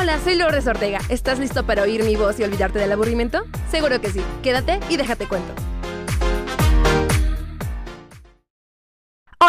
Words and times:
Hola, 0.00 0.20
soy 0.22 0.36
Lourdes 0.36 0.68
Ortega. 0.68 1.00
¿Estás 1.08 1.40
listo 1.40 1.66
para 1.66 1.82
oír 1.82 2.04
mi 2.04 2.14
voz 2.14 2.38
y 2.38 2.44
olvidarte 2.44 2.78
del 2.78 2.92
aburrimiento? 2.92 3.42
Seguro 3.68 4.00
que 4.00 4.12
sí. 4.12 4.22
Quédate 4.44 4.78
y 4.88 4.96
déjate 4.96 5.26
cuento. 5.26 5.52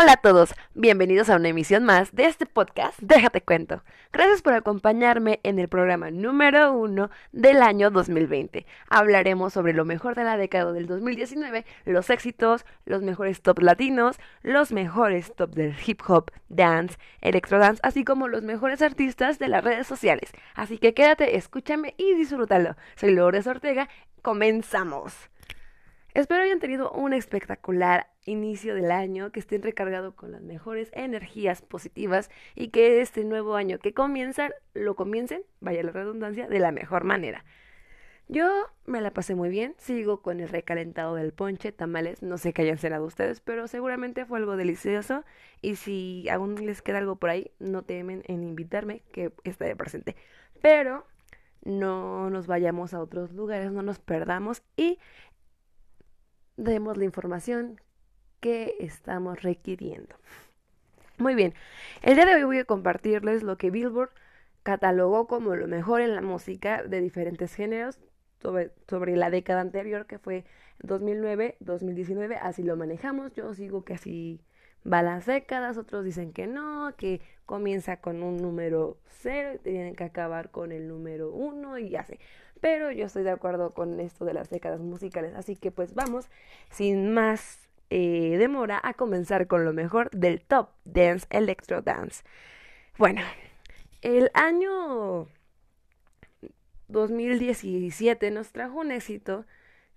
Hola 0.01 0.13
a 0.13 0.17
todos, 0.17 0.55
bienvenidos 0.75 1.29
a 1.29 1.35
una 1.35 1.49
emisión 1.49 1.83
más 1.83 2.15
de 2.15 2.23
este 2.23 2.46
podcast 2.46 2.97
Déjate 3.01 3.42
cuento. 3.42 3.83
Gracias 4.13 4.42
por 4.42 4.53
acompañarme 4.53 5.42
en 5.44 5.60
el 5.60 5.67
programa 5.67 6.10
número 6.10 6.71
uno 6.71 7.10
del 7.33 7.62
año 7.62 7.92
2020. 7.92 8.65
Hablaremos 8.89 9.51
sobre 9.51 9.74
lo 9.74 9.83
mejor 9.83 10.15
de 10.15 10.24
la 10.24 10.38
década 10.38 10.71
del 10.71 10.88
2019, 10.88 11.65
los 11.83 12.10
éxitos, 12.10 12.65
los 12.85 13.01
mejores 13.01 13.42
top 13.42 13.60
latinos, 13.60 14.15
los 14.42 14.71
mejores 14.71 15.35
top 15.35 15.53
del 15.53 15.75
hip 15.85 15.99
hop, 16.07 16.31
dance, 16.47 16.97
electrodance, 17.20 17.81
así 17.84 18.05
como 18.05 18.29
los 18.29 18.41
mejores 18.41 18.81
artistas 18.81 19.38
de 19.38 19.49
las 19.49 19.66
redes 19.66 19.85
sociales. 19.85 20.31
Así 20.55 20.77
que 20.77 20.93
quédate, 20.93 21.35
escúchame 21.35 21.93
y 21.97 22.13
disfrútalo. 22.13 22.77
Soy 22.95 23.11
Lourdes 23.11 23.47
Ortega, 23.47 23.89
comenzamos. 24.21 25.29
Espero 26.13 26.41
hayan 26.41 26.59
tenido 26.59 26.89
un 26.91 27.13
espectacular 27.13 28.07
inicio 28.29 28.75
del 28.75 28.91
año, 28.91 29.31
que 29.31 29.39
estén 29.39 29.61
recargados 29.61 30.13
con 30.13 30.31
las 30.31 30.41
mejores 30.41 30.89
energías 30.93 31.61
positivas 31.61 32.29
y 32.55 32.70
que 32.70 33.01
este 33.01 33.23
nuevo 33.23 33.55
año 33.55 33.79
que 33.79 33.93
comienza, 33.93 34.49
lo 34.73 34.95
comiencen, 34.95 35.43
vaya 35.59 35.83
la 35.83 35.91
redundancia, 35.91 36.47
de 36.47 36.59
la 36.59 36.71
mejor 36.71 37.03
manera. 37.03 37.43
Yo 38.31 38.47
me 38.85 39.01
la 39.01 39.11
pasé 39.11 39.34
muy 39.34 39.49
bien, 39.49 39.73
sigo 39.79 40.21
con 40.21 40.39
el 40.39 40.49
recalentado 40.49 41.15
del 41.15 41.34
ponche, 41.34 41.71
tamales, 41.71 42.21
no 42.21 42.37
sé 42.37 42.53
qué 42.53 42.61
hayan 42.61 42.77
cenado 42.77 43.05
ustedes, 43.05 43.41
pero 43.41 43.67
seguramente 43.67 44.23
fue 44.23 44.37
algo 44.37 44.55
delicioso 44.55 45.25
y 45.63 45.77
si 45.77 46.29
aún 46.29 46.63
les 46.63 46.84
queda 46.84 46.99
algo 46.99 47.15
por 47.15 47.31
ahí, 47.31 47.49
no 47.57 47.81
temen 47.81 48.21
en 48.27 48.43
invitarme, 48.43 49.01
que 49.11 49.34
estaré 49.45 49.75
presente. 49.75 50.15
Pero 50.61 51.07
no 51.63 52.29
nos 52.29 52.45
vayamos 52.45 52.93
a 52.93 53.01
otros 53.01 53.32
lugares, 53.34 53.71
no 53.71 53.82
nos 53.82 53.98
perdamos 53.98 54.61
y 54.77 54.99
demos 56.55 56.98
la 56.98 57.05
información 57.05 57.82
que 58.40 58.76
estamos 58.79 59.41
requiriendo. 59.41 60.15
Muy 61.18 61.35
bien, 61.35 61.54
el 62.01 62.15
día 62.15 62.26
de 62.26 62.35
hoy 62.35 62.43
voy 62.43 62.59
a 62.59 62.65
compartirles 62.65 63.43
lo 63.43 63.57
que 63.57 63.71
Billboard 63.71 64.12
catalogó 64.64 65.28
como 65.28 65.56
lo 65.56 65.68
mejor 65.68 66.02
en 66.02 66.16
la 66.16 66.22
música 66.22 66.84
de 66.84 67.02
diferentes 67.02 67.54
géneros 67.54 68.00
sobre, 68.42 68.72
sobre 68.88 69.16
la 69.17 69.30
década 69.30 69.62
anterior 69.62 70.06
que 70.06 70.20
fue 70.20 70.45
2009-2019, 70.84 72.38
así 72.42 72.64
lo 72.64 72.78
manejamos, 72.78 73.34
yo 73.34 73.54
sigo 73.54 73.84
que 73.84 73.95
así 73.95 74.40
va 74.92 75.02
las 75.02 75.26
décadas, 75.26 75.78
otros 75.78 76.06
dicen 76.06 76.32
que 76.32 76.48
no, 76.48 76.94
que 76.98 77.22
comienza 77.45 77.98
con 77.98 78.23
un 78.23 78.38
número 78.38 78.98
cero 79.08 79.54
y 79.56 79.58
tienen 79.58 79.95
que 79.95 80.06
acabar 80.06 80.52
con 80.52 80.72
el 80.72 80.88
número 80.88 81.32
uno 81.32 81.78
y 81.78 81.90
ya 81.90 82.04
sé. 82.06 82.20
Pero 82.62 82.92
yo 82.92 83.06
estoy 83.06 83.23
de 83.23 83.32
acuerdo 83.32 83.73
con 83.73 84.00
esto 84.00 84.26
de 84.26 84.34
las 84.34 84.50
décadas 84.50 84.80
musicales, 84.80 85.34
así 85.36 85.56
que 85.56 85.72
pues 85.72 85.94
vamos, 85.94 86.30
sin 86.70 87.14
más 87.14 87.69
eh, 87.90 88.36
demora, 88.38 88.80
a 88.84 88.94
comenzar 88.94 89.48
con 89.48 89.66
lo 89.66 89.73
mejor 89.73 90.09
del 90.12 90.42
Top 90.42 90.70
Dance 90.86 91.26
Electro 91.30 91.82
Dance. 91.82 92.23
Bueno, 92.98 93.22
el 94.02 94.30
año 94.34 95.28
2017 96.88 98.32
nos 98.32 98.52
trajo 98.52 98.80
un 98.80 98.92
éxito 98.92 99.45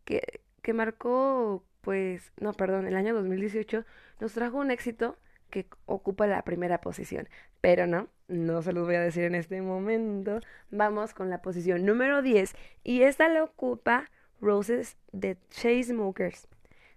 que, 0.04 0.40
que 0.62 0.72
marcó, 0.72 1.64
pues, 1.80 2.32
no, 2.40 2.52
perdón, 2.52 2.86
el 2.86 2.96
año 2.96 3.14
2018 3.14 3.84
nos 4.20 4.32
trajo 4.32 4.58
un 4.58 4.70
éxito 4.70 5.18
que 5.50 5.66
ocupa 5.86 6.26
la 6.26 6.42
primera 6.42 6.80
posición. 6.80 7.28
Pero 7.60 7.86
no, 7.86 8.08
no 8.26 8.62
se 8.62 8.72
los 8.72 8.86
voy 8.86 8.96
a 8.96 9.00
decir 9.00 9.24
en 9.24 9.34
este 9.34 9.60
momento. 9.60 10.40
Vamos 10.70 11.14
con 11.14 11.30
la 11.30 11.42
posición 11.42 11.84
número 11.84 12.22
10 12.22 12.54
y 12.82 13.02
esta 13.02 13.28
la 13.28 13.44
ocupa 13.44 14.10
Roses 14.40 14.96
de 15.12 15.36
Chase 15.50 15.84
Smokers. 15.84 16.48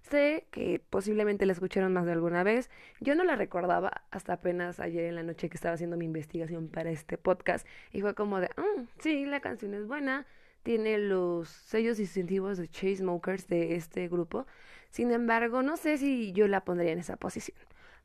Sé 0.10 0.46
que 0.52 0.80
posiblemente 0.90 1.48
la 1.48 1.54
escucharon 1.54 1.92
más 1.92 2.06
de 2.06 2.12
alguna 2.12 2.44
vez. 2.44 2.70
Yo 3.00 3.16
no 3.16 3.24
la 3.24 3.36
recordaba 3.36 4.04
hasta 4.12 4.34
apenas 4.34 4.80
ayer 4.80 5.06
en 5.06 5.16
la 5.16 5.24
noche 5.24 5.50
que 5.50 5.58
estaba 5.58 5.74
haciendo 5.74 5.98
mi 5.98 6.06
investigación 6.06 6.68
para 6.68 6.92
este 6.92 7.18
podcast. 7.18 7.66
Y 7.92 8.02
fue 8.02 8.14
como 8.14 8.40
de, 8.40 8.50
mm, 8.56 8.84
sí, 9.00 9.26
la 9.26 9.40
canción 9.40 9.74
es 9.74 9.88
buena. 9.88 10.28
Tiene 10.62 11.00
los 11.00 11.50
sellos 11.50 11.98
distintivos 11.98 12.58
de 12.58 12.68
Chase 12.68 12.98
Smokers 12.98 13.48
de 13.48 13.76
este 13.76 14.08
grupo. 14.08 14.46
Sin 14.92 15.12
embargo, 15.12 15.64
no 15.64 15.76
sé 15.76 15.98
si 15.98 16.32
yo 16.34 16.48
la 16.48 16.64
pondría 16.64 16.92
en 16.92 17.00
esa 17.00 17.18
posición. 17.18 17.58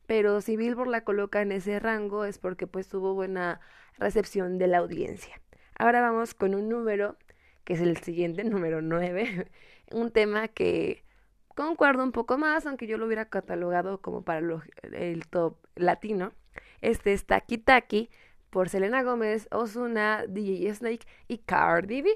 Pero 0.06 0.40
si 0.40 0.56
Billboard 0.56 0.88
la 0.88 1.04
coloca 1.04 1.42
en 1.42 1.52
ese 1.52 1.78
rango 1.80 2.24
es 2.24 2.38
porque 2.38 2.66
pues 2.66 2.88
tuvo 2.88 3.14
buena 3.14 3.60
recepción 3.98 4.58
de 4.58 4.68
la 4.68 4.78
audiencia. 4.78 5.40
Ahora 5.78 6.00
vamos 6.00 6.32
con 6.34 6.54
un 6.54 6.68
número, 6.68 7.16
que 7.64 7.74
es 7.74 7.80
el 7.80 7.98
siguiente, 7.98 8.42
número 8.44 8.80
9. 8.80 9.46
un 9.92 10.10
tema 10.10 10.48
que 10.48 11.04
concuerdo 11.54 12.02
un 12.02 12.12
poco 12.12 12.38
más, 12.38 12.66
aunque 12.66 12.86
yo 12.86 12.98
lo 12.98 13.06
hubiera 13.06 13.26
catalogado 13.26 14.00
como 14.00 14.22
para 14.22 14.40
el 14.82 15.26
top 15.28 15.56
latino. 15.76 16.32
Este 16.80 17.12
es 17.12 17.26
Taki 17.26 17.58
Taki 17.58 18.10
por 18.50 18.68
Selena 18.68 19.02
Gómez, 19.02 19.48
Ozuna, 19.50 20.24
DJ 20.28 20.74
Snake 20.74 21.06
y 21.28 21.38
Cardi 21.38 22.02
B. 22.02 22.10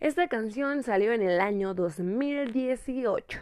Esta 0.00 0.28
canción 0.28 0.82
salió 0.82 1.12
en 1.12 1.22
el 1.22 1.40
año 1.40 1.74
2018 1.74 3.38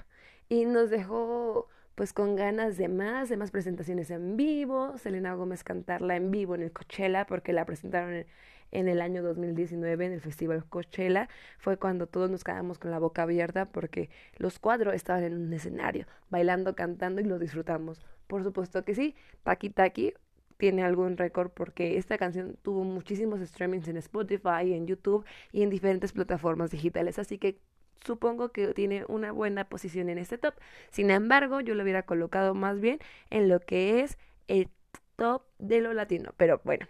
y 0.49 0.67
nos 0.67 0.91
dejó 0.91 1.69
pues 1.95 2.13
con 2.13 2.35
ganas 2.37 2.77
de 2.77 2.89
más, 2.89 3.29
de 3.29 3.37
más 3.37 3.51
presentaciones 3.51 4.11
en 4.11 4.37
vivo, 4.37 4.99
Selena 4.99 5.35
Gómez 5.35 5.63
cantarla 5.63 6.17
en 6.17 6.31
vivo 6.31 6.55
en 6.55 6.63
el 6.63 6.73
Coachella 6.73 7.25
porque 7.27 7.53
la 7.53 7.65
presentaron 7.65 8.15
en, 8.15 8.27
en 8.75 8.89
el 8.89 9.01
año 9.01 9.23
2019 9.23 10.05
en 10.05 10.13
el 10.13 10.21
Festival 10.21 10.65
Coachella, 10.67 11.29
fue 11.59 11.79
cuando 11.79 12.07
todos 12.07 12.31
nos 12.31 12.45
quedamos 12.45 12.79
con 12.79 12.91
la 12.91 12.99
boca 12.99 13.23
abierta 13.23 13.67
porque 13.67 14.11
los 14.37 14.59
cuatro 14.59 14.93
estaban 14.93 15.25
en 15.25 15.35
un 15.35 15.53
escenario, 15.53 16.07
bailando, 16.29 16.75
cantando 16.75 17.21
y 17.21 17.25
lo 17.25 17.39
disfrutamos. 17.39 18.05
Por 18.27 18.43
supuesto 18.43 18.85
que 18.85 18.95
sí, 18.95 19.15
Taki 19.43 19.71
Taki 19.71 20.13
tiene 20.59 20.85
algún 20.85 21.17
récord 21.17 21.51
porque 21.51 21.97
esta 21.97 22.19
canción 22.19 22.57
tuvo 22.63 22.85
muchísimos 22.85 23.41
streamings 23.41 23.89
en 23.89 23.97
Spotify, 23.97 24.75
en 24.75 24.87
YouTube 24.87 25.25
y 25.53 25.63
en 25.63 25.71
diferentes 25.71 26.13
plataformas 26.13 26.71
digitales, 26.71 27.19
así 27.19 27.39
que 27.39 27.59
supongo 28.05 28.51
que 28.51 28.69
tiene 28.75 29.05
una 29.09 29.33
buena 29.33 29.69
posición 29.69 30.09
en 30.09 30.19
este 30.19 30.39
top. 30.39 30.55
Sin 30.91 31.11
embargo, 31.11 31.61
yo 31.61 31.75
lo 31.75 31.83
hubiera 31.83 32.03
colocado 32.03 32.55
más 32.55 32.81
bien 32.81 32.99
en 33.31 33.49
lo 33.49 33.61
que 33.61 34.01
es 34.01 34.19
el 34.49 34.69
top 35.17 35.43
de 35.59 35.81
lo 35.81 35.95
latino. 35.95 36.33
Pero 36.37 36.61
bueno, 36.65 36.87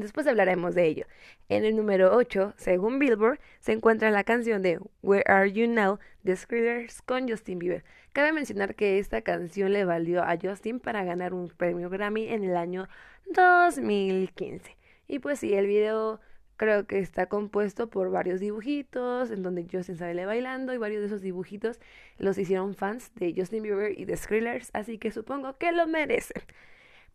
después 0.00 0.26
hablaremos 0.26 0.74
de 0.74 0.86
ello. 0.86 1.06
En 1.48 1.64
el 1.64 1.76
número 1.76 2.16
8, 2.16 2.54
según 2.56 2.98
Billboard, 2.98 3.38
se 3.60 3.72
encuentra 3.72 4.10
la 4.10 4.24
canción 4.24 4.62
de 4.62 4.80
Where 5.02 5.24
Are 5.26 5.52
You 5.52 5.66
Now 5.68 5.98
de 6.22 6.36
Skrillex 6.36 7.02
con 7.02 7.28
Justin 7.28 7.58
Bieber. 7.58 7.84
Cabe 8.12 8.32
mencionar 8.32 8.74
que 8.74 8.98
esta 8.98 9.22
canción 9.22 9.72
le 9.72 9.84
valió 9.84 10.22
a 10.22 10.36
Justin 10.40 10.80
para 10.80 11.04
ganar 11.04 11.32
un 11.34 11.48
premio 11.48 11.90
Grammy 11.90 12.28
en 12.28 12.44
el 12.44 12.56
año 12.56 12.88
2015. 13.26 14.76
Y 15.06 15.18
pues 15.18 15.40
sí, 15.40 15.54
el 15.54 15.66
video 15.66 16.20
Creo 16.60 16.86
que 16.86 16.98
está 16.98 17.24
compuesto 17.24 17.88
por 17.88 18.10
varios 18.10 18.38
dibujitos 18.38 19.30
en 19.30 19.42
donde 19.42 19.66
Justin 19.72 19.96
sale 19.96 20.26
bailando 20.26 20.74
y 20.74 20.76
varios 20.76 21.00
de 21.00 21.06
esos 21.06 21.22
dibujitos 21.22 21.80
los 22.18 22.36
hicieron 22.36 22.74
fans 22.74 23.14
de 23.14 23.32
Justin 23.34 23.62
Bieber 23.62 23.98
y 23.98 24.04
de 24.04 24.14
Skrillex, 24.14 24.68
así 24.74 24.98
que 24.98 25.10
supongo 25.10 25.56
que 25.56 25.72
lo 25.72 25.86
merecen. 25.86 26.42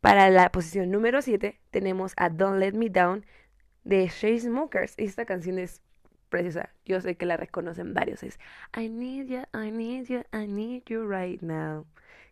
Para 0.06 0.30
la 0.30 0.52
posición 0.52 0.92
número 0.92 1.24
7 1.24 1.60
tenemos 1.72 2.14
a 2.18 2.30
Don't 2.30 2.60
Let 2.60 2.74
Me 2.74 2.92
Down 2.92 3.26
de 3.86 4.06
Chase 4.06 4.42
Smokers. 4.42 4.94
Esta 4.98 5.26
canción 5.26 5.58
es 5.58 5.82
preciosa. 6.30 6.70
Yo 6.86 7.02
sé 7.02 7.16
que 7.16 7.26
la 7.26 7.38
reconocen 7.38 7.96
varios. 7.96 8.22
Es 8.22 8.38
I 8.78 8.88
need 8.88 9.26
you, 9.26 9.42
I 9.60 9.72
need 9.72 10.06
you, 10.06 10.20
I 10.32 10.46
need 10.46 10.84
you 10.86 11.12
right 11.12 11.42
now. 11.42 11.88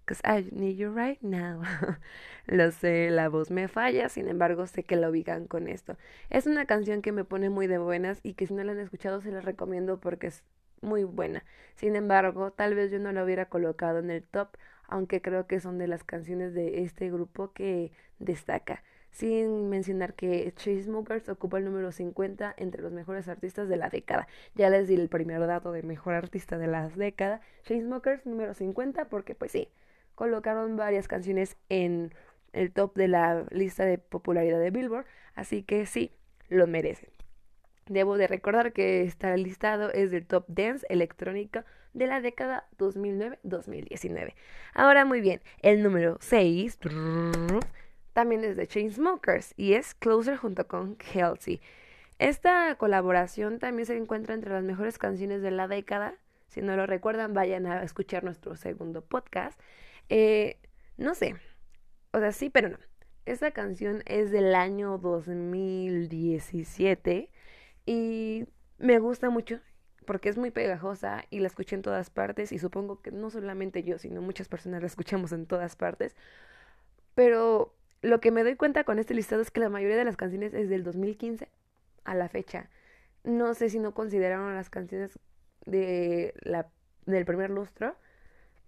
Cause 0.06 0.22
I 0.24 0.48
need 0.52 0.76
you 0.76 0.94
right 0.96 1.20
now. 1.24 1.64
Lo 2.46 2.70
sé, 2.70 3.10
la 3.10 3.28
voz 3.28 3.50
me 3.50 3.68
falla, 3.68 4.08
sin 4.08 4.28
embargo 4.28 4.68
sé 4.68 4.84
que 4.84 4.96
la 4.96 5.10
ubican 5.10 5.48
con 5.48 5.68
esto. 5.68 5.98
Es 6.30 6.46
una 6.46 6.68
canción 6.68 7.02
que 7.02 7.12
me 7.12 7.24
pone 7.24 7.50
muy 7.50 7.66
de 7.66 7.80
buenas 7.80 8.20
y 8.22 8.36
que 8.36 8.46
si 8.46 8.54
no 8.54 8.64
la 8.64 8.74
han 8.74 8.82
escuchado 8.82 9.20
se 9.20 9.32
la 9.32 9.42
recomiendo 9.42 10.00
porque 10.00 10.28
es 10.28 10.44
muy 10.82 11.06
buena. 11.06 11.44
Sin 11.74 11.96
embargo, 11.96 12.52
tal 12.52 12.76
vez 12.76 12.92
yo 12.92 13.00
no 13.00 13.12
la 13.12 13.24
hubiera 13.24 13.46
colocado 13.46 13.98
en 13.98 14.12
el 14.12 14.22
top, 14.22 14.50
aunque 14.94 15.24
creo 15.24 15.48
que 15.48 15.60
son 15.60 15.80
de 15.80 15.88
las 15.88 16.04
canciones 16.04 16.54
de 16.54 16.84
este 16.84 17.10
grupo 17.10 17.52
que 17.52 17.92
destaca. 18.20 18.84
Sin 19.10 19.68
mencionar 19.68 20.14
que 20.14 20.54
Chainsmokers 20.56 21.30
ocupa 21.30 21.58
el 21.58 21.66
número 21.66 21.92
50 21.92 22.54
entre 22.58 22.84
los 22.84 22.92
mejores 22.92 23.28
artistas 23.28 23.68
de 23.70 23.78
la 23.78 23.90
década. 23.90 24.28
Ya 24.54 24.70
les 24.70 24.88
di 24.88 24.94
el 24.94 25.10
primer 25.10 25.48
dato 25.48 25.72
de 25.72 25.82
mejor 25.82 26.14
artista 26.14 26.60
de 26.60 26.68
la 26.68 26.90
década. 26.90 27.42
Chainsmokers 27.64 28.28
número 28.28 28.54
50 28.54 29.06
porque 29.06 29.34
pues 29.34 29.52
sí, 29.52 29.68
colocaron 30.14 30.78
varias 30.78 31.08
canciones 31.08 31.58
en 31.70 32.14
el 32.52 32.72
top 32.72 32.94
de 32.94 33.08
la 33.08 33.48
lista 33.50 33.86
de 33.86 33.98
popularidad 33.98 34.60
de 34.60 34.70
Billboard, 34.70 35.08
así 35.34 35.64
que 35.64 35.88
sí, 35.88 36.12
lo 36.50 36.68
merecen. 36.68 37.10
Debo 37.88 38.16
de 38.18 38.28
recordar 38.28 38.74
que 38.74 39.02
este 39.02 39.36
listado 39.38 39.92
es 39.92 40.12
del 40.12 40.28
top 40.28 40.46
dance 40.50 40.86
electrónica 40.88 41.66
de 41.94 42.08
la 42.08 42.22
década 42.22 42.68
2009-2019. 42.78 44.34
Ahora 44.74 45.06
muy 45.06 45.22
bien, 45.22 45.42
el 45.62 45.84
número 45.84 46.18
6 46.20 46.80
también 48.14 48.44
es 48.44 48.56
de 48.56 48.68
Chainsmokers 48.68 49.54
y 49.58 49.74
es 49.74 49.94
Closer 49.96 50.38
junto 50.38 50.68
con 50.68 50.96
Kelsey. 50.96 51.62
Esta 52.20 52.76
colaboración 52.76 53.60
también 53.60 53.86
se 53.86 53.98
encuentra 53.98 54.36
entre 54.36 54.54
las 54.54 54.64
mejores 54.64 54.98
canciones 54.98 55.42
de 55.42 55.52
la 55.52 55.68
década. 55.68 56.16
Si 56.48 56.62
no 56.62 56.76
lo 56.76 56.86
recuerdan, 56.86 57.34
vayan 57.34 57.66
a 57.66 57.84
escuchar 57.84 58.24
nuestro 58.24 58.56
segundo 58.56 59.04
podcast. 59.04 59.60
Eh, 60.10 60.60
no 60.98 61.16
sé, 61.16 61.36
o 62.12 62.20
sea, 62.20 62.32
sí, 62.32 62.50
pero 62.50 62.70
no. 62.70 62.78
Esta 63.26 63.52
canción 63.52 64.04
es 64.06 64.32
del 64.32 64.54
año 64.54 64.98
2017 64.98 67.30
y 67.86 68.46
me 68.78 69.00
gusta 69.00 69.30
mucho 69.30 69.62
porque 70.04 70.30
es 70.30 70.38
muy 70.38 70.52
pegajosa 70.52 71.26
y 71.30 71.40
la 71.40 71.48
escuché 71.48 71.76
en 71.76 71.82
todas 71.82 72.10
partes 72.10 72.52
y 72.52 72.60
supongo 72.60 73.02
que 73.02 73.12
no 73.12 73.30
solamente 73.30 73.84
yo, 73.84 73.98
sino 73.98 74.22
muchas 74.22 74.48
personas 74.48 74.82
la 74.82 74.88
escuchamos 74.88 75.32
en 75.32 75.46
todas 75.46 75.76
partes. 75.76 76.16
Pero 77.16 77.74
lo 78.02 78.20
que 78.20 78.32
me 78.32 78.44
doy 78.44 78.56
cuenta 78.56 78.84
con 78.84 79.00
este 79.00 79.14
listado 79.14 79.42
es 79.42 79.52
que 79.52 79.62
la 79.62 79.70
mayoría 79.70 79.98
de 79.98 80.06
las 80.06 80.18
canciones 80.18 80.54
es 80.54 80.70
del 80.70 80.84
2015 80.84 81.50
a 82.06 82.16
la 82.16 82.30
fecha. 82.30 82.70
No 83.24 83.54
sé 83.54 83.70
si 83.70 83.80
no 83.80 83.94
consideraron 83.94 84.54
las 84.56 84.70
canciones 84.70 85.20
de 85.66 86.34
la, 86.42 86.68
del 87.06 87.26
primer 87.26 87.50
lustro, 87.50 87.96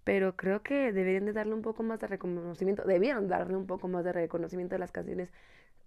pero 0.04 0.36
creo 0.38 0.64
que 0.64 0.94
deberían 0.94 1.26
de 1.26 1.34
darle 1.34 1.54
un 1.54 1.62
poco 1.62 1.84
más 1.84 2.00
de 2.00 2.08
reconocimiento, 2.08 2.84
debieron 2.84 3.28
darle 3.28 3.58
un 3.58 3.68
poco 3.68 3.88
más 3.88 4.06
de 4.06 4.14
reconocimiento 4.14 4.76
a 4.76 4.80
las 4.80 4.92
canciones 4.92 5.31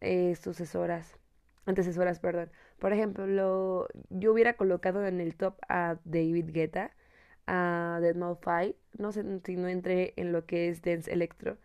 eh, 0.00 0.36
sucesoras, 0.36 1.16
antecesoras, 1.68 2.20
perdón. 2.20 2.50
Por 2.78 2.92
ejemplo, 2.92 3.26
lo, 3.26 3.88
yo 4.10 4.32
hubiera 4.32 4.54
colocado 4.54 5.06
en 5.06 5.20
el 5.20 5.36
top 5.36 5.56
a 5.68 5.98
David 6.04 6.50
Guetta, 6.52 6.92
a 7.46 7.98
Deadmau5, 8.02 8.76
no 8.98 9.12
sé 9.12 9.24
si 9.44 9.56
no 9.56 9.68
entré 9.68 10.14
en 10.16 10.32
lo 10.32 10.46
que 10.46 10.68
es 10.68 10.82
Dance 10.82 11.12
Electro, 11.12 11.58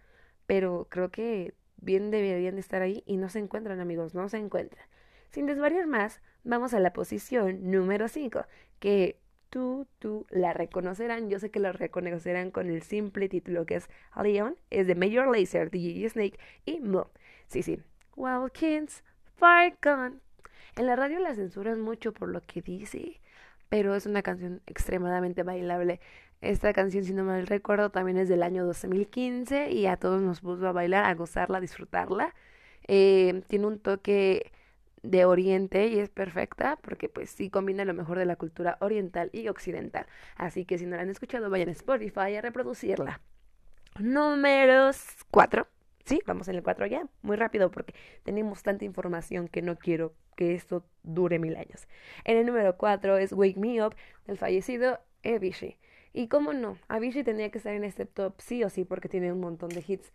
pero 0.46 0.88
creo 0.90 1.12
que 1.12 1.56
bien 1.78 2.12
deberían 2.12 2.56
de 2.56 2.62
estar 2.62 2.82
ahí 2.82 3.04
y 3.06 3.18
no 3.18 3.30
se 3.30 3.40
encuentran, 3.40 3.80
amigos, 3.80 4.16
no 4.16 4.30
se 4.30 4.38
encuentran. 4.38 4.86
Sin 5.32 5.46
desvariar 5.46 5.88
más, 5.88 6.22
vamos 6.44 6.74
a 6.74 6.80
la 6.80 6.94
posición 6.94 7.72
número 7.72 8.08
5, 8.08 8.46
que 8.80 9.20
tú, 9.50 9.88
tú 10.00 10.26
la 10.30 10.54
reconocerán. 10.54 11.30
Yo 11.30 11.40
sé 11.40 11.52
que 11.52 11.60
la 11.60 11.72
reconocerán 11.72 12.52
con 12.52 12.70
el 12.70 12.82
simple 12.82 13.30
título 13.30 13.66
que 13.66 13.76
es 13.76 13.90
Leon, 14.22 14.58
es 14.70 14.88
de 14.88 14.96
Major 14.96 15.28
Lazer, 15.36 15.70
DJ 15.70 16.10
Snake 16.10 16.40
y 16.66 16.80
Mo. 16.80 17.12
Sí, 17.48 17.62
sí. 17.64 17.80
Kings, 18.54 19.04
Fire 19.04 19.13
En 20.76 20.86
la 20.88 20.96
radio 20.96 21.20
la 21.20 21.36
censuran 21.36 21.82
mucho 21.82 22.14
por 22.14 22.30
lo 22.30 22.40
que 22.42 22.62
dice, 22.62 23.20
pero 23.68 23.94
es 23.94 24.06
una 24.06 24.22
canción 24.22 24.62
extremadamente 24.68 25.44
bailable. 25.44 26.00
Esta 26.40 26.72
canción, 26.72 27.04
si 27.04 27.14
no 27.14 27.26
mal 27.26 27.46
recuerdo, 27.48 27.90
también 27.90 28.18
es 28.18 28.30
del 28.30 28.42
año 28.42 28.66
2015 28.66 29.72
y 29.72 29.86
a 29.88 29.98
todos 29.98 30.22
nos 30.22 30.40
puso 30.40 30.66
a 30.68 30.72
bailar, 30.72 31.04
a 31.04 31.14
gozarla, 31.14 31.58
a 31.58 31.62
disfrutarla. 31.62 32.34
Eh, 32.88 33.44
tiene 33.48 33.68
un 33.68 33.80
toque 33.80 34.54
de 35.02 35.26
Oriente 35.26 35.88
y 35.88 36.00
es 36.00 36.10
perfecta 36.10 36.78
porque 36.82 37.10
pues 37.10 37.30
sí 37.30 37.50
combina 37.50 37.84
lo 37.84 37.94
mejor 37.94 38.20
de 38.20 38.26
la 38.26 38.38
cultura 38.38 38.78
oriental 38.80 39.30
y 39.34 39.50
occidental. 39.50 40.06
Así 40.38 40.64
que 40.64 40.78
si 40.78 40.86
no 40.86 40.96
la 40.96 41.02
han 41.02 41.10
escuchado, 41.10 41.50
vayan 41.50 41.68
a 41.70 41.74
Spotify 41.74 42.36
a 42.38 42.42
reproducirla. 42.42 43.20
Números 44.00 45.02
4. 45.32 45.68
Sí, 46.06 46.22
vamos 46.26 46.50
en 46.50 46.56
el 46.56 46.64
4 46.64 46.86
ya, 46.88 47.08
muy 47.22 47.38
rápido 47.38 47.72
porque 47.72 47.94
tenemos 48.24 48.62
tanta 48.62 48.84
información 48.84 49.48
que 49.48 49.62
no 49.62 49.78
quiero 49.78 50.14
que 50.36 50.54
esto 50.54 50.86
dure 51.04 51.40
mil 51.40 51.56
años. 51.56 51.88
En 52.26 52.38
el 52.38 52.46
número 52.46 52.76
4 52.78 53.18
es 53.18 53.32
Wake 53.32 53.58
Me 53.58 53.86
Up 53.86 53.96
del 54.28 54.38
fallecido 54.38 55.00
Avicii. 55.24 55.78
Y 56.12 56.28
cómo 56.28 56.52
no, 56.54 56.78
Avicii 56.90 57.24
tenía 57.24 57.50
que 57.52 57.58
estar 57.58 57.74
en 57.74 57.86
este 57.86 58.06
top 58.06 58.36
sí 58.40 58.64
o 58.64 58.70
sí 58.70 58.84
porque 58.84 59.08
tiene 59.08 59.32
un 59.32 59.40
montón 59.40 59.70
de 59.70 59.84
hits. 59.88 60.12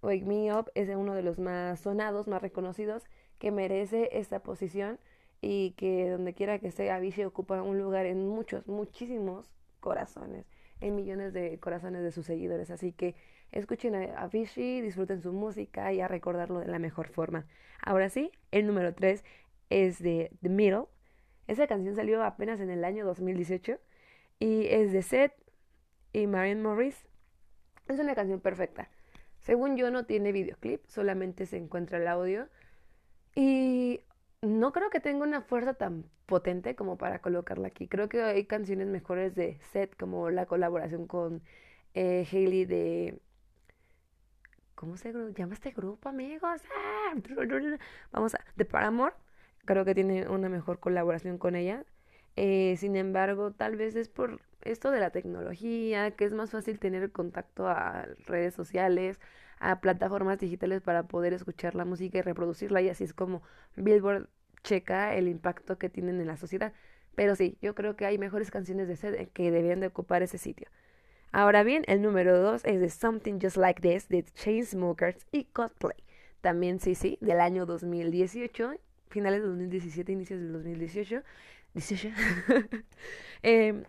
Wake 0.00 0.24
Me 0.24 0.52
Up 0.56 0.70
es 0.74 0.88
uno 0.88 1.14
de 1.14 1.22
los 1.22 1.38
más 1.40 1.80
sonados, 1.80 2.28
más 2.28 2.40
reconocidos 2.40 3.02
que 3.38 3.50
merece 3.50 4.10
esta 4.12 4.44
posición 4.44 5.00
y 5.40 5.72
que 5.72 6.08
donde 6.08 6.34
quiera 6.34 6.60
que 6.60 6.68
esté, 6.68 6.90
Avicii 6.92 7.24
ocupa 7.24 7.60
un 7.62 7.78
lugar 7.78 8.06
en 8.06 8.28
muchos, 8.28 8.68
muchísimos 8.68 9.50
corazones, 9.80 10.46
en 10.80 10.94
millones 10.94 11.32
de 11.32 11.58
corazones 11.58 12.02
de 12.04 12.12
sus 12.12 12.26
seguidores. 12.26 12.70
Así 12.70 12.92
que 12.92 13.16
escuchen 13.52 13.94
a 13.94 14.22
Avicii, 14.22 14.80
disfruten 14.80 15.22
su 15.22 15.32
música 15.32 15.92
y 15.92 16.00
a 16.00 16.08
recordarlo 16.08 16.60
de 16.60 16.66
la 16.66 16.78
mejor 16.78 17.08
forma. 17.08 17.46
Ahora 17.80 18.08
sí, 18.08 18.32
el 18.50 18.66
número 18.66 18.94
3 18.94 19.24
es 19.70 20.02
de 20.02 20.30
The 20.42 20.48
Middle. 20.48 20.86
Esa 21.46 21.66
canción 21.66 21.94
salió 21.94 22.22
apenas 22.24 22.60
en 22.60 22.70
el 22.70 22.84
año 22.84 23.04
2018 23.04 23.78
y 24.38 24.66
es 24.66 24.92
de 24.92 25.02
Seth 25.02 25.32
y 26.12 26.26
Marion 26.26 26.62
Morris. 26.62 27.06
Es 27.88 27.98
una 27.98 28.14
canción 28.14 28.40
perfecta. 28.40 28.88
Según 29.40 29.76
yo 29.76 29.90
no 29.90 30.04
tiene 30.06 30.32
videoclip, 30.32 30.84
solamente 30.86 31.46
se 31.46 31.56
encuentra 31.56 31.98
el 31.98 32.06
audio 32.06 32.48
y 33.34 34.00
no 34.40 34.72
creo 34.72 34.90
que 34.90 35.00
tenga 35.00 35.24
una 35.24 35.40
fuerza 35.40 35.74
tan 35.74 36.04
potente 36.26 36.74
como 36.74 36.96
para 36.96 37.20
colocarla 37.20 37.68
aquí. 37.68 37.88
Creo 37.88 38.08
que 38.08 38.22
hay 38.22 38.44
canciones 38.46 38.88
mejores 38.88 39.34
de 39.34 39.58
Seth, 39.72 39.96
como 39.96 40.30
la 40.30 40.46
colaboración 40.46 41.06
con 41.06 41.42
eh, 41.94 42.26
Hailey 42.30 42.64
de... 42.64 43.20
¿Cómo 44.82 44.96
se 44.96 45.12
llama 45.12 45.54
este 45.54 45.70
grupo, 45.70 46.08
amigos? 46.08 46.60
¡Ah! 46.76 47.14
Vamos 48.10 48.34
a... 48.34 48.40
De 48.56 48.64
Paramore. 48.64 49.14
Creo 49.64 49.84
que 49.84 49.94
tiene 49.94 50.26
una 50.26 50.48
mejor 50.48 50.80
colaboración 50.80 51.38
con 51.38 51.54
ella. 51.54 51.84
Eh, 52.34 52.74
sin 52.78 52.96
embargo, 52.96 53.52
tal 53.52 53.76
vez 53.76 53.94
es 53.94 54.08
por 54.08 54.40
esto 54.62 54.90
de 54.90 54.98
la 54.98 55.10
tecnología, 55.10 56.10
que 56.10 56.24
es 56.24 56.32
más 56.32 56.50
fácil 56.50 56.80
tener 56.80 57.12
contacto 57.12 57.68
a 57.68 58.08
redes 58.26 58.54
sociales, 58.54 59.20
a 59.60 59.80
plataformas 59.80 60.40
digitales 60.40 60.82
para 60.82 61.04
poder 61.04 61.32
escuchar 61.32 61.76
la 61.76 61.84
música 61.84 62.18
y 62.18 62.22
reproducirla 62.22 62.82
y 62.82 62.88
así 62.88 63.04
es 63.04 63.14
como 63.14 63.42
Billboard 63.76 64.30
checa 64.64 65.14
el 65.14 65.28
impacto 65.28 65.78
que 65.78 65.90
tienen 65.90 66.20
en 66.20 66.26
la 66.26 66.36
sociedad. 66.36 66.72
Pero 67.14 67.36
sí, 67.36 67.56
yo 67.62 67.76
creo 67.76 67.94
que 67.94 68.04
hay 68.06 68.18
mejores 68.18 68.50
canciones 68.50 68.88
de 68.88 68.96
sed 68.96 69.28
que 69.28 69.44
deberían 69.44 69.78
de 69.78 69.86
ocupar 69.86 70.24
ese 70.24 70.38
sitio. 70.38 70.66
Ahora 71.32 71.62
bien, 71.62 71.84
el 71.88 72.02
número 72.02 72.38
2 72.38 72.64
es 72.64 72.80
de 72.80 72.90
Something 72.90 73.40
Just 73.40 73.56
Like 73.56 73.80
This 73.80 74.08
de 74.08 74.22
Chainsmokers 74.22 75.26
y 75.32 75.44
Coldplay. 75.44 75.96
También 76.40 76.78
sí, 76.78 76.94
sí, 76.94 77.18
del 77.20 77.40
año 77.40 77.66
2018, 77.66 78.74
finales 79.08 79.42
de 79.42 79.48
2017, 79.48 80.12
inicios 80.12 80.40
del 80.40 80.52
2018. 80.52 81.22
18. 81.74 82.08
eh, 83.42 83.82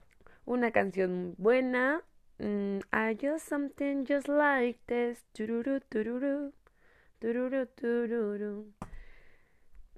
una 0.45 0.71
canción 0.71 1.35
buena, 1.37 2.01
Mm, 2.39 2.79
I 2.91 3.13
just 3.15 3.47
something 3.47 4.05
just 4.05 4.27
like 4.27 4.79
this. 4.87 5.23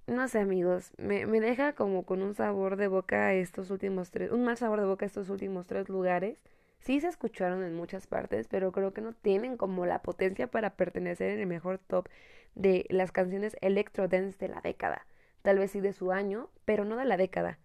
No 0.07 0.27
sé, 0.27 0.39
amigos, 0.39 0.91
me, 0.97 1.25
me 1.25 1.39
deja 1.41 1.73
como 1.73 2.05
con 2.05 2.21
un 2.21 2.35
sabor 2.35 2.75
de 2.75 2.87
boca 2.87 3.33
estos 3.33 3.71
últimos 3.71 4.11
tres, 4.11 4.31
un 4.31 4.43
mal 4.43 4.57
sabor 4.57 4.79
de 4.79 4.85
boca 4.85 5.05
estos 5.05 5.29
últimos 5.29 5.65
tres 5.65 5.89
lugares. 5.89 6.37
Sí 6.85 6.99
se 6.99 7.07
escucharon 7.07 7.63
en 7.63 7.73
muchas 7.73 8.05
partes, 8.05 8.47
pero 8.47 8.71
creo 8.71 8.93
que 8.93 9.01
no 9.01 9.13
tienen 9.13 9.57
como 9.57 9.87
la 9.87 10.03
potencia 10.03 10.45
para 10.45 10.75
pertenecer 10.75 11.31
en 11.31 11.39
el 11.39 11.47
mejor 11.47 11.79
top 11.79 12.07
de 12.53 12.85
las 12.89 13.11
canciones 13.11 13.57
electro 13.61 14.07
dance 14.07 14.37
de 14.37 14.53
la 14.53 14.61
década. 14.61 15.07
Tal 15.41 15.57
vez 15.57 15.71
sí 15.71 15.79
de 15.79 15.93
su 15.93 16.11
año, 16.11 16.51
pero 16.63 16.85
no 16.85 16.95
de 16.95 17.05
la 17.05 17.17
década. 17.17 17.57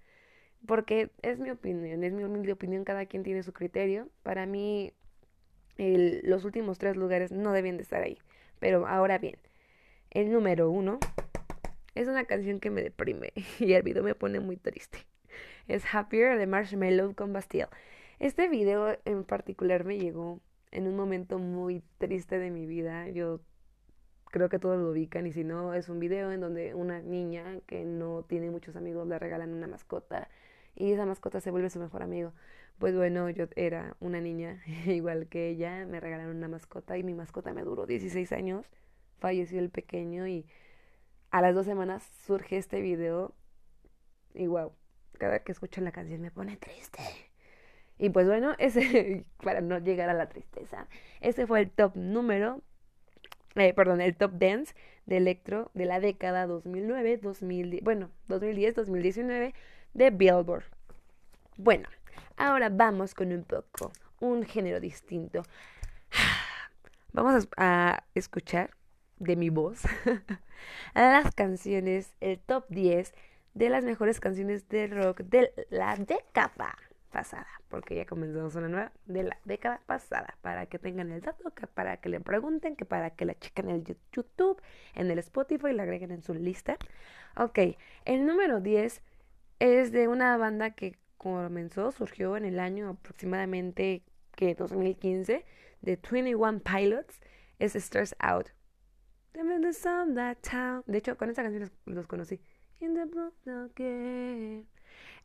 Porque 0.67 1.11
es 1.21 1.39
mi 1.39 1.51
opinión, 1.51 2.03
es 2.03 2.15
mi 2.15 2.25
humilde 2.25 2.53
opinión, 2.53 2.85
cada 2.85 3.05
quien 3.05 3.23
tiene 3.23 3.43
su 3.43 3.53
criterio. 3.53 4.09
Para 4.23 4.47
mí, 4.47 4.95
los 5.77 6.47
últimos 6.47 6.79
tres 6.79 6.97
lugares 6.97 7.31
no 7.31 7.53
deben 7.53 7.77
de 7.77 7.83
estar 7.83 8.03
ahí. 8.03 8.19
Pero 8.59 8.87
ahora 8.87 9.19
bien, 9.19 9.37
el 10.11 10.33
número 10.33 10.71
uno 10.71 10.99
es 11.95 12.09
una 12.09 12.25
canción 12.25 12.59
que 12.59 12.71
me 12.71 12.83
deprime 12.83 13.35
y 13.59 13.75
el 13.75 13.83
video 13.83 14.03
me 14.03 14.15
pone 14.15 14.41
muy 14.41 14.57
triste. 14.57 14.99
Es 15.69 15.85
Happier 15.95 16.39
de 16.39 16.47
Marshmallow 16.47 17.15
con 17.15 17.35
Bastille. 17.35 17.69
Este 18.21 18.51
video 18.51 18.99
en 19.07 19.25
particular 19.25 19.85
me 19.85 19.99
llegó 19.99 20.41
en 20.73 20.87
un 20.87 20.95
momento 20.95 21.39
muy 21.39 21.83
triste 21.97 22.39
de 22.39 22.51
mi 22.51 22.67
vida. 22.67 23.09
Yo 23.09 23.41
creo 24.27 24.51
que 24.51 24.59
todos 24.59 24.79
lo 24.79 24.91
ubican 24.91 25.27
y 25.27 25.33
si 25.33 25.43
no 25.43 25.73
es 25.73 25.89
un 25.89 26.01
video 26.01 26.31
en 26.31 26.43
donde 26.43 26.75
una 26.75 27.01
niña 27.01 27.61
que 27.67 27.83
no 27.83 28.23
tiene 28.29 28.51
muchos 28.51 28.77
amigos 28.77 29.09
le 29.09 29.19
regalan 29.19 29.55
una 29.55 29.67
mascota 29.67 30.29
y 30.77 30.93
esa 30.93 31.07
mascota 31.07 31.41
se 31.41 31.51
vuelve 31.51 31.71
su 31.71 31.81
mejor 31.81 32.03
amigo. 32.03 32.35
Pues 32.79 32.95
bueno, 32.95 33.31
yo 33.31 33.47
era 33.57 33.97
una 34.01 34.21
niña 34.21 34.63
igual 34.85 35.27
que 35.29 35.49
ella, 35.49 35.87
me 35.87 35.99
regalaron 35.99 36.37
una 36.37 36.49
mascota 36.49 36.99
y 36.99 37.03
mi 37.03 37.15
mascota 37.15 37.55
me 37.55 37.63
duró 37.63 37.87
16 37.87 38.33
años, 38.33 38.67
falleció 39.19 39.61
el 39.61 39.71
pequeño 39.71 40.29
y 40.29 40.45
a 41.31 41.41
las 41.41 41.55
dos 41.55 41.65
semanas 41.65 42.03
surge 42.27 42.59
este 42.59 42.83
video 42.83 43.35
y 44.35 44.47
wow, 44.47 44.75
cada 45.17 45.39
que 45.43 45.53
escucho 45.53 45.81
la 45.81 45.91
canción 45.91 46.21
me 46.21 46.31
pone 46.31 46.59
triste. 46.59 47.30
Y 48.01 48.09
pues 48.09 48.27
bueno, 48.27 48.55
ese, 48.59 49.27
para 49.45 49.61
no 49.61 49.79
llegar 49.79 50.09
a 50.09 50.15
la 50.15 50.27
tristeza, 50.27 50.89
ese 51.21 51.47
fue 51.47 51.61
el 51.61 51.71
top 51.71 51.95
número, 51.97 52.63
eh, 53.57 53.75
perdón, 53.75 54.01
el 54.01 54.17
top 54.17 54.33
dance 54.33 54.75
de 55.05 55.19
electro 55.19 55.71
de 55.75 55.85
la 55.85 56.01
década 56.01 56.47
2009, 56.47 57.19
2010, 57.19 57.85
bueno, 57.85 58.11
2010, 58.29 58.75
2019 58.75 59.55
de 59.93 60.11
Billboard. 60.11 60.65
Bueno, 61.59 61.91
ahora 62.39 62.71
vamos 62.71 63.15
con 63.15 63.33
un 63.33 63.45
poco, 63.45 63.93
un 64.19 64.45
género 64.45 64.81
distinto. 64.81 65.43
Vamos 67.13 67.49
a, 67.57 68.05
escuchar 68.15 68.71
de 69.19 69.35
mi 69.35 69.51
voz 69.51 69.83
las 70.95 71.35
canciones, 71.35 72.15
el 72.21 72.39
top 72.39 72.67
10 72.69 73.13
de 73.55 73.69
las 73.69 73.85
mejores 73.85 74.21
canciones 74.21 74.69
de 74.69 74.87
rock 74.87 75.23
de 75.23 75.53
la 75.71 75.97
década 75.97 76.77
pasada, 77.11 77.49
porque 77.69 77.95
ya 77.95 78.07
comenzamos 78.07 78.55
una 78.55 78.69
nueva 78.69 78.93
de 79.07 79.25
la 79.25 79.39
década 79.45 79.81
pasada, 79.87 80.37
para 80.43 80.67
que 80.67 80.79
tengan 80.79 81.11
el 81.11 81.21
dato, 81.21 81.53
que 81.55 81.67
para 81.67 81.99
que 81.99 82.09
le 82.09 82.21
pregunten, 82.21 82.77
que 82.77 82.85
para 82.85 83.11
que 83.11 83.25
la 83.25 83.39
chequen 83.39 83.69
en 83.69 83.77
el 83.87 83.97
YouTube, 84.13 84.61
en 84.95 85.11
el 85.11 85.19
Spotify 85.19 85.69
y 85.71 85.73
la 85.75 85.83
agreguen 85.83 86.13
en 86.13 86.23
su 86.23 86.35
lista. 86.35 86.77
Ok, 87.37 87.59
el 88.05 88.27
número 88.27 88.61
10 88.61 89.03
es 89.59 89.93
de 89.93 90.09
una 90.09 90.37
banda 90.37 90.71
que 90.71 90.97
comenzó, 91.19 91.93
surgió 91.93 92.37
en 92.37 92.47
el 92.47 92.59
año 92.59 92.91
aproximadamente 92.91 94.03
que 94.35 94.55
2015, 94.55 95.45
de 95.83 95.99
21 96.11 96.61
Pilots, 96.61 97.21
es 97.59 97.77
Stars 97.77 98.17
Out. 98.19 98.49
De 99.33 100.99
hecho, 100.99 101.17
con 101.17 101.31
esa 101.31 101.43
canción 101.43 101.71
los, 101.85 102.07
conocí. 102.07 102.41
In 102.81 102.95
the 102.95 103.03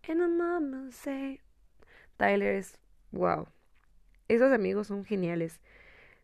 And 0.08 0.94
say. 0.94 1.45
Tyler 2.18 2.56
es 2.56 2.80
wow. 3.12 3.48
Esos 4.28 4.52
amigos 4.52 4.88
son 4.88 5.06
geniales. 5.06 5.62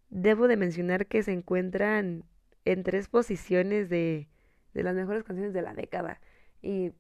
Debo 0.10 0.48
de 0.48 0.58
mencionar 0.58 1.06
que 1.08 1.24
se 1.24 1.32
encuentran 1.32 2.24
en 2.66 2.84
tres 2.84 3.08
posiciones 3.08 3.90
de, 3.90 4.28
de 4.74 4.84
las 4.84 4.96
mejores 4.96 5.24
canciones 5.24 5.54
de 5.54 5.62
la 5.62 5.74
década. 5.74 6.20
Y 6.62 6.94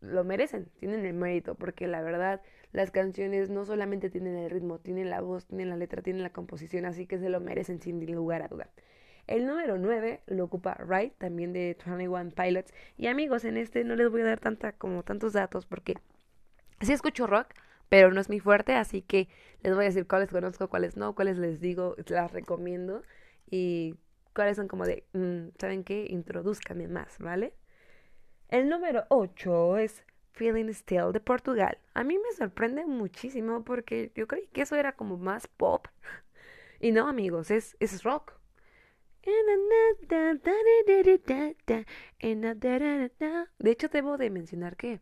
lo 0.00 0.24
merecen, 0.24 0.66
tienen 0.78 1.04
el 1.04 1.14
mérito, 1.14 1.54
porque 1.54 1.86
la 1.86 2.00
verdad 2.00 2.40
las 2.72 2.90
canciones 2.90 3.50
no 3.50 3.64
solamente 3.64 4.10
tienen 4.10 4.36
el 4.36 4.50
ritmo, 4.50 4.78
tienen 4.78 5.10
la 5.10 5.20
voz, 5.20 5.46
tienen 5.46 5.68
la 5.68 5.76
letra, 5.76 6.02
tienen 6.02 6.22
la 6.22 6.30
composición, 6.30 6.84
así 6.84 7.06
que 7.06 7.18
se 7.18 7.28
lo 7.28 7.40
merecen 7.40 7.80
sin 7.80 8.04
lugar 8.14 8.42
a 8.42 8.48
duda. 8.48 8.70
El 9.26 9.46
número 9.46 9.78
9 9.78 10.22
lo 10.26 10.44
ocupa 10.44 10.74
Right, 10.74 11.12
también 11.18 11.52
de 11.52 11.76
21 11.86 12.30
Pilots. 12.30 12.72
Y 12.96 13.06
amigos, 13.06 13.44
en 13.44 13.56
este 13.56 13.84
no 13.84 13.94
les 13.94 14.10
voy 14.10 14.22
a 14.22 14.24
dar 14.24 14.40
tanta, 14.40 14.72
como 14.72 15.02
tantos 15.02 15.32
datos 15.32 15.66
porque 15.66 15.94
sí 16.80 16.92
escucho 16.92 17.26
rock, 17.26 17.54
pero 17.90 18.12
no 18.12 18.20
es 18.20 18.30
mi 18.30 18.40
fuerte, 18.40 18.74
así 18.74 19.02
que 19.02 19.28
les 19.62 19.74
voy 19.74 19.84
a 19.84 19.88
decir 19.88 20.06
cuáles 20.06 20.30
conozco, 20.30 20.68
cuáles 20.68 20.96
no, 20.96 21.14
cuáles 21.14 21.38
les 21.38 21.60
digo, 21.60 21.96
las 22.08 22.32
recomiendo 22.32 23.02
y 23.50 23.96
cuáles 24.34 24.56
son 24.56 24.68
como 24.68 24.86
de, 24.86 25.04
mm, 25.12 25.48
¿saben 25.58 25.84
qué? 25.84 26.06
Introduzcame 26.08 26.88
más, 26.88 27.18
¿vale? 27.18 27.52
El 28.48 28.68
número 28.68 29.04
8 29.08 29.78
es 29.78 30.04
Feeling 30.32 30.72
Still 30.72 31.12
de 31.12 31.20
Portugal. 31.20 31.78
A 31.94 32.04
mí 32.04 32.16
me 32.18 32.32
sorprende 32.36 32.86
muchísimo 32.86 33.64
porque 33.64 34.12
yo 34.14 34.26
creí 34.28 34.46
que 34.48 34.62
eso 34.62 34.76
era 34.76 34.92
como 34.92 35.18
más 35.18 35.46
pop. 35.48 35.86
Y 36.82 36.92
no, 36.92 37.08
amigos, 37.08 37.50
es, 37.50 37.76
es 37.78 38.02
rock. 38.04 38.32
De 43.58 43.70
hecho, 43.70 43.88
debo 43.88 44.16
de 44.16 44.30
mencionar 44.30 44.76
que 44.76 45.00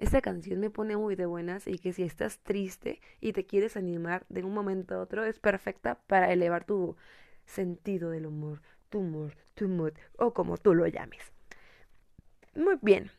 esta 0.00 0.22
canción 0.22 0.60
me 0.60 0.70
pone 0.70 0.96
muy 0.96 1.14
de 1.14 1.26
buenas 1.26 1.66
y 1.66 1.78
que 1.78 1.92
si 1.92 2.02
estás 2.02 2.38
triste 2.38 3.02
y 3.20 3.34
te 3.34 3.44
quieres 3.44 3.76
animar 3.76 4.24
de 4.30 4.42
un 4.42 4.54
momento 4.54 4.94
a 4.94 5.00
otro, 5.00 5.24
es 5.24 5.38
perfecta 5.38 6.00
para 6.06 6.32
elevar 6.32 6.64
tu 6.64 6.96
sentido 7.44 8.08
del 8.10 8.24
humor, 8.24 8.62
tu 8.88 9.00
humor, 9.00 9.36
tu 9.54 9.68
mood 9.68 9.92
o 10.16 10.32
como 10.32 10.56
tú 10.56 10.74
lo 10.74 10.86
llames. 10.86 11.32
Muy 12.54 12.78
bien. 12.80 13.10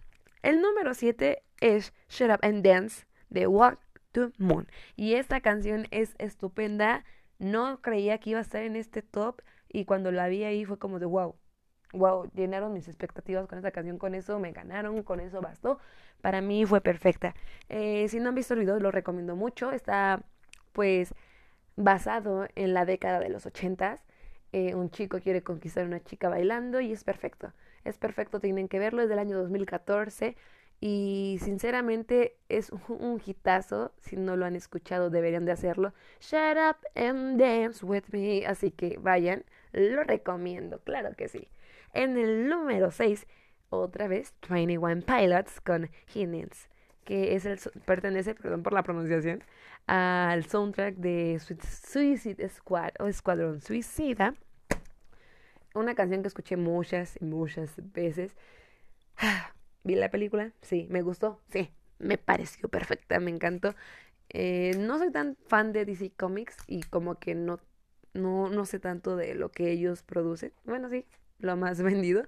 El 0.41 0.59
número 0.59 0.95
7 0.95 1.43
es 1.59 1.93
Shut 2.09 2.31
Up 2.31 2.39
and 2.41 2.65
Dance 2.65 3.05
de 3.29 3.45
Walk 3.45 3.79
to 4.11 4.31
Moon. 4.39 4.67
Y 4.95 5.13
esta 5.13 5.39
canción 5.39 5.87
es 5.91 6.15
estupenda. 6.17 7.05
No 7.37 7.79
creía 7.81 8.17
que 8.17 8.31
iba 8.31 8.39
a 8.39 8.41
estar 8.41 8.63
en 8.63 8.75
este 8.75 9.03
top 9.03 9.41
y 9.69 9.85
cuando 9.85 10.11
la 10.11 10.27
vi 10.27 10.43
ahí 10.45 10.65
fue 10.65 10.79
como 10.79 10.97
de 10.97 11.05
wow, 11.05 11.35
wow, 11.93 12.29
llenaron 12.33 12.73
mis 12.73 12.87
expectativas 12.87 13.47
con 13.47 13.57
esta 13.57 13.71
canción, 13.71 13.97
con 13.97 14.15
eso 14.15 14.39
me 14.39 14.51
ganaron, 14.51 15.03
con 15.03 15.19
eso 15.19 15.41
bastó. 15.41 15.79
Para 16.21 16.41
mí 16.41 16.65
fue 16.65 16.81
perfecta. 16.81 17.35
Eh, 17.69 18.07
si 18.09 18.19
no 18.19 18.29
han 18.29 18.35
visto 18.35 18.53
el 18.53 18.61
video, 18.61 18.79
lo 18.79 18.91
recomiendo 18.91 19.35
mucho. 19.35 19.71
Está 19.71 20.23
pues 20.73 21.13
basado 21.75 22.47
en 22.55 22.73
la 22.73 22.85
década 22.85 23.19
de 23.19 23.29
los 23.29 23.45
ochentas. 23.45 24.03
Eh, 24.53 24.75
un 24.75 24.89
chico 24.91 25.19
quiere 25.19 25.43
conquistar 25.43 25.83
a 25.83 25.87
una 25.87 26.03
chica 26.03 26.29
bailando 26.29 26.81
y 26.81 26.91
es 26.91 27.03
perfecto. 27.03 27.53
Es 27.83 27.97
perfecto, 27.97 28.39
tienen 28.39 28.67
que 28.67 28.79
verlo, 28.79 29.01
es 29.01 29.09
del 29.09 29.19
año 29.19 29.37
2014 29.37 30.35
y 30.81 31.37
sinceramente 31.41 32.37
es 32.49 32.71
un 32.71 33.21
hitazo. 33.23 33.93
Si 34.01 34.17
no 34.17 34.35
lo 34.35 34.45
han 34.45 34.55
escuchado, 34.55 35.09
deberían 35.09 35.45
de 35.45 35.51
hacerlo. 35.51 35.93
Shut 36.19 36.57
up 36.57 36.77
and 36.95 37.39
dance 37.39 37.85
with 37.85 38.05
me. 38.11 38.45
Así 38.45 38.71
que 38.71 38.97
vayan, 38.99 39.45
lo 39.71 40.03
recomiendo, 40.03 40.79
claro 40.79 41.15
que 41.15 41.27
sí. 41.27 41.47
En 41.93 42.17
el 42.17 42.49
número 42.49 42.91
6, 42.91 43.27
otra 43.71 44.07
vez, 44.07 44.33
21 44.49 45.01
Pilots 45.01 45.61
con 45.61 45.89
Hinnins, 46.13 46.69
que 47.05 47.35
es 47.35 47.45
el, 47.45 47.59
pertenece, 47.85 48.35
perdón 48.35 48.63
por 48.63 48.73
la 48.73 48.83
pronunciación, 48.83 49.43
al 49.87 50.45
soundtrack 50.45 50.95
de 50.95 51.39
Suicide 51.39 52.47
Squad 52.49 52.91
o 52.99 53.07
Escuadrón 53.07 53.61
Suicida. 53.61 54.35
Una 55.73 55.95
canción 55.95 56.21
que 56.21 56.27
escuché 56.27 56.57
muchas 56.57 57.17
y 57.21 57.25
muchas 57.25 57.73
veces. 57.93 58.35
¿Vi 59.83 59.95
la 59.95 60.11
película? 60.11 60.51
Sí. 60.61 60.87
¿Me 60.89 61.01
gustó? 61.01 61.39
Sí. 61.49 61.71
Me 61.97 62.17
pareció 62.17 62.67
perfecta, 62.69 63.19
me 63.19 63.31
encantó. 63.31 63.73
Eh, 64.29 64.75
no 64.77 64.97
soy 64.97 65.11
tan 65.11 65.37
fan 65.47 65.71
de 65.71 65.85
DC 65.85 66.11
Comics 66.17 66.57
y 66.67 66.83
como 66.83 67.19
que 67.19 67.35
no, 67.35 67.59
no, 68.13 68.49
no 68.49 68.65
sé 68.65 68.79
tanto 68.79 69.15
de 69.15 69.35
lo 69.35 69.49
que 69.49 69.71
ellos 69.71 70.03
producen. 70.03 70.53
Bueno, 70.65 70.89
sí, 70.89 71.05
lo 71.39 71.55
más 71.57 71.81
vendido. 71.83 72.23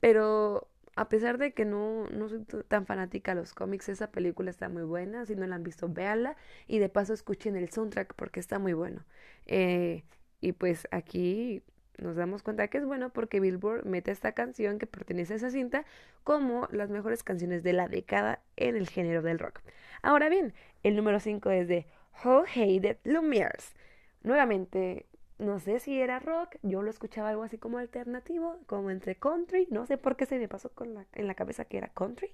Pero 0.00 0.68
a 0.94 1.08
pesar 1.08 1.38
de 1.38 1.52
que 1.52 1.64
no, 1.64 2.06
no 2.08 2.28
soy 2.28 2.44
tan 2.68 2.86
fanática 2.86 3.32
a 3.32 3.34
los 3.34 3.54
cómics, 3.54 3.88
esa 3.88 4.10
película 4.10 4.50
está 4.50 4.68
muy 4.68 4.82
buena. 4.82 5.24
Si 5.24 5.34
no 5.34 5.46
la 5.46 5.56
han 5.56 5.62
visto, 5.62 5.88
véanla. 5.88 6.36
Y 6.66 6.78
de 6.78 6.88
paso 6.88 7.14
escuchen 7.14 7.56
el 7.56 7.70
soundtrack 7.70 8.14
porque 8.14 8.40
está 8.40 8.58
muy 8.58 8.74
bueno. 8.74 9.04
Eh, 9.46 10.04
y 10.40 10.52
pues 10.52 10.86
aquí 10.90 11.62
nos 11.98 12.16
damos 12.16 12.42
cuenta 12.42 12.68
que 12.68 12.78
es 12.78 12.84
bueno 12.84 13.10
porque 13.10 13.40
Billboard 13.40 13.86
mete 13.86 14.10
esta 14.10 14.32
canción 14.32 14.78
que 14.78 14.86
pertenece 14.86 15.34
a 15.34 15.36
esa 15.36 15.50
cinta 15.50 15.84
como 16.24 16.68
las 16.72 16.90
mejores 16.90 17.22
canciones 17.22 17.62
de 17.62 17.72
la 17.72 17.88
década 17.88 18.40
en 18.56 18.76
el 18.76 18.88
género 18.88 19.22
del 19.22 19.38
rock. 19.38 19.60
Ahora 20.02 20.28
bien, 20.28 20.52
el 20.82 20.96
número 20.96 21.20
5 21.20 21.50
es 21.50 21.68
de 21.68 21.86
How 22.24 22.44
Hated 22.44 22.98
Lumières. 23.04 23.74
Nuevamente, 24.22 25.06
no 25.42 25.58
sé 25.58 25.80
si 25.80 26.00
era 26.00 26.18
rock, 26.18 26.56
yo 26.62 26.82
lo 26.82 26.90
escuchaba 26.90 27.30
algo 27.30 27.42
así 27.42 27.58
como 27.58 27.78
alternativo, 27.78 28.58
como 28.66 28.90
entre 28.90 29.16
country, 29.16 29.66
no 29.70 29.86
sé 29.86 29.98
por 29.98 30.16
qué 30.16 30.26
se 30.26 30.38
me 30.38 30.48
pasó 30.48 30.70
con 30.70 30.94
la, 30.94 31.06
en 31.12 31.26
la 31.26 31.34
cabeza 31.34 31.64
que 31.64 31.78
era 31.78 31.88
country, 31.88 32.32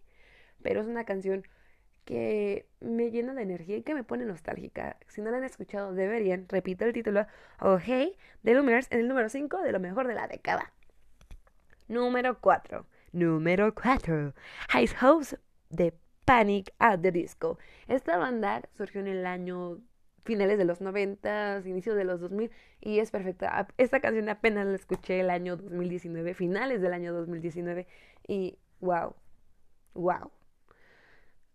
pero 0.62 0.80
es 0.80 0.86
una 0.86 1.04
canción 1.04 1.44
que 2.04 2.66
me 2.80 3.10
llena 3.10 3.34
de 3.34 3.42
energía 3.42 3.76
y 3.76 3.82
que 3.82 3.94
me 3.94 4.02
pone 4.02 4.24
nostálgica. 4.24 4.96
Si 5.08 5.20
no 5.20 5.30
la 5.30 5.36
han 5.36 5.44
escuchado, 5.44 5.92
deberían. 5.92 6.46
Repito 6.48 6.86
el 6.86 6.94
título, 6.94 7.26
Oh 7.60 7.78
Hey, 7.78 8.16
de 8.42 8.54
Lumière, 8.54 8.86
en 8.88 9.00
el 9.00 9.08
número 9.08 9.28
5 9.28 9.60
de 9.60 9.72
lo 9.72 9.78
mejor 9.78 10.08
de 10.08 10.14
la 10.14 10.26
década. 10.26 10.72
Número 11.86 12.40
4. 12.40 12.86
Número 13.12 13.74
4. 13.74 14.32
High 14.70 14.86
House 14.86 15.36
de 15.68 15.92
Panic 16.24 16.72
at 16.78 17.00
the 17.00 17.12
Disco. 17.12 17.58
Esta 17.88 18.16
banda 18.16 18.62
surgió 18.72 19.02
en 19.02 19.08
el 19.08 19.26
año 19.26 19.78
finales 20.28 20.58
de 20.58 20.66
los 20.66 20.82
90, 20.82 21.62
inicios 21.64 21.96
de 21.96 22.04
los 22.04 22.20
2000 22.20 22.50
y 22.82 22.98
es 22.98 23.10
perfecta. 23.10 23.66
Esta 23.78 24.00
canción 24.00 24.28
apenas 24.28 24.66
la 24.66 24.74
escuché 24.76 25.20
el 25.20 25.30
año 25.30 25.56
2019, 25.56 26.34
finales 26.34 26.82
del 26.82 26.92
año 26.92 27.14
2019 27.14 27.86
y 28.26 28.58
wow, 28.80 29.14
wow 29.94 30.30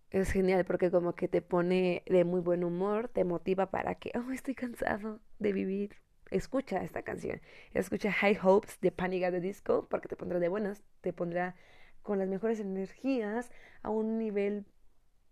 es 0.10 0.32
genial 0.32 0.64
porque 0.66 0.92
como 0.92 1.14
que 1.14 1.28
te 1.28 1.42
pone 1.42 2.04
de 2.08 2.24
muy 2.24 2.40
buen 2.40 2.64
humor, 2.64 3.10
te 3.10 3.24
motiva 3.24 3.72
para 3.72 3.96
que, 3.96 4.12
oh, 4.16 4.32
estoy 4.32 4.56
cansado 4.56 5.20
de 5.40 5.54
vivir. 5.54 5.96
Escucha 6.32 6.84
esta 6.84 7.04
canción. 7.04 7.42
Escucha 7.74 8.12
High 8.12 8.40
Hopes 8.42 8.80
de 8.82 8.92
Panic 8.92 9.24
at 9.24 9.32
the 9.32 9.40
Disco 9.40 9.88
porque 9.90 10.08
te 10.08 10.16
pondrá 10.16 10.40
de 10.40 10.50
buenas, 10.50 10.84
te 11.02 11.14
pondrá 11.14 11.56
con 12.04 12.20
las 12.20 12.28
mejores 12.28 12.60
energías 12.60 13.52
a 13.82 13.90
un 13.90 14.18
nivel, 14.18 14.66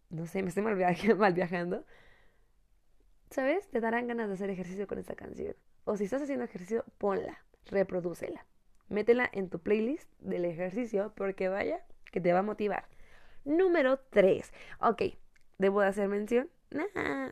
no 0.10 0.26
sé, 0.26 0.44
me 0.44 0.50
estoy 0.50 0.64
mal, 0.64 0.78
mal 1.18 1.34
viajando. 1.34 1.86
¿Sabes? 3.32 3.70
Te 3.70 3.80
darán 3.80 4.08
ganas 4.08 4.28
de 4.28 4.34
hacer 4.34 4.50
ejercicio 4.50 4.88
con 4.88 5.00
esta 5.00 5.16
canción. 5.16 5.56
O 5.86 5.96
si 5.96 6.04
estás 6.04 6.22
haciendo 6.22 6.44
ejercicio, 6.44 6.84
ponla, 6.98 7.44
reprodúcela. 7.68 8.46
Métela 8.90 9.30
en 9.32 9.50
tu 9.50 9.60
playlist 9.60 10.12
del 10.20 10.44
ejercicio 10.44 11.14
porque 11.16 11.48
vaya 11.48 11.80
que 12.12 12.20
te 12.20 12.34
va 12.34 12.40
a 12.40 12.44
motivar. 12.44 12.90
Número 13.46 14.00
3. 14.10 14.52
Ok, 14.82 15.04
debo 15.58 15.80
de 15.80 15.88
hacer 15.88 16.10
mención. 16.10 16.50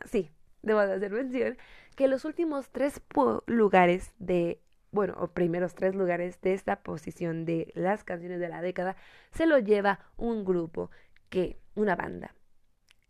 sí, 0.06 0.30
debo 0.62 0.80
de 0.80 0.94
hacer 0.94 1.12
mención 1.12 1.58
que 1.96 2.08
los 2.08 2.24
últimos 2.24 2.70
tres 2.70 3.02
lugares 3.46 4.14
de, 4.18 4.58
bueno, 4.92 5.14
o 5.18 5.28
primeros 5.28 5.74
tres 5.74 5.94
lugares 5.94 6.40
de 6.40 6.54
esta 6.54 6.82
posición 6.82 7.44
de 7.44 7.72
las 7.74 8.04
canciones 8.04 8.40
de 8.40 8.48
la 8.48 8.62
década 8.62 8.96
se 9.32 9.46
lo 9.46 9.58
lleva 9.58 10.00
un 10.16 10.46
grupo 10.46 10.90
que, 11.28 11.58
una 11.74 11.94
banda, 11.94 12.34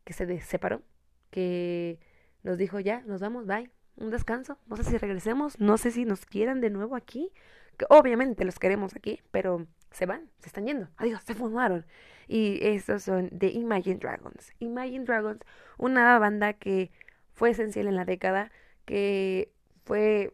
que 0.02 0.12
se 0.12 0.40
separó, 0.40 0.82
que 1.30 2.00
nos 2.42 2.58
dijo 2.58 2.80
ya, 2.80 3.02
nos 3.02 3.20
vamos, 3.20 3.46
bye, 3.46 3.70
un 3.96 4.10
descanso, 4.10 4.58
no 4.66 4.76
sé 4.76 4.84
si 4.84 4.98
regresemos, 4.98 5.58
no 5.60 5.76
sé 5.78 5.90
si 5.90 6.04
nos 6.04 6.24
quieran 6.26 6.60
de 6.60 6.70
nuevo 6.70 6.96
aquí, 6.96 7.30
que 7.76 7.86
obviamente 7.88 8.44
los 8.44 8.58
queremos 8.58 8.94
aquí, 8.94 9.20
pero 9.30 9.66
se 9.90 10.06
van, 10.06 10.30
se 10.40 10.48
están 10.48 10.66
yendo, 10.66 10.88
adiós, 10.96 11.22
se 11.22 11.34
fumaron. 11.34 11.86
Y 12.28 12.58
estos 12.62 13.02
son 13.02 13.28
The 13.30 13.48
Imagine 13.48 13.96
Dragons. 13.96 14.52
Imagine 14.60 15.04
Dragons, 15.04 15.40
una 15.78 16.18
banda 16.18 16.52
que 16.52 16.90
fue 17.34 17.50
esencial 17.50 17.88
en 17.88 17.96
la 17.96 18.04
década, 18.04 18.52
que 18.84 19.52
fue 19.84 20.32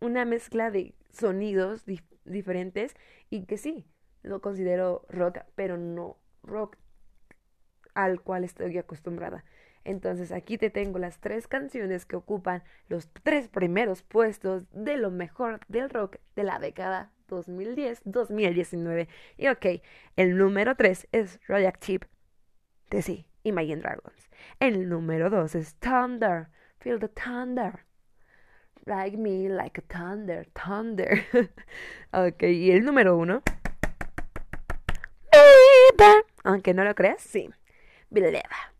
una 0.00 0.24
mezcla 0.24 0.70
de 0.70 0.94
sonidos 1.10 1.84
diferentes 2.24 2.94
y 3.30 3.44
que 3.44 3.58
sí, 3.58 3.84
lo 4.22 4.40
considero 4.40 5.04
rock, 5.08 5.38
pero 5.54 5.76
no 5.76 6.16
rock 6.42 6.76
al 7.94 8.20
cual 8.20 8.44
estoy 8.44 8.78
acostumbrada. 8.78 9.44
Entonces 9.88 10.32
aquí 10.32 10.58
te 10.58 10.68
tengo 10.68 10.98
las 10.98 11.18
tres 11.18 11.48
canciones 11.48 12.04
que 12.04 12.14
ocupan 12.14 12.62
los 12.90 13.08
tres 13.22 13.48
primeros 13.48 14.02
puestos 14.02 14.64
de 14.70 14.98
lo 14.98 15.10
mejor 15.10 15.60
del 15.68 15.88
rock 15.88 16.16
de 16.36 16.42
la 16.42 16.58
década 16.58 17.10
2010-2019. 17.30 19.08
Y 19.38 19.48
ok, 19.48 19.66
el 20.16 20.36
número 20.36 20.74
tres 20.76 21.08
es 21.10 21.40
Radioactive 21.48 22.06
de 22.90 23.00
sí, 23.00 23.26
Imagine 23.44 23.80
Dragons. 23.80 24.28
El 24.60 24.90
número 24.90 25.30
dos 25.30 25.54
es 25.54 25.74
Thunder, 25.76 26.48
Feel 26.80 26.98
the 27.00 27.08
Thunder. 27.08 27.86
Like 28.84 29.16
me, 29.16 29.48
like 29.48 29.80
a 29.80 29.84
thunder, 29.88 30.46
thunder. 30.52 31.24
ok, 32.12 32.42
y 32.42 32.72
el 32.72 32.84
número 32.84 33.16
uno. 33.16 33.42
Aunque 36.44 36.74
no 36.74 36.84
lo 36.84 36.94
creas, 36.94 37.22
sí. 37.22 37.48
Vileva. 38.10 38.74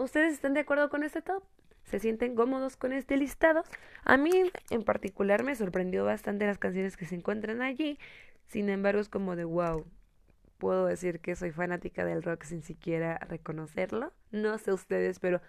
¿Ustedes 0.00 0.32
están 0.32 0.54
de 0.54 0.60
acuerdo 0.60 0.88
con 0.88 1.02
este 1.02 1.20
top? 1.20 1.42
¿Se 1.84 1.98
sienten 1.98 2.34
cómodos 2.34 2.78
con 2.78 2.94
este 2.94 3.18
listado? 3.18 3.64
A 4.02 4.16
mí 4.16 4.30
en 4.70 4.82
particular 4.82 5.44
me 5.44 5.54
sorprendió 5.54 6.06
bastante 6.06 6.46
las 6.46 6.56
canciones 6.56 6.96
que 6.96 7.04
se 7.04 7.16
encuentran 7.16 7.60
allí. 7.60 7.98
Sin 8.46 8.70
embargo, 8.70 9.02
es 9.02 9.10
como 9.10 9.36
de 9.36 9.44
wow. 9.44 9.84
Puedo 10.56 10.86
decir 10.86 11.20
que 11.20 11.36
soy 11.36 11.50
fanática 11.50 12.06
del 12.06 12.22
rock 12.22 12.44
sin 12.44 12.62
siquiera 12.62 13.18
reconocerlo. 13.28 14.14
No 14.30 14.56
sé 14.56 14.72
ustedes, 14.72 15.18
pero 15.18 15.42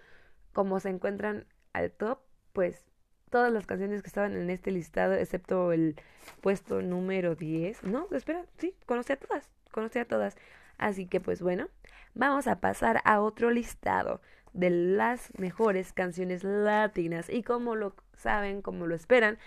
como 0.51 0.81
se 0.81 0.89
encuentran 0.89 1.45
al 1.71 1.93
top, 1.93 2.19
pues 2.51 2.83
todas 3.29 3.53
las 3.53 3.65
canciones 3.65 4.01
que 4.01 4.09
estaban 4.09 4.33
en 4.33 4.49
este 4.49 4.71
listado, 4.71 5.13
excepto 5.13 5.71
el 5.71 5.95
puesto 6.41 6.81
número 6.81 7.35
10. 7.35 7.83
No, 7.83 8.05
espera, 8.11 8.45
sí, 8.57 8.75
conocí 8.85 9.13
a 9.13 9.17
todas, 9.17 9.49
conocí 9.71 9.97
a 9.99 10.05
todas. 10.05 10.35
Así 10.77 11.05
que 11.05 11.21
pues 11.21 11.41
bueno, 11.41 11.69
vamos 12.15 12.47
a 12.47 12.59
pasar 12.59 12.99
a 13.05 13.21
otro 13.21 13.49
listado 13.49 14.19
de 14.53 14.69
las 14.69 15.31
mejores 15.37 15.93
canciones 15.93 16.43
latinas. 16.43 17.29
Y 17.29 17.43
como 17.43 17.75
lo 17.75 17.95
saben, 18.15 18.61
como 18.61 18.87
lo 18.87 18.95
esperan, 18.95 19.37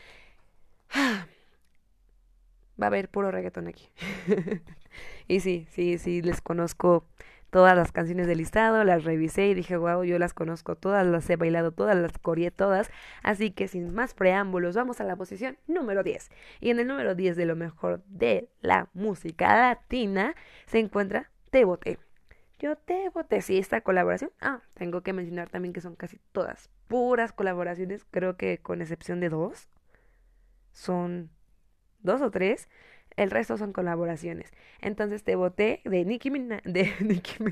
va 0.94 1.26
a 2.80 2.86
haber 2.86 3.08
puro 3.08 3.30
reggaetón 3.30 3.68
aquí. 3.68 3.88
y 5.28 5.40
sí, 5.40 5.66
sí, 5.70 5.98
sí, 5.98 6.22
les 6.22 6.40
conozco 6.40 7.06
todas 7.54 7.76
las 7.76 7.92
canciones 7.92 8.26
del 8.26 8.38
listado, 8.38 8.82
las 8.82 9.04
revisé 9.04 9.46
y 9.46 9.54
dije, 9.54 9.76
wow, 9.76 10.02
yo 10.02 10.18
las 10.18 10.34
conozco 10.34 10.74
todas, 10.74 11.06
las 11.06 11.30
he 11.30 11.36
bailado 11.36 11.70
todas, 11.70 11.96
las 11.96 12.18
coreé 12.18 12.50
todas. 12.50 12.90
Así 13.22 13.52
que 13.52 13.68
sin 13.68 13.94
más 13.94 14.12
preámbulos, 14.12 14.74
vamos 14.74 15.00
a 15.00 15.04
la 15.04 15.14
posición 15.14 15.56
número 15.68 16.02
10. 16.02 16.30
Y 16.60 16.70
en 16.70 16.80
el 16.80 16.88
número 16.88 17.14
10 17.14 17.36
de 17.36 17.46
lo 17.46 17.54
mejor 17.54 18.02
de 18.08 18.48
la 18.60 18.88
música 18.92 19.54
latina 19.56 20.34
se 20.66 20.80
encuentra 20.80 21.30
Te 21.50 21.64
Boté. 21.64 22.00
Yo 22.58 22.76
te 22.76 23.08
voté. 23.10 23.42
Sí, 23.42 23.58
esta 23.58 23.80
colaboración. 23.80 24.30
Ah, 24.40 24.60
tengo 24.74 25.02
que 25.02 25.12
mencionar 25.12 25.50
también 25.50 25.72
que 25.72 25.80
son 25.80 25.96
casi 25.96 26.18
todas 26.32 26.70
puras 26.88 27.32
colaboraciones. 27.32 28.04
Creo 28.10 28.36
que 28.36 28.58
con 28.58 28.80
excepción 28.80 29.20
de 29.20 29.28
dos. 29.28 29.68
Son 30.72 31.30
dos 32.00 32.20
o 32.22 32.30
tres. 32.30 32.68
El 33.16 33.30
resto 33.30 33.56
son 33.56 33.72
colaboraciones. 33.72 34.52
Entonces 34.80 35.22
te 35.24 35.36
voté 35.36 35.80
de 35.84 36.04
Nicki 36.04 36.30
Minaj. 36.30 36.62
De 36.64 36.92
Nicki 37.00 37.44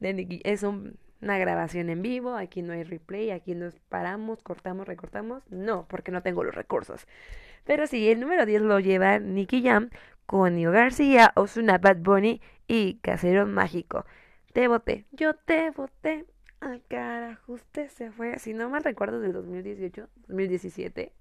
De 0.00 0.14
Nicki. 0.14 0.40
Es 0.44 0.62
una 0.62 1.38
grabación 1.38 1.90
en 1.90 2.02
vivo. 2.02 2.34
Aquí 2.34 2.62
no 2.62 2.72
hay 2.72 2.84
replay. 2.84 3.30
Aquí 3.30 3.54
nos 3.54 3.78
paramos, 3.88 4.42
cortamos, 4.42 4.86
recortamos. 4.86 5.42
No, 5.50 5.86
porque 5.88 6.10
no 6.12 6.22
tengo 6.22 6.44
los 6.44 6.54
recursos. 6.54 7.06
Pero 7.64 7.86
sí, 7.86 8.10
el 8.10 8.20
número 8.20 8.46
10 8.46 8.62
lo 8.62 8.80
lleva 8.80 9.18
Nicky 9.18 9.62
Jam 9.62 9.90
con 10.30 10.54
Nio 10.54 10.70
García, 10.70 11.32
Osuna 11.34 11.78
Bad 11.78 11.96
Bunny 11.96 12.40
y 12.68 13.00
Casero 13.00 13.48
Mágico. 13.48 14.04
Te 14.52 14.68
voté. 14.68 15.04
Yo 15.10 15.34
te 15.34 15.70
voté. 15.70 16.24
Ay, 16.60 16.84
carajo, 16.86 17.54
usted 17.54 17.88
se 17.88 18.12
fue. 18.12 18.38
Si 18.38 18.54
no 18.54 18.70
mal 18.70 18.84
recuerdo, 18.84 19.18
del 19.18 19.32
2018, 19.32 20.08
2017. 20.28 21.12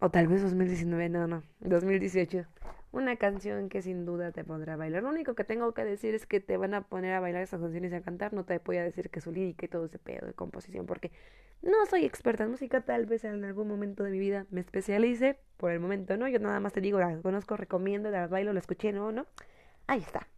O 0.00 0.10
tal 0.10 0.28
vez 0.28 0.42
2019, 0.42 1.08
no, 1.08 1.26
no, 1.26 1.42
2018. 1.60 2.46
Una 2.92 3.16
canción 3.16 3.68
que 3.68 3.82
sin 3.82 4.06
duda 4.06 4.30
te 4.30 4.44
pondrá 4.44 4.74
a 4.74 4.76
bailar. 4.76 5.02
Lo 5.02 5.08
único 5.08 5.34
que 5.34 5.42
tengo 5.42 5.74
que 5.74 5.84
decir 5.84 6.14
es 6.14 6.24
que 6.24 6.38
te 6.40 6.56
van 6.56 6.72
a 6.72 6.82
poner 6.82 7.14
a 7.14 7.20
bailar 7.20 7.42
esas 7.42 7.60
canciones 7.60 7.90
y 7.92 7.96
a 7.96 8.00
cantar. 8.00 8.32
No 8.32 8.44
te 8.44 8.58
voy 8.58 8.76
a 8.76 8.84
decir 8.84 9.10
que 9.10 9.20
su 9.20 9.32
lírica 9.32 9.66
y 9.66 9.68
todo 9.68 9.86
ese 9.86 9.98
pedo 9.98 10.26
de 10.26 10.34
composición, 10.34 10.86
porque 10.86 11.10
no 11.62 11.84
soy 11.86 12.04
experta 12.04 12.44
en 12.44 12.52
música. 12.52 12.80
Tal 12.82 13.06
vez 13.06 13.24
en 13.24 13.44
algún 13.44 13.66
momento 13.66 14.04
de 14.04 14.12
mi 14.12 14.20
vida 14.20 14.46
me 14.50 14.60
especialice. 14.60 15.36
Por 15.56 15.72
el 15.72 15.80
momento 15.80 16.16
no. 16.16 16.28
Yo 16.28 16.38
nada 16.38 16.60
más 16.60 16.72
te 16.72 16.80
digo, 16.80 17.00
la 17.00 17.20
conozco, 17.20 17.56
recomiendo, 17.56 18.10
la 18.10 18.28
bailo, 18.28 18.52
la 18.52 18.60
escuché, 18.60 18.92
no, 18.92 19.10
no. 19.10 19.26
Ahí 19.88 20.00
está. 20.00 20.28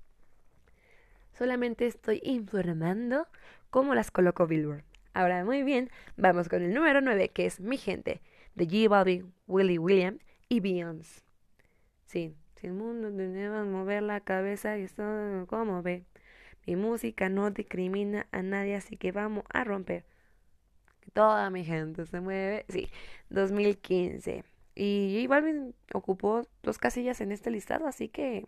Solamente 1.35 1.87
estoy 1.87 2.21
informando 2.25 3.27
cómo 3.69 3.95
las 3.95 4.11
coloco 4.11 4.47
Billboard. 4.47 4.85
Ahora, 5.13 5.45
muy 5.45 5.63
bien, 5.63 5.91
vamos 6.17 6.49
con 6.49 6.63
el 6.63 6.73
número 6.73 7.01
9, 7.01 7.29
que 7.29 7.45
es 7.45 7.61
Mi 7.61 7.77
Gente 7.77 8.23
de 8.55 8.67
G 8.67 8.89
Balvin, 8.89 9.33
Willie 9.47 9.79
William 9.79 10.19
y 10.49 10.61
Beyoncé. 10.61 11.23
Sí, 12.07 12.35
si 12.57 12.67
el 12.67 12.73
mundo 12.75 13.11
debe 13.11 13.65
mover 13.65 14.03
la 14.03 14.21
cabeza 14.21 14.77
y 14.79 14.83
esto 14.83 15.03
como 15.49 15.83
ve. 15.83 16.05
Mi 16.67 16.77
música 16.77 17.29
no 17.29 17.51
discrimina 17.51 18.27
a 18.33 18.43
nadie, 18.43 18.77
así 18.77 18.97
que 18.97 19.13
vamos 19.13 19.45
a 19.53 19.65
romper. 19.65 20.05
Toda 21.13 21.51
mi 21.51 21.65
gente 21.65 22.07
se 22.07 22.21
mueve. 22.21 22.65
Sí, 22.69 22.89
2015. 23.31 24.45
Y 24.75 25.17
J 25.23 25.29
Balvin 25.29 25.75
ocupó 25.93 26.47
dos 26.63 26.79
casillas 26.79 27.21
en 27.21 27.33
este 27.33 27.51
listado, 27.51 27.87
así 27.87 28.09
que 28.09 28.47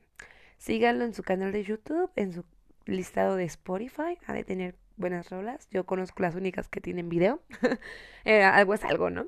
síganlo 0.58 1.04
en 1.04 1.14
su 1.14 1.22
canal 1.22 1.52
de 1.52 1.64
YouTube, 1.64 2.10
en 2.16 2.32
su 2.32 2.44
listado 2.86 3.36
de 3.36 3.44
Spotify. 3.44 4.18
Ha 4.26 4.32
de 4.32 4.44
tener 4.44 4.76
buenas 4.96 5.30
rolas. 5.30 5.68
Yo 5.70 5.84
conozco 5.84 6.22
las 6.22 6.34
únicas 6.34 6.68
que 6.68 6.80
tienen 6.80 7.08
video. 7.08 7.40
Eh, 8.24 8.44
algo 8.44 8.74
es 8.74 8.84
algo, 8.84 9.10
¿no? 9.10 9.26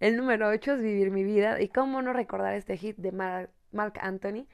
El 0.00 0.16
número 0.16 0.48
8 0.48 0.74
es 0.74 0.82
Vivir 0.82 1.10
mi 1.10 1.24
vida. 1.24 1.60
Y 1.60 1.68
cómo 1.68 2.02
no 2.02 2.12
recordar 2.12 2.54
este 2.54 2.76
hit 2.76 2.96
de 2.96 3.12
Mark, 3.12 3.94
Anthony. 4.00 4.46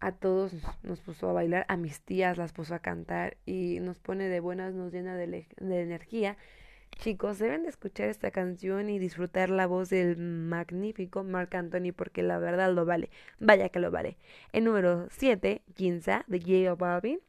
A 0.00 0.12
todos 0.12 0.52
nos 0.82 1.00
puso 1.00 1.30
a 1.30 1.32
bailar, 1.32 1.64
a 1.68 1.76
mis 1.76 2.02
tías 2.02 2.36
las 2.36 2.52
puso 2.52 2.74
a 2.74 2.80
cantar 2.80 3.38
y 3.46 3.78
nos 3.80 4.00
pone 4.00 4.28
de 4.28 4.40
buenas, 4.40 4.74
nos 4.74 4.92
llena 4.92 5.16
de, 5.16 5.46
energía. 5.58 6.36
Chicos, 6.98 7.38
deben 7.38 7.62
de 7.62 7.70
escuchar 7.70 8.08
esta 8.08 8.30
canción 8.30 8.90
y 8.90 8.98
disfrutar 8.98 9.50
la 9.50 9.66
voz 9.66 9.88
del 9.90 10.16
magnífico 10.16 11.24
Mark 11.24 11.56
Anthony 11.56 11.92
porque 11.96 12.22
la 12.22 12.38
verdad 12.38 12.72
lo 12.72 12.84
vale. 12.84 13.10
Vaya 13.40 13.70
que 13.70 13.80
lo 13.80 13.90
vale. 13.90 14.18
El 14.52 14.64
número 14.64 15.08
7, 15.10 15.62
Ginza, 15.74 16.24
de 16.28 16.38
J 16.40 16.74
Balvin. 16.74 17.20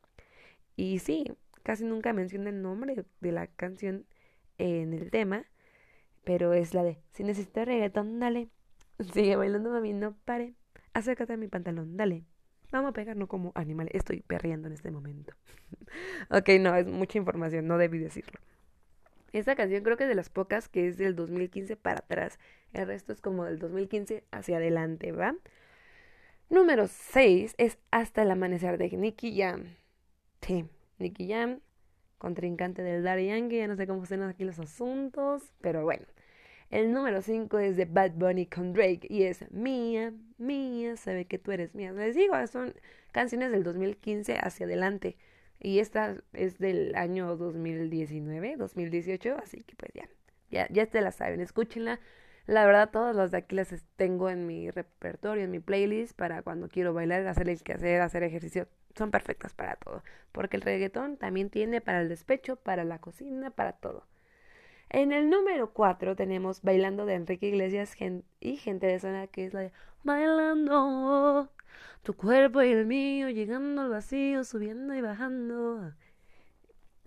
Y 0.76 1.00
sí, 1.00 1.32
casi 1.64 1.86
nunca 1.86 2.14
menciona 2.14 2.50
el 2.50 2.62
nombre 2.62 3.06
de 3.22 3.32
la 3.32 3.48
canción 3.48 4.06
en 4.58 4.94
el 4.94 5.12
tema, 5.12 5.46
pero 6.26 6.54
es 6.54 6.74
la 6.74 6.84
de, 6.84 7.00
si 7.12 7.24
necesitas 7.24 7.66
reggaetón, 7.66 8.20
dale. 8.20 8.50
Sigue 9.14 9.36
bailando, 9.36 9.70
mami, 9.72 9.94
no 9.94 10.16
pare. 10.26 10.54
Acércate 10.94 11.34
a 11.34 11.38
mi 11.38 11.48
pantalón, 11.48 11.98
dale. 11.98 12.24
Vamos 12.72 12.90
a 12.90 12.94
pegarnos 12.94 13.30
como 13.30 13.52
animales. 13.56 13.94
Estoy 13.96 14.22
perreando 14.22 14.68
en 14.68 14.74
este 14.74 14.92
momento. 14.92 15.34
ok, 16.30 16.50
no, 16.60 16.76
es 16.76 16.88
mucha 16.88 17.18
información, 17.18 17.68
no 17.68 17.78
debí 17.78 18.00
decirlo. 18.00 18.40
Esta 19.32 19.56
canción 19.56 19.84
creo 19.84 19.98
que 19.98 20.04
es 20.04 20.10
de 20.10 20.16
las 20.16 20.30
pocas 20.30 20.70
que 20.70 20.88
es 20.88 20.98
del 20.98 21.16
2015 21.16 21.76
para 21.76 22.00
atrás. 22.00 22.40
El 22.74 22.88
resto 22.88 23.12
es 23.12 23.22
como 23.22 23.46
del 23.46 23.60
2015 23.60 24.24
hacia 24.32 24.58
adelante, 24.58 25.12
¿va? 25.12 25.36
Número 26.50 26.88
6 26.88 27.56
es 27.58 27.78
Hasta 27.92 28.22
el 28.22 28.32
amanecer 28.32 28.78
de 28.78 28.90
Nicky 28.90 29.38
Jam. 29.38 29.76
Sí, 30.42 30.66
Nicky 31.00 31.30
Jam, 31.30 31.60
contrincante 32.18 32.82
del 32.82 33.04
Daddy 33.04 33.28
Yankee. 33.28 33.58
Ya 33.58 33.68
no 33.68 33.76
sé 33.76 33.88
cómo 33.88 34.04
están 34.04 34.24
aquí 34.24 34.46
los 34.46 34.60
asuntos, 34.60 35.52
pero 35.60 35.84
bueno. 35.84 36.06
El 36.76 36.92
número 36.92 37.22
5 37.22 37.58
es 37.60 37.78
de 37.78 37.86
Bad 37.86 38.16
Bunny 38.16 38.48
con 38.48 38.74
Drake 38.74 39.08
y 39.10 39.24
es 39.24 39.50
Mía, 39.50 40.12
Mía, 40.38 40.98
sabe 40.98 41.24
que 41.24 41.40
tú 41.40 41.54
eres 41.54 41.74
mía. 41.74 41.94
Les 41.94 42.18
digo, 42.18 42.36
son 42.48 42.74
canciones 43.14 43.54
del 43.54 43.64
2015 43.64 44.40
hacia 44.42 44.66
adelante. 44.66 45.16
Y 45.62 45.80
esta 45.80 46.18
es 46.34 46.58
del 46.60 46.94
año 46.96 47.38
2019, 47.38 48.58
2018, 48.58 49.38
así 49.42 49.64
que 49.64 49.74
pues 49.78 49.94
ya, 49.94 50.10
ya, 50.52 50.68
ya 50.70 50.86
te 50.86 51.00
la 51.00 51.14
saben, 51.14 51.40
escúchenla. 51.40 52.02
La 52.46 52.66
verdad, 52.66 52.90
todas 52.92 53.16
las 53.16 53.32
de 53.32 53.38
aquí 53.38 53.56
las 53.56 53.74
tengo 53.96 54.30
en 54.30 54.46
mi 54.46 54.70
repertorio, 54.70 55.46
en 55.46 55.52
mi 55.52 55.62
playlist, 55.62 56.14
para 56.14 56.42
cuando 56.42 56.68
quiero 56.68 56.94
bailar, 56.94 57.26
hacer 57.26 57.48
el 57.48 57.64
que 57.64 57.72
hacer, 57.72 58.02
hacer 58.02 58.24
ejercicio. 58.24 58.68
Son 58.98 59.12
perfectas 59.12 59.54
para 59.54 59.78
todo. 59.78 60.04
Porque 60.34 60.58
el 60.58 60.62
reggaetón 60.62 61.16
también 61.16 61.50
tiene 61.50 61.80
para 61.80 62.02
el 62.02 62.10
despecho, 62.10 62.58
para 62.58 62.84
la 62.84 63.00
cocina, 63.00 63.50
para 63.50 63.72
todo. 63.72 64.06
En 64.96 65.12
el 65.12 65.30
número 65.30 65.74
4 65.74 66.16
tenemos 66.16 66.62
Bailando 66.62 67.06
de 67.06 67.16
Enrique 67.16 67.50
Iglesias 67.50 67.98
y 68.40 68.56
Gente 68.56 68.88
de 68.88 68.98
Zona, 68.98 69.28
que 69.28 69.44
es 69.44 69.54
la 69.54 69.60
de 69.60 69.74
Bailando. 70.04 71.52
Tu 72.02 72.14
cuerpo 72.14 72.62
y 72.64 72.72
el 72.72 72.86
mío 72.86 73.30
llegando 73.30 73.82
al 73.82 73.90
vacío, 73.90 74.46
subiendo 74.46 74.94
y 74.94 75.02
bajando. 75.02 75.92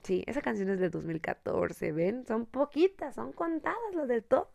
Sí, 0.03 0.23
esa 0.27 0.43
canción 0.43 0.69
es 0.69 0.81
del 0.81 0.91
2014, 0.91 1.93
¿ven? 1.93 2.27
Son 2.27 2.45
poquitas, 2.45 3.15
son 3.15 3.33
contadas 3.33 3.95
las 3.95 4.07
del 4.07 4.23
top 4.23 4.49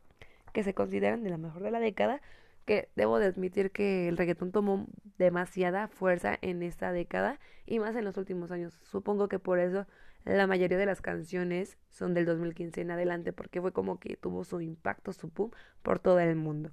que 0.53 0.61
se 0.61 0.75
consideran 0.75 1.23
de 1.23 1.31
la 1.31 1.39
mejor 1.39 1.63
de 1.63 1.71
la 1.71 1.79
década, 1.79 2.21
que 2.65 2.89
debo 2.95 3.17
de 3.17 3.25
admitir 3.25 3.71
que 3.71 4.09
el 4.09 4.17
reggaetón 4.17 4.51
tomó 4.51 4.85
demasiada 5.17 5.87
fuerza 5.87 6.37
en 6.43 6.61
esta 6.61 6.91
década 6.91 7.39
y 7.65 7.79
más 7.79 7.95
en 7.95 8.05
los 8.05 8.15
últimos 8.17 8.51
años. 8.51 8.77
Supongo 8.83 9.27
que 9.27 9.39
por 9.39 9.57
eso 9.57 9.87
la 10.25 10.47
mayoría 10.47 10.77
de 10.77 10.85
las 10.85 11.01
canciones 11.01 11.77
son 11.89 12.13
del 12.13 12.25
2015 12.25 12.81
en 12.81 12.91
adelante, 12.91 13.33
porque 13.33 13.61
fue 13.61 13.73
como 13.73 13.99
que 13.99 14.15
tuvo 14.15 14.43
su 14.43 14.61
impacto, 14.61 15.11
su 15.13 15.29
pum, 15.29 15.51
por 15.81 15.99
todo 15.99 16.19
el 16.19 16.35
mundo. 16.35 16.71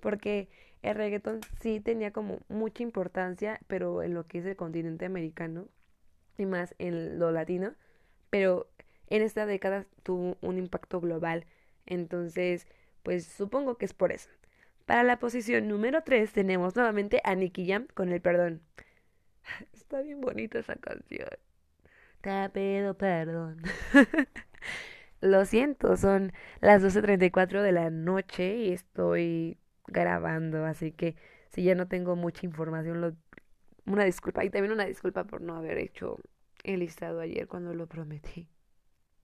Porque 0.00 0.48
el 0.82 0.94
reggaetón 0.94 1.40
sí 1.60 1.80
tenía 1.80 2.12
como 2.12 2.38
mucha 2.48 2.82
importancia, 2.82 3.60
pero 3.66 4.02
en 4.02 4.14
lo 4.14 4.26
que 4.26 4.38
es 4.38 4.46
el 4.46 4.56
continente 4.56 5.04
americano 5.04 5.66
y 6.38 6.46
más 6.46 6.74
en 6.78 7.18
lo 7.18 7.32
latino, 7.32 7.74
pero 8.30 8.68
en 9.08 9.22
esta 9.22 9.46
década 9.46 9.86
tuvo 10.02 10.36
un 10.40 10.58
impacto 10.58 11.00
global. 11.00 11.44
Entonces, 11.86 12.66
pues 13.02 13.26
supongo 13.26 13.76
que 13.76 13.84
es 13.84 13.94
por 13.94 14.12
eso. 14.12 14.30
Para 14.86 15.02
la 15.02 15.18
posición 15.18 15.68
número 15.68 16.02
3 16.02 16.32
tenemos 16.32 16.76
nuevamente 16.76 17.20
a 17.24 17.34
Nicky 17.34 17.66
Jam 17.66 17.86
con 17.94 18.12
el 18.12 18.20
perdón. 18.20 18.62
Está 19.72 20.02
bien 20.02 20.20
bonita 20.20 20.60
esa 20.60 20.76
canción. 20.76 21.28
Te 22.20 22.50
pido 22.50 22.94
perdón. 22.94 23.62
Lo 25.22 25.44
siento, 25.44 25.96
son 25.96 26.32
las 26.60 26.82
12.34 26.82 27.62
de 27.62 27.72
la 27.72 27.90
noche 27.90 28.56
y 28.56 28.72
estoy 28.72 29.58
grabando, 29.86 30.64
así 30.64 30.92
que 30.92 31.16
si 31.50 31.62
ya 31.62 31.74
no 31.74 31.88
tengo 31.88 32.16
mucha 32.16 32.46
información, 32.46 33.18
una 33.86 34.04
disculpa. 34.04 34.44
Y 34.44 34.50
también 34.50 34.72
una 34.72 34.86
disculpa 34.86 35.24
por 35.24 35.40
no 35.42 35.56
haber 35.56 35.78
hecho 35.78 36.18
el 36.62 36.80
listado 36.80 37.20
ayer 37.20 37.48
cuando 37.48 37.74
lo 37.74 37.86
prometí. 37.86 38.48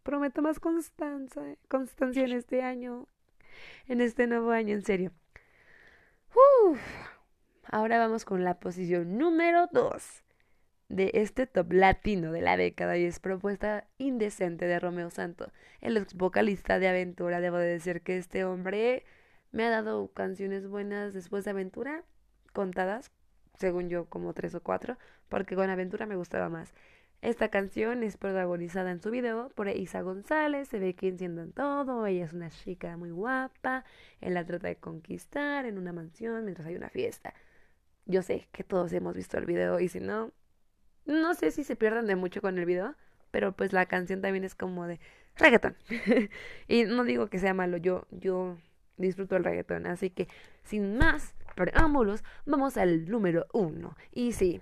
Prometo 0.03 0.43
más 0.43 0.61
constancia, 0.61 1.57
constancia 1.69 2.25
en 2.25 2.33
este 2.33 2.63
año, 2.63 3.09
en 3.87 4.01
este 4.01 4.27
nuevo 4.27 4.51
año, 4.51 4.75
en 4.75 4.85
serio. 4.85 5.13
Ahora 7.65 7.99
vamos 7.99 8.25
con 8.25 8.45
la 8.45 8.61
posición 8.61 9.19
número 9.19 9.69
2 9.73 10.26
de 10.89 11.11
este 11.15 11.47
top 11.47 11.73
latino 11.73 12.33
de 12.33 12.43
la 12.43 12.57
década 12.57 12.97
y 12.97 13.05
es 13.05 13.21
propuesta 13.21 13.87
indecente 13.99 14.67
de 14.67 14.79
Romeo 14.79 15.11
Santo, 15.11 15.51
el 15.81 15.97
ex 15.97 16.15
vocalista 16.15 16.79
de 16.79 16.89
Aventura. 16.89 17.41
Debo 17.41 17.59
de 17.59 17.67
decir 17.67 18.03
que 18.03 18.17
este 18.17 18.45
hombre 18.45 19.05
me 19.53 19.65
ha 19.65 19.71
dado 19.71 20.09
canciones 20.13 20.69
buenas 20.69 21.13
después 21.13 21.45
de 21.45 21.51
Aventura, 21.51 22.05
contadas, 22.53 23.11
según 23.59 23.89
yo, 23.89 24.07
como 24.07 24.35
tres 24.35 24.55
o 24.55 24.63
cuatro, 24.63 24.97
porque 25.29 25.57
con 25.57 25.71
Aventura 25.71 26.07
me 26.07 26.17
gustaba 26.17 26.49
más. 26.49 26.73
Esta 27.23 27.49
canción 27.49 28.03
es 28.03 28.17
protagonizada 28.19 28.91
en 28.91 29.01
su 29.01 29.11
video 29.11 29.49
por 29.55 29.69
Isa 29.69 30.03
González, 30.03 30.69
se 30.69 30.79
ve 30.79 30.95
que 30.95 31.09
enciendan 31.09 31.53
todo, 31.53 32.07
ella 32.07 32.27
es 32.27 32.33
una 32.33 32.51
chica 32.51 32.97
muy 32.97 33.11
guapa, 33.11 33.85
él 34.21 34.35
la 34.35 34.45
trata 34.45 34.69
de 34.69 34.77
conquistar 34.77 35.65
en 35.65 35.79
una 35.79 35.93
mansión 35.93 36.45
mientras 36.45 36.69
hay 36.69 36.77
una 36.77 36.91
fiesta. 36.91 37.35
Yo 38.05 38.23
sé 38.23 38.49
que 38.53 38.63
todos 38.63 38.93
hemos 38.93 39.17
visto 39.17 39.39
el 39.39 39.47
video 39.47 39.81
y 39.81 39.89
si 39.89 39.99
no, 39.99 40.31
no 41.07 41.35
sé 41.35 41.51
si 41.51 41.65
se 41.65 41.77
pierdan 41.77 42.07
de 42.07 42.17
mucho 42.17 42.41
con 42.41 42.59
el 42.59 42.67
video, 42.67 42.95
pero 43.31 43.53
pues 43.53 43.73
la 43.73 43.87
canción 43.87 44.21
también 44.21 44.45
es 44.45 44.55
como 44.55 44.87
de 44.87 45.01
reggaetón. 45.37 45.77
y 46.69 46.85
no 46.85 47.05
digo 47.05 47.29
que 47.29 47.39
sea 47.39 47.55
malo, 47.55 47.77
yo, 47.77 48.07
yo 48.11 48.59
disfruto 48.97 49.37
el 49.37 49.45
reggaetón, 49.45 49.87
así 49.87 50.11
que 50.11 50.29
sin 50.63 50.99
más 50.99 51.35
preámbulos, 51.55 52.23
vamos 52.45 52.77
al 52.77 53.09
número 53.09 53.47
uno. 53.53 53.97
Y 54.13 54.33
sí, 54.33 54.61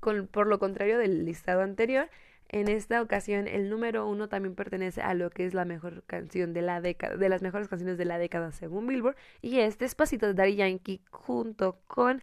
por 0.00 0.46
lo 0.46 0.58
contrario 0.58 0.98
del 0.98 1.24
listado 1.24 1.62
anterior, 1.62 2.08
en 2.48 2.68
esta 2.68 3.02
ocasión 3.02 3.46
el 3.46 3.68
número 3.68 4.06
uno 4.08 4.28
también 4.28 4.54
pertenece 4.54 5.02
a 5.02 5.12
lo 5.12 5.28
que 5.30 5.44
es 5.44 5.52
la 5.52 5.66
mejor 5.66 6.02
canción 6.04 6.54
de 6.54 6.62
la 6.62 6.80
década, 6.80 7.16
de 7.16 7.28
las 7.28 7.42
mejores 7.42 7.68
canciones 7.68 7.98
de 7.98 8.06
la 8.06 8.18
década 8.18 8.52
según 8.52 8.86
Billboard, 8.86 9.16
y 9.42 9.58
es 9.60 9.78
Despacito 9.78 10.26
de 10.26 10.34
Daddy 10.34 10.56
Yankee 10.56 11.02
junto 11.10 11.80
con, 11.86 12.22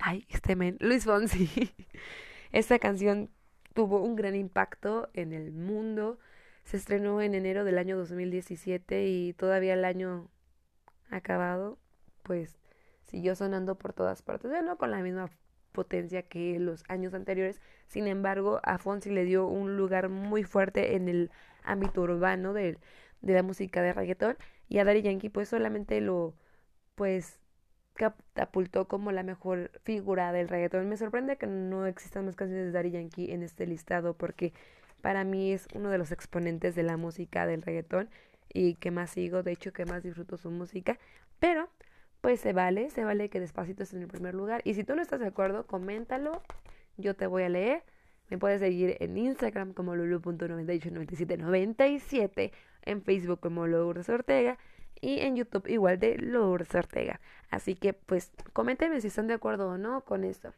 ay, 0.00 0.26
este 0.30 0.56
men, 0.56 0.78
Luis 0.80 1.04
Fonsi. 1.04 1.50
Esta 2.54 2.78
canción 2.78 3.30
tuvo 3.74 4.00
un 4.00 4.14
gran 4.14 4.36
impacto 4.36 5.08
en 5.12 5.32
el 5.32 5.50
mundo, 5.50 6.20
se 6.62 6.76
estrenó 6.76 7.20
en 7.20 7.34
enero 7.34 7.64
del 7.64 7.78
año 7.78 7.96
2017 7.96 9.08
y 9.08 9.32
todavía 9.32 9.74
el 9.74 9.84
año 9.84 10.28
acabado, 11.10 11.78
pues 12.22 12.56
siguió 13.06 13.34
sonando 13.34 13.74
por 13.74 13.92
todas 13.92 14.22
partes, 14.22 14.52
no 14.62 14.78
con 14.78 14.92
la 14.92 14.98
misma 14.98 15.30
potencia 15.72 16.22
que 16.22 16.60
los 16.60 16.84
años 16.86 17.12
anteriores. 17.12 17.60
Sin 17.88 18.06
embargo, 18.06 18.60
a 18.62 18.78
Fonsi 18.78 19.10
le 19.10 19.24
dio 19.24 19.48
un 19.48 19.76
lugar 19.76 20.08
muy 20.08 20.44
fuerte 20.44 20.94
en 20.94 21.08
el 21.08 21.32
ámbito 21.64 22.02
urbano 22.02 22.52
de, 22.52 22.78
de 23.20 23.32
la 23.32 23.42
música 23.42 23.82
de 23.82 23.92
reggaetón 23.92 24.36
y 24.68 24.78
a 24.78 24.84
Daddy 24.84 25.02
Yankee 25.02 25.28
pues 25.28 25.48
solamente 25.48 26.00
lo 26.00 26.34
pues 26.94 27.40
catapultó 27.94 28.88
como 28.88 29.12
la 29.12 29.22
mejor 29.22 29.70
figura 29.84 30.32
del 30.32 30.48
reggaetón. 30.48 30.88
Me 30.88 30.96
sorprende 30.96 31.36
que 31.36 31.46
no 31.46 31.86
existan 31.86 32.26
más 32.26 32.36
canciones 32.36 32.66
de 32.66 32.72
Daddy 32.72 32.90
Yankee 32.90 33.32
en 33.32 33.42
este 33.42 33.66
listado 33.66 34.14
porque 34.14 34.52
para 35.00 35.24
mí 35.24 35.52
es 35.52 35.68
uno 35.74 35.90
de 35.90 35.98
los 35.98 36.12
exponentes 36.12 36.74
de 36.74 36.82
la 36.82 36.96
música 36.96 37.46
del 37.46 37.62
reggaetón 37.62 38.08
y 38.52 38.74
que 38.74 38.90
más 38.90 39.10
sigo, 39.10 39.42
de 39.42 39.52
hecho 39.52 39.72
que 39.72 39.84
más 39.84 40.02
disfruto 40.02 40.36
su 40.36 40.50
música, 40.50 40.98
pero 41.38 41.68
pues 42.20 42.40
se 42.40 42.52
vale, 42.52 42.90
se 42.90 43.04
vale 43.04 43.28
que 43.28 43.40
despacito 43.40 43.82
esté 43.82 43.96
en 43.96 44.02
el 44.02 44.08
primer 44.08 44.34
lugar. 44.34 44.62
Y 44.64 44.74
si 44.74 44.84
tú 44.84 44.94
no 44.94 45.02
estás 45.02 45.20
de 45.20 45.26
acuerdo, 45.26 45.66
coméntalo, 45.66 46.42
yo 46.96 47.14
te 47.14 47.26
voy 47.26 47.42
a 47.42 47.48
leer. 47.48 47.82
Me 48.30 48.38
puedes 48.38 48.60
seguir 48.60 48.96
en 49.00 49.18
Instagram 49.18 49.74
como 49.74 49.94
lulu.989797, 49.94 52.52
en 52.86 53.02
Facebook 53.02 53.40
como 53.40 53.66
Lourdes 53.66 54.08
Ortega 54.08 54.56
y 55.04 55.20
en 55.20 55.36
YouTube 55.36 55.68
igual 55.68 55.98
de 55.98 56.16
Lourdes 56.18 56.74
Ortega. 56.74 57.20
Así 57.50 57.74
que 57.74 57.92
pues 57.92 58.32
coméntenme 58.52 59.00
si 59.00 59.08
están 59.08 59.26
de 59.26 59.34
acuerdo 59.34 59.68
o 59.68 59.78
no 59.78 60.00
con 60.02 60.24
esto. 60.24 60.52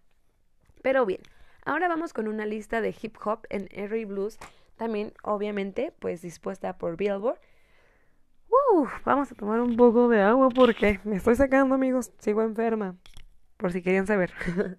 Pero 0.82 1.04
bien, 1.04 1.20
ahora 1.64 1.88
vamos 1.88 2.12
con 2.12 2.28
una 2.28 2.46
lista 2.46 2.80
de 2.80 2.94
hip 3.00 3.16
hop 3.24 3.40
en 3.50 3.68
R 3.72 4.04
Blues, 4.04 4.38
también 4.76 5.12
obviamente 5.22 5.92
pues 5.98 6.22
dispuesta 6.22 6.78
por 6.78 6.96
Billboard 6.96 7.38
vamos 9.04 9.30
a 9.32 9.34
tomar 9.34 9.60
un 9.60 9.76
poco 9.76 10.08
de 10.08 10.20
agua 10.22 10.48
porque 10.50 11.00
me 11.04 11.16
estoy 11.16 11.36
sacando, 11.36 11.74
amigos. 11.74 12.12
Sigo 12.18 12.42
enferma. 12.42 12.96
Por 13.56 13.72
si 13.72 13.82
querían 13.82 14.06
saber. 14.06 14.32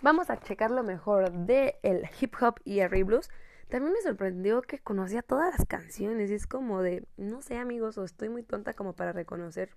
Vamos 0.00 0.30
a 0.30 0.40
checar 0.40 0.70
lo 0.72 0.82
mejor 0.82 1.30
de 1.30 1.78
el 1.82 2.08
hip 2.20 2.34
hop 2.40 2.56
y 2.64 2.80
el 2.80 3.04
blues. 3.04 3.30
También 3.72 3.94
me 3.94 4.02
sorprendió 4.02 4.60
que 4.60 4.80
conocía 4.80 5.22
todas 5.22 5.50
las 5.56 5.66
canciones. 5.66 6.30
Y 6.30 6.34
es 6.34 6.46
como 6.46 6.82
de, 6.82 7.06
no 7.16 7.40
sé, 7.40 7.56
amigos, 7.56 7.96
o 7.96 8.04
estoy 8.04 8.28
muy 8.28 8.42
tonta 8.42 8.74
como 8.74 8.92
para 8.92 9.12
reconocer 9.12 9.70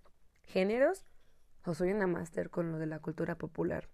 géneros, 0.44 1.06
o 1.64 1.74
soy 1.74 1.94
una 1.94 2.06
máster 2.06 2.50
con 2.50 2.74
lo 2.74 2.78
de 2.78 2.88
la 2.88 3.00
cultura 3.00 3.38
popular. 3.38 3.88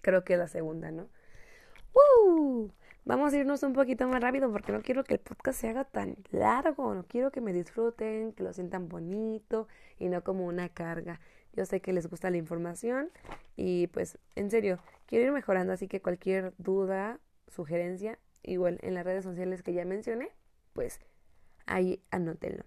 Creo 0.00 0.22
que 0.22 0.34
es 0.34 0.38
la 0.38 0.46
segunda, 0.46 0.92
¿no? 0.92 1.08
¡Woo! 1.92 2.72
Vamos 3.04 3.32
a 3.32 3.36
irnos 3.36 3.64
un 3.64 3.72
poquito 3.72 4.06
más 4.06 4.22
rápido 4.22 4.52
porque 4.52 4.70
no 4.70 4.80
quiero 4.80 5.02
que 5.02 5.14
el 5.14 5.20
podcast 5.20 5.60
se 5.60 5.68
haga 5.70 5.82
tan 5.82 6.14
largo, 6.30 6.94
no 6.94 7.04
quiero 7.04 7.32
que 7.32 7.40
me 7.40 7.52
disfruten, 7.52 8.32
que 8.32 8.44
lo 8.44 8.52
sientan 8.52 8.88
bonito 8.88 9.66
y 9.98 10.08
no 10.08 10.22
como 10.22 10.46
una 10.46 10.68
carga. 10.68 11.18
Yo 11.52 11.66
sé 11.66 11.80
que 11.80 11.92
les 11.92 12.06
gusta 12.06 12.30
la 12.30 12.36
información 12.36 13.10
y 13.56 13.88
pues 13.88 14.20
en 14.36 14.52
serio, 14.52 14.78
quiero 15.06 15.24
ir 15.24 15.32
mejorando, 15.32 15.72
así 15.72 15.88
que 15.88 16.00
cualquier 16.00 16.54
duda, 16.58 17.18
sugerencia, 17.48 18.20
igual 18.44 18.78
en 18.82 18.94
las 18.94 19.04
redes 19.04 19.24
sociales 19.24 19.62
que 19.62 19.72
ya 19.72 19.84
mencioné, 19.84 20.30
pues 20.72 21.00
ahí 21.66 22.02
anótenlo. 22.10 22.64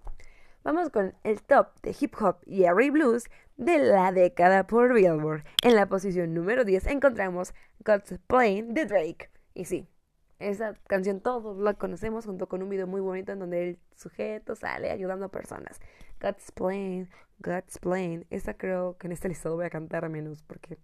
Vamos 0.63 0.89
con 0.89 1.15
el 1.23 1.41
top 1.43 1.79
de 1.81 1.95
hip 1.97 2.13
hop 2.19 2.37
y 2.45 2.63
R 2.63 2.91
blues 2.91 3.25
de 3.55 3.77
la 3.77 4.11
década 4.11 4.67
por 4.67 4.93
Billboard. 4.93 5.43
En 5.63 5.75
la 5.75 5.87
posición 5.87 6.33
número 6.33 6.65
10 6.65 6.87
encontramos 6.87 7.53
God's 7.85 8.19
Plane 8.27 8.65
de 8.69 8.85
Drake. 8.85 9.29
Y 9.53 9.65
sí, 9.65 9.87
esa 10.39 10.73
canción 10.87 11.21
todos 11.21 11.57
la 11.57 11.73
conocemos 11.73 12.25
junto 12.25 12.47
con 12.47 12.61
un 12.61 12.69
video 12.69 12.85
muy 12.85 13.01
bonito 13.01 13.31
en 13.31 13.39
donde 13.39 13.69
el 13.69 13.79
sujeto 13.95 14.55
sale 14.55 14.91
ayudando 14.91 15.25
a 15.25 15.31
personas. 15.31 15.79
God's 16.21 16.51
Plan, 16.51 17.09
God's 17.39 17.79
Plan. 17.79 18.25
Esa 18.29 18.55
creo 18.55 18.97
que 18.97 19.07
en 19.07 19.13
este 19.13 19.29
listado 19.29 19.55
voy 19.55 19.65
a 19.65 19.69
cantar 19.69 20.05
a 20.05 20.09
menos 20.09 20.43
porque 20.43 20.77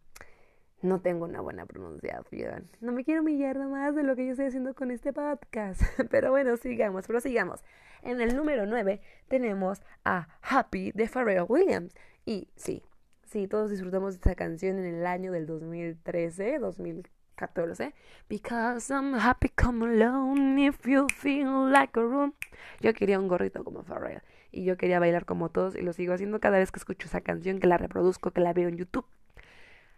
no 0.84 1.02
tengo 1.02 1.26
una 1.26 1.42
buena 1.42 1.66
pronunciación. 1.66 2.70
No 2.82 2.92
me 2.92 3.04
quiero 3.04 3.22
humillar 3.22 3.58
más 3.68 3.96
de 3.96 4.04
lo 4.04 4.16
que 4.16 4.26
yo 4.26 4.32
estoy 4.32 4.48
haciendo 4.48 4.76
con 4.76 4.92
este 4.92 5.14
podcast. 5.14 5.82
Pero 6.12 6.32
bueno, 6.32 6.58
sigamos, 6.58 7.08
pero 7.08 7.20
sigamos. 7.20 7.62
En 8.04 8.22
el 8.22 8.36
número 8.36 8.66
9 8.66 9.02
tenemos 9.28 9.82
a 10.04 10.28
Happy 10.42 10.92
de 10.92 11.08
Pharrell 11.08 11.46
Williams. 11.48 11.96
Y 12.26 12.50
sí, 12.56 12.84
sí, 13.24 13.48
todos 13.48 13.72
disfrutamos 13.72 14.14
de 14.14 14.18
esta 14.18 14.36
canción 14.36 14.78
en 14.78 14.96
el 14.96 15.06
año 15.06 15.32
del 15.32 15.46
2013, 15.46 16.60
2014 16.60 17.24
14. 17.36 17.94
Because 18.30 18.94
I'm 18.94 19.16
happy 19.16 19.50
come 19.50 19.84
alone 19.86 20.60
if 20.60 20.86
you 20.86 21.08
feel 21.10 21.72
like 21.72 22.00
a 22.00 22.04
room. 22.04 22.34
Yo 22.80 22.94
quería 22.94 23.20
un 23.20 23.28
gorrito 23.28 23.64
como 23.64 23.84
Pharrell. 23.84 24.22
y 24.54 24.64
yo 24.66 24.78
quería 24.78 25.00
bailar 25.00 25.26
como 25.26 25.50
todos 25.50 25.76
y 25.76 25.82
lo 25.82 25.94
sigo 25.94 26.14
haciendo 26.14 26.40
cada 26.40 26.60
vez 26.60 26.72
que 26.72 26.78
escucho 26.78 27.08
esa 27.08 27.22
canción, 27.22 27.60
que 27.60 27.68
la 27.68 27.78
reproduzco, 27.78 28.32
que 28.32 28.40
la 28.40 28.54
veo 28.54 28.70
en 28.70 28.78
YouTube, 28.78 29.06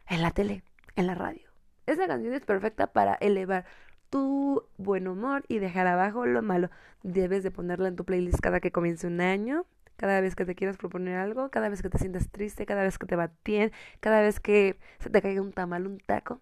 en 0.08 0.21
la 0.21 0.32
tele, 0.32 0.63
en 0.95 1.08
la 1.08 1.15
radio. 1.15 1.49
Esa 1.86 2.08
canción 2.08 2.34
es 2.34 2.41
perfecta 2.41 2.88
para 2.88 3.15
elevar 3.15 3.65
tu 4.10 4.63
buen 4.77 5.08
humor 5.08 5.43
y 5.47 5.60
dejar 5.60 5.88
abajo 5.88 6.25
lo 6.25 6.41
malo. 6.41 6.69
Debes 7.03 7.43
de 7.43 7.51
ponerla 7.51 7.88
en 7.88 7.95
tu 7.95 8.05
playlist 8.05 8.39
cada 8.39 8.60
que 8.60 8.71
comience 8.71 9.08
un 9.08 9.21
año, 9.21 9.65
cada 9.97 10.21
vez 10.21 10.36
que 10.36 10.45
te 10.45 10.55
quieras 10.55 10.77
proponer 10.77 11.17
algo, 11.17 11.49
cada 11.49 11.69
vez 11.69 11.81
que 11.81 11.89
te 11.89 11.97
sientas 11.97 12.29
triste, 12.29 12.65
cada 12.65 12.84
vez 12.84 12.97
que 12.97 13.05
te 13.05 13.15
batien, 13.15 13.71
cada 13.99 14.21
vez 14.21 14.39
que 14.39 14.79
se 14.99 15.10
te 15.10 15.21
caiga 15.21 15.41
un 15.41 15.53
tamal, 15.53 15.88
un 15.88 15.99
taco. 15.99 16.41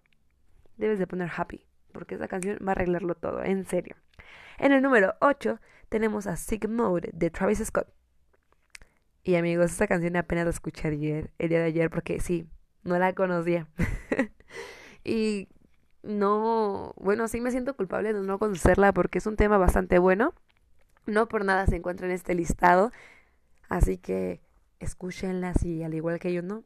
Debes 0.76 0.98
de 0.98 1.06
poner 1.06 1.30
happy, 1.36 1.66
porque 1.92 2.16
esa 2.16 2.28
canción 2.28 2.58
va 2.66 2.70
a 2.70 2.72
arreglarlo 2.72 3.14
todo, 3.14 3.42
en 3.44 3.64
serio. 3.64 3.96
En 4.58 4.72
el 4.72 4.82
número 4.82 5.14
8 5.20 5.60
tenemos 5.88 6.26
a 6.26 6.36
Sick 6.36 6.68
Mode 6.68 7.10
de 7.12 7.30
Travis 7.30 7.62
Scott. 7.64 7.88
Y 9.22 9.36
amigos, 9.36 9.70
esta 9.72 9.86
canción 9.86 10.16
apenas 10.16 10.44
la 10.44 10.50
escuché 10.50 10.88
ayer, 10.88 11.30
el 11.38 11.48
día 11.48 11.60
de 11.60 11.66
ayer, 11.66 11.90
porque 11.90 12.20
sí, 12.20 12.46
no 12.84 12.98
la 12.98 13.14
conocía. 13.14 13.66
y 15.04 15.48
no, 16.02 16.94
bueno, 16.96 17.28
sí 17.28 17.40
me 17.40 17.50
siento 17.50 17.74
culpable 17.74 18.12
de 18.12 18.20
no 18.20 18.38
conocerla 18.38 18.92
porque 18.92 19.18
es 19.18 19.26
un 19.26 19.36
tema 19.36 19.58
bastante 19.58 19.98
bueno. 19.98 20.34
No 21.06 21.28
por 21.28 21.44
nada 21.44 21.66
se 21.66 21.76
encuentra 21.76 22.06
en 22.06 22.12
este 22.12 22.34
listado. 22.34 22.92
Así 23.68 23.98
que 23.98 24.40
escúchenla 24.80 25.54
y 25.62 25.82
al 25.82 25.94
igual 25.94 26.18
que 26.18 26.32
yo 26.32 26.42
no, 26.42 26.64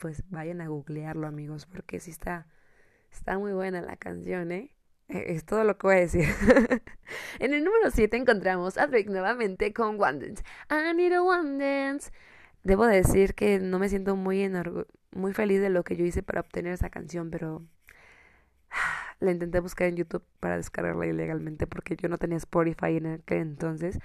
pues 0.00 0.22
vayan 0.30 0.60
a 0.60 0.68
googlearlo 0.68 1.26
amigos, 1.26 1.66
porque 1.66 2.00
sí 2.00 2.10
está, 2.10 2.46
está 3.12 3.38
muy 3.38 3.52
buena 3.52 3.80
la 3.80 3.96
canción, 3.96 4.50
¿eh? 4.52 4.74
E, 5.08 5.34
es 5.34 5.44
todo 5.44 5.64
lo 5.64 5.78
que 5.78 5.86
voy 5.86 5.96
a 5.96 6.00
decir. 6.00 6.24
en 7.38 7.54
el 7.54 7.64
número 7.64 7.90
7 7.90 8.16
encontramos 8.16 8.78
a 8.78 8.86
Drake 8.86 9.08
nuevamente 9.08 9.72
con 9.72 10.00
One 10.00 10.18
Dance. 10.18 10.44
I 10.70 10.94
need 10.94 11.12
a 11.12 11.22
One 11.22 11.64
Dance. 11.64 12.10
Debo 12.64 12.86
decir 12.86 13.34
que 13.34 13.58
no 13.58 13.78
me 13.78 13.88
siento 13.88 14.16
muy, 14.16 14.42
muy 15.12 15.32
feliz 15.32 15.60
de 15.60 15.70
lo 15.70 15.84
que 15.84 15.96
yo 15.96 16.04
hice 16.04 16.22
para 16.22 16.40
obtener 16.40 16.72
esa 16.72 16.90
canción, 16.90 17.30
pero 17.30 17.62
la 19.20 19.30
intenté 19.30 19.60
buscar 19.60 19.88
en 19.88 19.96
YouTube 19.96 20.24
para 20.40 20.56
descargarla 20.56 21.06
ilegalmente 21.06 21.66
porque 21.66 21.96
yo 21.96 22.08
no 22.08 22.18
tenía 22.18 22.36
Spotify 22.38 22.96
en 22.96 23.06
aquel 23.06 23.38
entonces. 23.38 23.98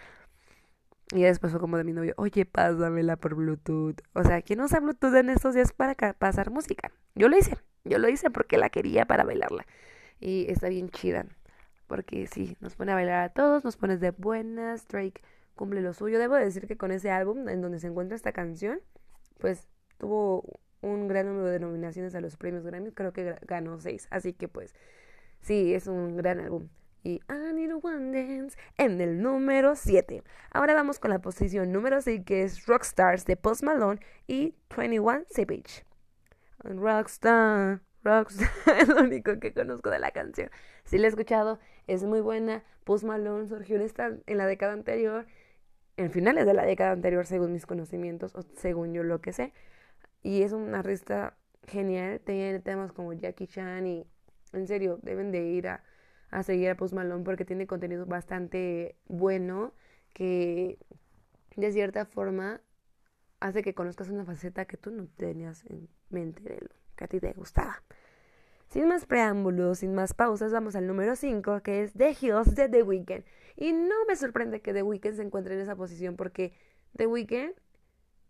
Y 1.13 1.23
después 1.23 1.51
fue 1.53 1.61
como 1.61 1.77
de 1.77 1.85
mi 1.85 1.93
novio, 1.93 2.13
oye, 2.17 2.45
pásamela 2.45 3.15
por 3.15 3.35
Bluetooth. 3.35 4.01
O 4.13 4.23
sea, 4.23 4.41
¿quién 4.41 4.59
usa 4.59 4.81
Bluetooth 4.81 5.15
en 5.15 5.29
estos 5.29 5.55
días 5.55 5.71
para 5.71 5.95
pasar 5.95 6.51
música? 6.51 6.91
Yo 7.15 7.29
lo 7.29 7.37
hice, 7.37 7.57
yo 7.85 7.97
lo 7.97 8.09
hice 8.09 8.29
porque 8.29 8.57
la 8.57 8.69
quería 8.69 9.05
para 9.05 9.23
bailarla. 9.23 9.65
Y 10.19 10.51
está 10.51 10.67
bien 10.67 10.89
chida. 10.89 11.25
Porque 11.87 12.27
sí, 12.27 12.57
nos 12.59 12.75
pone 12.75 12.91
a 12.91 12.95
bailar 12.95 13.23
a 13.23 13.29
todos, 13.29 13.63
nos 13.63 13.77
pones 13.77 14.01
de 14.01 14.11
buenas. 14.11 14.85
Drake 14.89 15.21
cumple 15.55 15.81
lo 15.81 15.93
suyo. 15.93 16.19
Debo 16.19 16.35
decir 16.35 16.67
que 16.67 16.75
con 16.75 16.91
ese 16.91 17.09
álbum, 17.09 17.47
en 17.47 17.61
donde 17.61 17.79
se 17.79 17.87
encuentra 17.87 18.17
esta 18.17 18.33
canción, 18.33 18.81
pues 19.39 19.69
tuvo 19.97 20.59
un 20.87 21.07
gran 21.07 21.27
número 21.27 21.47
de 21.47 21.59
nominaciones 21.59 22.15
a 22.15 22.21
los 22.21 22.37
premios 22.37 22.65
Grammy. 22.65 22.91
Creo 22.91 23.13
que 23.13 23.35
ganó 23.47 23.79
seis. 23.79 24.07
Así 24.11 24.33
que 24.33 24.47
pues, 24.47 24.73
sí, 25.41 25.73
es 25.73 25.87
un 25.87 26.17
gran 26.17 26.39
álbum 26.39 26.69
y 27.07 27.21
I 27.29 27.53
Need 27.53 27.71
a 27.71 27.77
One 27.77 28.11
Dance 28.11 28.57
en 28.77 28.99
el 28.99 29.21
número 29.21 29.75
7. 29.75 30.23
Ahora 30.51 30.73
vamos 30.73 30.99
con 30.99 31.09
la 31.09 31.19
posición 31.19 31.71
número 31.71 32.01
6 32.01 32.23
que 32.25 32.43
es 32.43 32.65
Rockstars 32.65 33.25
de 33.25 33.37
Post 33.37 33.63
Malone 33.63 34.01
y 34.27 34.55
21 34.75 35.23
Savage. 35.29 35.85
Rockstar, 36.59 37.81
Rockstar 38.03 38.49
es 38.81 38.89
lo 38.89 39.03
único 39.03 39.39
que 39.39 39.53
conozco 39.53 39.89
de 39.89 39.99
la 39.99 40.11
canción. 40.11 40.49
Si 40.83 40.97
la 40.97 41.05
he 41.05 41.09
escuchado, 41.09 41.59
es 41.87 42.03
muy 42.03 42.19
buena. 42.19 42.63
Post 42.83 43.05
Malone 43.05 43.47
surgió 43.47 43.77
en, 43.77 43.83
esta, 43.83 44.11
en 44.25 44.37
la 44.37 44.45
década 44.45 44.73
anterior, 44.73 45.25
en 45.95 46.11
finales 46.11 46.45
de 46.45 46.53
la 46.53 46.65
década 46.65 46.91
anterior 46.91 47.25
según 47.25 47.53
mis 47.53 47.65
conocimientos 47.65 48.35
o 48.35 48.41
según 48.41 48.93
yo 48.93 49.03
lo 49.03 49.21
que 49.21 49.31
sé. 49.31 49.53
Y 50.27 50.41
es 50.41 50.51
un 50.51 50.75
artista 50.75 51.37
genial, 51.67 52.19
tiene 52.19 52.59
temas 52.59 52.91
como 52.91 53.13
Jackie 53.13 53.47
Chan 53.47 53.87
y 53.87 54.05
en 54.53 54.67
serio, 54.67 54.99
deben 55.01 55.31
de 55.31 55.43
ir 55.43 55.67
a 55.67 55.83
a 56.29 56.43
seguir 56.43 56.69
a 56.69 56.75
Post 56.75 56.93
Malone 56.93 57.23
porque 57.23 57.45
tiene 57.45 57.67
contenido 57.67 58.05
bastante 58.05 58.95
bueno 59.07 59.73
que 60.13 60.77
de 61.55 61.71
cierta 61.71 62.05
forma 62.05 62.61
hace 63.39 63.61
que 63.61 63.73
conozcas 63.73 64.09
una 64.09 64.25
faceta 64.25 64.65
que 64.65 64.77
tú 64.77 64.91
no 64.91 65.07
tenías 65.15 65.65
en 65.65 65.87
mente 66.09 66.41
de 66.43 66.59
lo 66.61 66.69
que 66.95 67.05
a 67.05 67.07
ti 67.07 67.19
te 67.19 67.33
gustaba. 67.33 67.83
Sin 68.69 68.87
más 68.87 69.05
preámbulos, 69.05 69.79
sin 69.79 69.93
más 69.93 70.13
pausas, 70.13 70.51
vamos 70.51 70.75
al 70.75 70.87
número 70.87 71.15
5, 71.15 71.61
que 71.61 71.83
es 71.83 71.93
The 71.93 72.17
Hills 72.19 72.53
de 72.55 72.67
The 72.67 72.83
Weeknd. 72.83 73.23
Y 73.55 73.71
no 73.71 73.95
me 74.07 74.15
sorprende 74.15 74.61
que 74.61 74.73
The 74.73 74.83
Weeknd 74.83 75.15
se 75.15 75.21
encuentre 75.21 75.55
en 75.55 75.61
esa 75.61 75.75
posición 75.75 76.17
porque 76.17 76.51
The 76.97 77.07
Weeknd 77.07 77.53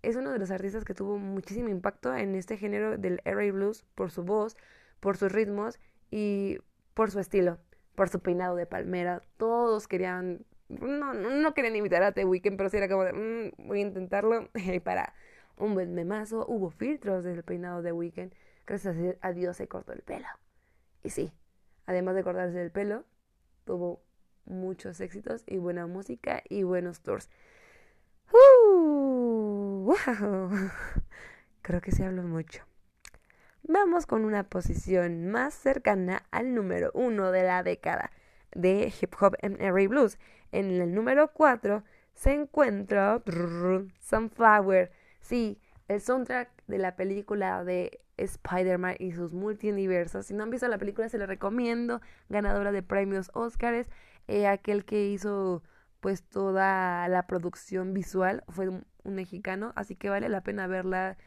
es 0.09 0.15
uno 0.15 0.31
de 0.31 0.39
los 0.39 0.51
artistas 0.51 0.85
que 0.85 0.93
tuvo 0.93 1.17
muchísimo 1.17 1.69
impacto 1.69 2.15
en 2.15 2.35
este 2.35 2.57
género 2.57 2.97
del 2.97 3.21
R&B 3.25 3.51
blues 3.51 3.85
por 3.95 4.11
su 4.11 4.23
voz, 4.23 4.55
por 4.99 5.17
sus 5.17 5.31
ritmos 5.31 5.79
y 6.11 6.59
por 6.93 7.11
su 7.11 7.19
estilo 7.19 7.59
por 7.97 8.09
su 8.09 8.19
peinado 8.19 8.55
de 8.55 8.67
palmera. 8.67 9.23
Todos 9.37 9.87
querían, 9.87 10.45
no, 10.69 11.15
no 11.15 11.53
querían 11.55 11.75
invitar 11.75 12.03
a 12.03 12.11
The 12.11 12.25
Weeknd, 12.25 12.55
pero 12.55 12.69
sí 12.69 12.77
era 12.77 12.87
como 12.87 13.03
de, 13.03 13.13
mm, 13.13 13.67
voy 13.67 13.79
a 13.79 13.81
intentarlo. 13.81 14.49
para 14.83 15.15
un 15.57 15.73
buen 15.73 15.95
memazo, 15.95 16.45
hubo 16.47 16.69
filtros 16.69 17.23
del 17.23 17.41
peinado 17.41 17.81
de 17.81 17.91
Weeknd. 17.91 18.31
Gracias 18.67 18.95
a 19.21 19.33
Dios 19.33 19.57
se 19.57 19.67
cortó 19.67 19.93
el 19.93 20.03
pelo. 20.03 20.27
Y 21.01 21.09
sí, 21.09 21.31
además 21.87 22.13
de 22.13 22.23
cortarse 22.23 22.61
el 22.61 22.69
pelo, 22.69 23.03
tuvo 23.65 23.99
muchos 24.45 25.01
éxitos 25.01 25.43
y 25.47 25.57
buena 25.57 25.87
música 25.87 26.43
y 26.47 26.61
buenos 26.61 27.01
tours. 27.01 27.31
Uh, 28.31 29.95
Creo 31.61 31.81
que 31.81 31.91
se 31.91 32.05
habló 32.05 32.23
mucho. 32.23 32.63
Vamos 33.63 34.05
con 34.05 34.23
una 34.23 34.43
posición 34.43 35.29
más 35.29 35.53
cercana 35.53 36.23
al 36.31 36.55
número 36.55 36.91
uno 36.93 37.31
de 37.31 37.43
la 37.43 37.63
década 37.63 38.11
de 38.53 38.93
hip 39.01 39.13
hop 39.19 39.35
R&B 39.41 39.87
blues. 39.87 40.17
En 40.51 40.71
el 40.71 40.93
número 40.93 41.33
4 41.33 41.83
se 42.13 42.33
encuentra 42.33 43.21
Sunflower. 43.99 44.91
Sí, 45.19 45.59
el 45.87 46.01
soundtrack 46.01 46.49
de 46.67 46.77
la 46.77 46.95
película 46.95 47.63
de 47.63 47.99
Spider-Man 48.17 48.95
y 48.99 49.11
sus 49.11 49.33
multiversos. 49.33 50.25
Si 50.25 50.33
no 50.33 50.43
han 50.43 50.49
visto 50.49 50.67
la 50.67 50.77
película, 50.77 51.09
se 51.09 51.17
la 51.17 51.25
recomiendo. 51.25 52.01
Ganadora 52.29 52.71
de 52.71 52.83
premios 52.83 53.29
Oscars. 53.33 53.87
Eh, 54.27 54.47
aquel 54.47 54.85
que 54.85 55.07
hizo 55.07 55.63
pues 56.07 56.23
toda 56.23 57.05
la 57.09 57.27
producción 57.27 57.93
visual 57.93 58.45
fue 58.47 58.69
un 58.69 58.85
mexicano, 59.03 59.73
así 59.75 59.97
que 59.97 60.07
vale 60.07 60.29
la 60.29 60.39
pena 60.39 60.65
verla. 60.65 61.17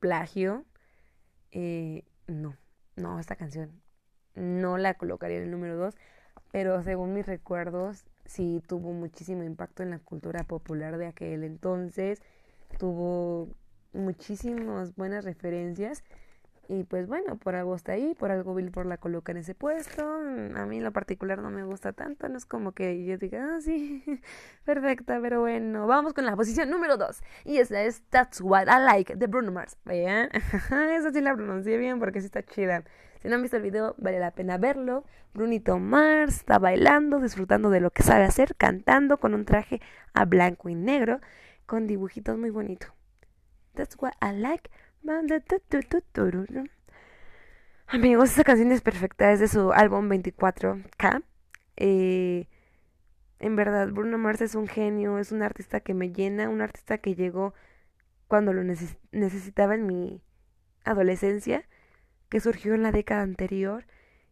plagio. 0.00 0.64
Eh, 1.52 2.04
no, 2.26 2.56
no, 2.96 3.18
esta 3.20 3.36
canción 3.36 3.85
no 4.36 4.78
la 4.78 4.94
colocaría 4.94 5.38
en 5.38 5.44
el 5.44 5.50
número 5.50 5.76
2, 5.76 5.94
pero 6.52 6.82
según 6.82 7.14
mis 7.14 7.26
recuerdos, 7.26 8.04
sí 8.24 8.62
tuvo 8.66 8.92
muchísimo 8.92 9.42
impacto 9.42 9.82
en 9.82 9.90
la 9.90 9.98
cultura 9.98 10.44
popular 10.44 10.98
de 10.98 11.06
aquel 11.06 11.44
entonces, 11.44 12.22
tuvo 12.78 13.48
muchísimas 13.92 14.94
buenas 14.94 15.24
referencias 15.24 16.04
y 16.68 16.82
pues 16.84 17.06
bueno, 17.06 17.36
por 17.36 17.54
algo 17.54 17.76
está 17.76 17.92
ahí, 17.92 18.14
por 18.18 18.30
algo 18.32 18.54
Billboard 18.54 18.86
la 18.86 18.96
coloca 18.96 19.30
en 19.32 19.38
ese 19.38 19.54
puesto. 19.54 20.02
A 20.04 20.66
mí 20.66 20.78
en 20.78 20.84
lo 20.84 20.92
particular 20.92 21.40
no 21.40 21.50
me 21.50 21.64
gusta 21.64 21.92
tanto, 21.92 22.28
no 22.28 22.36
es 22.36 22.44
como 22.44 22.72
que 22.72 23.04
yo 23.04 23.18
diga, 23.18 23.56
ah, 23.56 23.60
sí, 23.60 24.02
perfecta, 24.64 25.20
pero 25.20 25.40
bueno, 25.40 25.86
vamos 25.86 26.12
con 26.12 26.26
la 26.26 26.34
posición 26.34 26.70
número 26.70 26.96
2. 26.96 27.22
Y 27.44 27.58
esa 27.58 27.82
es 27.82 28.02
That's 28.10 28.40
What 28.40 28.66
I 28.66 28.84
Like 28.84 29.16
de 29.16 29.26
Bruno 29.28 29.52
Mars. 29.52 29.76
Vean, 29.84 30.30
esa 30.92 31.12
sí 31.12 31.20
la 31.20 31.34
pronuncié 31.34 31.78
bien 31.78 32.00
porque 32.00 32.20
sí 32.20 32.26
está 32.26 32.42
chida. 32.42 32.82
Si 33.26 33.30
no 33.30 33.34
han 33.34 33.42
visto 33.42 33.56
el 33.56 33.64
video, 33.64 33.96
vale 33.98 34.20
la 34.20 34.30
pena 34.30 34.56
verlo. 34.56 35.02
Brunito 35.34 35.80
Mars 35.80 36.36
está 36.36 36.60
bailando, 36.60 37.18
disfrutando 37.18 37.70
de 37.70 37.80
lo 37.80 37.90
que 37.90 38.04
sabe 38.04 38.22
hacer, 38.22 38.54
cantando 38.54 39.18
con 39.18 39.34
un 39.34 39.44
traje 39.44 39.80
a 40.14 40.24
blanco 40.24 40.68
y 40.68 40.76
negro, 40.76 41.20
con 41.66 41.88
dibujitos 41.88 42.38
muy 42.38 42.50
bonitos. 42.50 42.92
That's 43.74 43.96
What 44.00 44.12
I 44.22 44.30
Like 44.38 44.70
Amigos, 47.88 48.30
esta 48.30 48.44
canción 48.44 48.70
es 48.70 48.80
perfecta, 48.80 49.32
es 49.32 49.40
de 49.40 49.48
su 49.48 49.72
álbum 49.72 50.08
24K. 50.08 51.24
Eh, 51.78 52.46
en 53.40 53.56
verdad, 53.56 53.88
Bruno 53.88 54.18
Mars 54.18 54.40
es 54.40 54.54
un 54.54 54.68
genio, 54.68 55.18
es 55.18 55.32
un 55.32 55.42
artista 55.42 55.80
que 55.80 55.94
me 55.94 56.12
llena, 56.12 56.48
un 56.48 56.60
artista 56.60 56.98
que 56.98 57.16
llegó 57.16 57.54
cuando 58.28 58.52
lo 58.52 58.62
necesitaba 58.62 59.74
en 59.74 59.84
mi 59.88 60.22
adolescencia, 60.84 61.64
que 62.28 62.40
surgió 62.40 62.74
en 62.74 62.82
la 62.82 62.92
década 62.92 63.22
anterior 63.22 63.86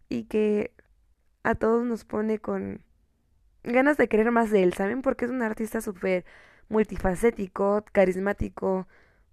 y 0.09 0.25
que 0.25 0.73
a 1.43 1.55
todos 1.55 1.85
nos 1.85 2.05
pone 2.05 2.39
con 2.39 2.83
ganas 3.63 3.97
de 3.97 4.09
querer 4.09 4.31
más 4.31 4.51
de 4.51 4.63
él, 4.63 4.75
¿saben? 4.75 5.03
Porque 5.03 5.25
es 5.25 5.31
un 5.31 5.43
artista 5.43 5.81
súper 5.81 6.25
multifacético, 6.69 7.85
carismático, 7.93 8.87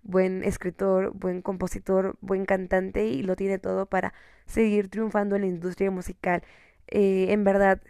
buen 0.03 0.43
escritor, 0.43 1.11
buen 1.13 1.41
compositor, 1.41 2.17
buen 2.21 2.45
cantante 2.45 3.07
y 3.07 3.23
lo 3.23 3.35
tiene 3.35 3.59
todo 3.59 3.85
para 3.85 4.13
seguir 4.45 4.89
triunfando 4.89 5.35
en 5.35 5.41
la 5.43 5.47
industria 5.47 5.91
musical. 5.91 6.43
Eh, 6.87 7.27
en 7.29 7.43
verdad, 7.43 7.81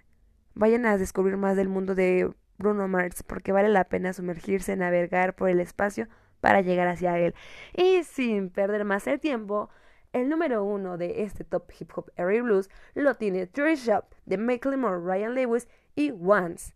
vayan 0.54 0.86
a 0.86 0.98
descubrir 0.98 1.38
más 1.38 1.56
del 1.56 1.70
mundo 1.70 1.96
de 1.96 2.32
Bruno 2.58 2.88
Mars 2.88 3.24
porque 3.24 3.52
vale 3.52 3.70
la 3.70 3.86
pena 3.86 4.14
sumergirse, 4.14 4.76
navegar 4.76 5.36
por 5.36 5.50
el 5.50 5.60
espacio 5.60 6.08
para 6.42 6.62
llegar 6.62 6.88
hacia 6.88 7.18
él. 7.18 7.36
Y 7.76 8.04
sin 8.04 8.50
perder 8.50 8.86
más 8.86 9.08
el 9.08 9.20
tiempo, 9.20 9.70
el 10.13 10.30
número 10.30 10.63
uno 10.63 10.97
de 10.97 11.24
este 11.24 11.43
top 11.43 11.71
hip 11.80 11.91
hop 11.95 12.12
R 12.15 12.41
blues 12.41 12.69
lo 12.93 13.15
tiene 13.15 13.50
Shop 13.54 14.06
de 14.26 14.38
Michael 14.38 14.78
Moore, 14.78 15.00
Ryan 15.00 15.36
Lewis 15.36 15.67
y 15.95 16.12
Once. 16.12 16.74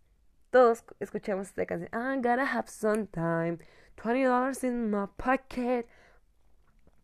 Todos 0.50 0.84
escuchamos 1.00 1.48
esta 1.48 1.66
canción. 1.66 1.90
I 1.92 2.16
gotta 2.16 2.44
have 2.44 2.68
some 2.68 3.06
time. 3.06 3.58
$20 3.96 4.64
in 4.64 4.90
my 4.90 5.06
pocket. 5.16 5.86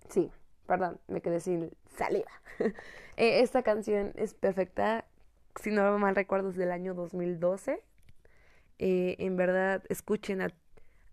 Sí, 0.09 0.31
perdón, 0.67 1.01
me 1.09 1.21
quedé 1.21 1.41
sin 1.41 1.71
saliva. 1.97 2.31
Eh, 3.19 3.43
esta 3.43 3.63
canción 3.63 4.15
es 4.17 4.33
perfecta, 4.33 5.05
si 5.61 5.71
no 5.71 5.99
mal 5.99 6.17
recuerdo, 6.17 6.49
es 6.49 6.57
del 6.57 6.73
año 6.73 6.95
2012. 6.95 7.85
Eh, 8.79 9.17
en 9.19 9.37
verdad, 9.37 9.85
escuchen 9.91 10.41
a, 10.41 10.49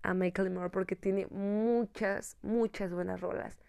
a 0.01 0.13
Michael 0.13 0.49
Moore 0.49 0.69
porque 0.69 0.95
tiene 0.95 1.27
muchas, 1.27 2.37
muchas 2.41 2.93
buenas 2.93 3.19
rolas. 3.19 3.59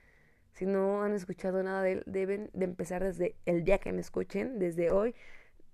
Si 0.53 0.67
no 0.67 1.03
han 1.03 1.13
escuchado 1.13 1.63
nada 1.63 1.83
de 1.83 1.93
él, 1.93 2.03
deben 2.07 2.51
de 2.53 2.65
empezar 2.65 3.05
desde 3.05 3.37
el 3.47 3.65
día 3.65 3.79
que 3.79 3.93
me 3.93 4.01
escuchen, 4.01 4.59
desde 4.59 4.91
hoy. 4.91 5.15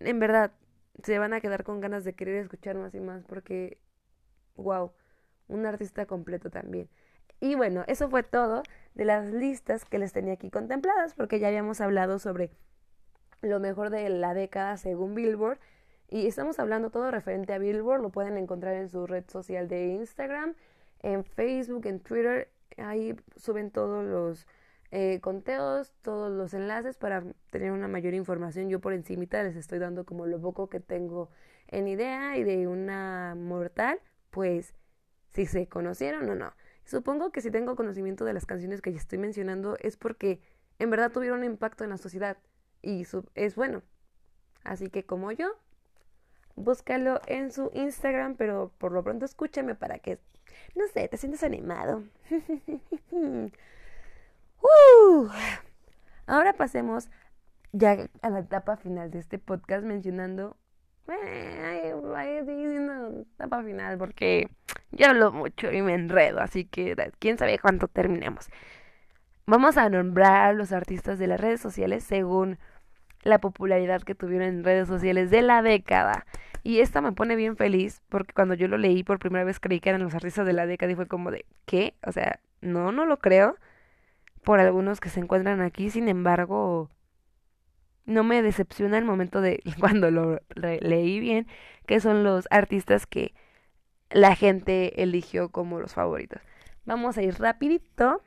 En 0.00 0.18
verdad, 0.18 0.52
se 1.02 1.18
van 1.18 1.32
a 1.32 1.40
quedar 1.40 1.64
con 1.64 1.80
ganas 1.80 2.04
de 2.04 2.14
querer 2.14 2.36
escuchar 2.36 2.76
más 2.76 2.94
y 2.94 3.00
más 3.00 3.24
porque, 3.24 3.78
wow 4.56 4.92
un 5.48 5.66
artista 5.66 6.06
completo 6.06 6.50
también. 6.50 6.88
Y 7.40 7.54
bueno, 7.54 7.84
eso 7.86 8.08
fue 8.08 8.22
todo 8.22 8.62
de 8.94 9.04
las 9.04 9.32
listas 9.32 9.84
que 9.84 9.98
les 9.98 10.12
tenía 10.12 10.34
aquí 10.34 10.50
contempladas, 10.50 11.14
porque 11.14 11.38
ya 11.38 11.48
habíamos 11.48 11.80
hablado 11.80 12.18
sobre 12.18 12.50
lo 13.42 13.60
mejor 13.60 13.90
de 13.90 14.08
la 14.08 14.34
década 14.34 14.76
según 14.76 15.14
Billboard. 15.14 15.58
Y 16.08 16.26
estamos 16.26 16.58
hablando 16.58 16.90
todo 16.90 17.10
referente 17.10 17.52
a 17.52 17.58
Billboard, 17.58 18.00
lo 18.00 18.10
pueden 18.10 18.38
encontrar 18.38 18.74
en 18.76 18.88
su 18.88 19.06
red 19.06 19.24
social 19.28 19.68
de 19.68 19.88
Instagram, 19.88 20.54
en 21.02 21.24
Facebook, 21.24 21.86
en 21.86 22.00
Twitter. 22.00 22.48
Ahí 22.78 23.16
suben 23.36 23.70
todos 23.70 24.04
los 24.04 24.46
eh, 24.98 25.20
conteos, 25.20 25.92
todos 26.00 26.32
los 26.32 26.54
enlaces 26.54 26.96
para 26.96 27.22
tener 27.50 27.70
una 27.70 27.86
mayor 27.86 28.14
información. 28.14 28.70
Yo 28.70 28.80
por 28.80 28.94
encimita 28.94 29.42
les 29.42 29.54
estoy 29.54 29.78
dando 29.78 30.06
como 30.06 30.24
lo 30.24 30.40
poco 30.40 30.70
que 30.70 30.80
tengo 30.80 31.28
en 31.68 31.86
idea 31.86 32.38
y 32.38 32.44
de 32.44 32.66
una 32.66 33.34
mortal, 33.36 34.00
pues 34.30 34.72
si 35.34 35.44
se 35.44 35.68
conocieron 35.68 36.30
o 36.30 36.34
no. 36.34 36.54
Supongo 36.86 37.30
que 37.30 37.42
si 37.42 37.50
tengo 37.50 37.76
conocimiento 37.76 38.24
de 38.24 38.32
las 38.32 38.46
canciones 38.46 38.80
que 38.80 38.90
ya 38.90 38.96
estoy 38.96 39.18
mencionando 39.18 39.76
es 39.80 39.98
porque 39.98 40.40
en 40.78 40.88
verdad 40.88 41.12
tuvieron 41.12 41.40
un 41.40 41.44
impacto 41.44 41.84
en 41.84 41.90
la 41.90 41.98
sociedad 41.98 42.38
y 42.80 43.06
es 43.34 43.54
bueno. 43.54 43.82
Así 44.64 44.88
que 44.88 45.04
como 45.04 45.30
yo, 45.30 45.48
búscalo 46.54 47.20
en 47.26 47.52
su 47.52 47.70
Instagram, 47.74 48.36
pero 48.36 48.72
por 48.78 48.92
lo 48.92 49.04
pronto 49.04 49.26
escúchame 49.26 49.74
para 49.74 49.98
que, 49.98 50.20
no 50.74 50.86
sé, 50.86 51.06
te 51.06 51.18
sientas 51.18 51.42
animado. 51.42 52.02
uh, 54.66 55.28
ahora 56.26 56.52
pasemos 56.52 57.08
ya 57.72 58.08
a 58.22 58.30
la 58.30 58.40
etapa 58.40 58.76
final 58.76 59.10
de 59.10 59.18
este 59.18 59.38
podcast 59.38 59.84
mencionando 59.84 60.56
eh, 61.08 61.94
una 61.94 62.24
etapa 63.20 63.62
final 63.62 63.98
porque 63.98 64.48
ya 64.90 65.10
hablo 65.10 65.32
mucho 65.32 65.70
y 65.70 65.82
me 65.82 65.94
enredo, 65.94 66.40
así 66.40 66.64
que 66.64 66.96
quién 67.18 67.38
sabe 67.38 67.58
cuánto 67.58 67.88
terminemos. 67.88 68.48
Vamos 69.46 69.76
a 69.76 69.88
nombrar 69.88 70.54
los 70.56 70.72
artistas 70.72 71.18
de 71.18 71.28
las 71.28 71.40
redes 71.40 71.60
sociales 71.60 72.02
según 72.02 72.58
la 73.22 73.38
popularidad 73.38 74.02
que 74.02 74.14
tuvieron 74.14 74.48
en 74.48 74.64
redes 74.64 74.88
sociales 74.88 75.30
de 75.30 75.42
la 75.42 75.62
década. 75.62 76.26
Y 76.64 76.80
esta 76.80 77.00
me 77.00 77.12
pone 77.12 77.36
bien 77.36 77.56
feliz 77.56 78.02
porque 78.08 78.32
cuando 78.32 78.54
yo 78.54 78.66
lo 78.66 78.76
leí 78.76 79.04
por 79.04 79.20
primera 79.20 79.44
vez 79.44 79.60
creí 79.60 79.78
que 79.78 79.90
eran 79.90 80.02
los 80.02 80.14
artistas 80.14 80.46
de 80.46 80.52
la 80.52 80.66
década 80.66 80.90
y 80.90 80.96
fue 80.96 81.06
como 81.06 81.30
de, 81.30 81.44
¿qué? 81.64 81.94
O 82.04 82.10
sea, 82.10 82.40
no, 82.60 82.90
no 82.90 83.06
lo 83.06 83.18
creo 83.18 83.56
por 84.46 84.60
algunos 84.60 85.00
que 85.00 85.08
se 85.08 85.18
encuentran 85.18 85.60
aquí, 85.60 85.90
sin 85.90 86.08
embargo, 86.08 86.88
no 88.04 88.22
me 88.22 88.42
decepciona 88.42 88.96
el 88.96 89.04
momento 89.04 89.40
de 89.40 89.60
cuando 89.80 90.12
lo 90.12 90.38
leí 90.54 91.18
bien, 91.18 91.48
que 91.84 91.98
son 91.98 92.22
los 92.22 92.46
artistas 92.52 93.08
que 93.08 93.34
la 94.08 94.36
gente 94.36 95.02
eligió 95.02 95.48
como 95.48 95.80
los 95.80 95.94
favoritos. 95.94 96.40
Vamos 96.84 97.18
a 97.18 97.22
ir 97.22 97.34
rapidito. 97.40 98.22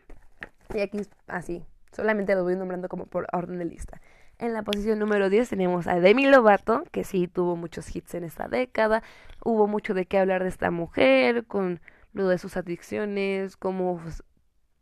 Y 0.75 0.81
aquí 0.81 0.99
así, 1.27 1.63
solamente 1.93 2.35
lo 2.35 2.43
voy 2.43 2.57
nombrando 2.57 2.89
como 2.89 3.05
por 3.05 3.25
orden 3.31 3.57
de 3.57 3.63
lista. 3.63 4.01
En 4.39 4.51
la 4.51 4.63
posición 4.63 4.99
número 4.99 5.29
10 5.29 5.47
tenemos 5.47 5.87
a 5.87 6.01
Demi 6.01 6.25
Lovato, 6.25 6.83
que 6.91 7.05
sí 7.05 7.29
tuvo 7.29 7.55
muchos 7.55 7.95
hits 7.95 8.13
en 8.15 8.25
esta 8.25 8.49
década. 8.49 9.03
Hubo 9.41 9.67
mucho 9.67 9.93
de 9.93 10.05
qué 10.05 10.19
hablar 10.19 10.43
de 10.43 10.49
esta 10.49 10.69
mujer, 10.69 11.45
con 11.45 11.79
lo 12.11 12.27
de 12.27 12.37
sus 12.37 12.57
adicciones, 12.57 13.55
como 13.55 14.01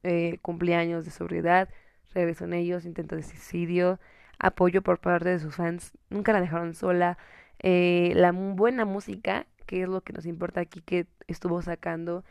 eh, 0.03 0.39
cumpleaños 0.41 1.05
de 1.05 1.11
sobriedad, 1.11 1.69
regresó 2.13 2.45
en 2.45 2.53
ellos, 2.53 2.85
intento 2.85 3.15
de 3.15 3.23
suicidio, 3.23 3.99
apoyo 4.39 4.81
por 4.81 4.99
parte 4.99 5.29
de 5.29 5.39
sus 5.39 5.55
fans, 5.55 5.91
nunca 6.09 6.33
la 6.33 6.41
dejaron 6.41 6.73
sola, 6.73 7.17
eh, 7.59 8.13
la 8.15 8.31
buena 8.31 8.85
música, 8.85 9.47
que 9.65 9.83
es 9.83 9.89
lo 9.89 10.01
que 10.01 10.13
nos 10.13 10.25
importa 10.25 10.61
aquí, 10.61 10.81
que 10.81 11.07
estuvo 11.27 11.61
sacando, 11.61 12.23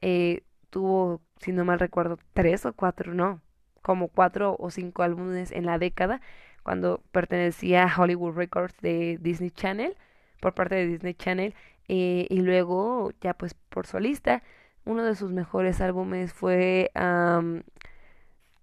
eh, 0.00 0.42
tuvo, 0.70 1.20
si 1.38 1.52
no 1.52 1.64
mal 1.64 1.78
recuerdo, 1.78 2.18
tres 2.32 2.66
o 2.66 2.72
cuatro, 2.72 3.14
no, 3.14 3.40
como 3.82 4.08
cuatro 4.08 4.56
o 4.58 4.70
cinco 4.70 5.02
álbumes 5.02 5.52
en 5.52 5.66
la 5.66 5.78
década, 5.78 6.20
cuando 6.62 7.02
pertenecía 7.12 7.84
a 7.84 8.00
Hollywood 8.00 8.34
Records 8.34 8.76
de 8.80 9.18
Disney 9.20 9.50
Channel, 9.50 9.96
por 10.40 10.54
parte 10.54 10.74
de 10.76 10.86
Disney 10.86 11.14
Channel, 11.14 11.54
eh, 11.88 12.26
y 12.30 12.40
luego 12.40 13.12
ya 13.20 13.34
pues 13.34 13.54
por 13.54 13.86
solista, 13.86 14.42
uno 14.84 15.04
de 15.04 15.14
sus 15.14 15.30
mejores 15.32 15.80
álbumes 15.80 16.32
fue 16.32 16.90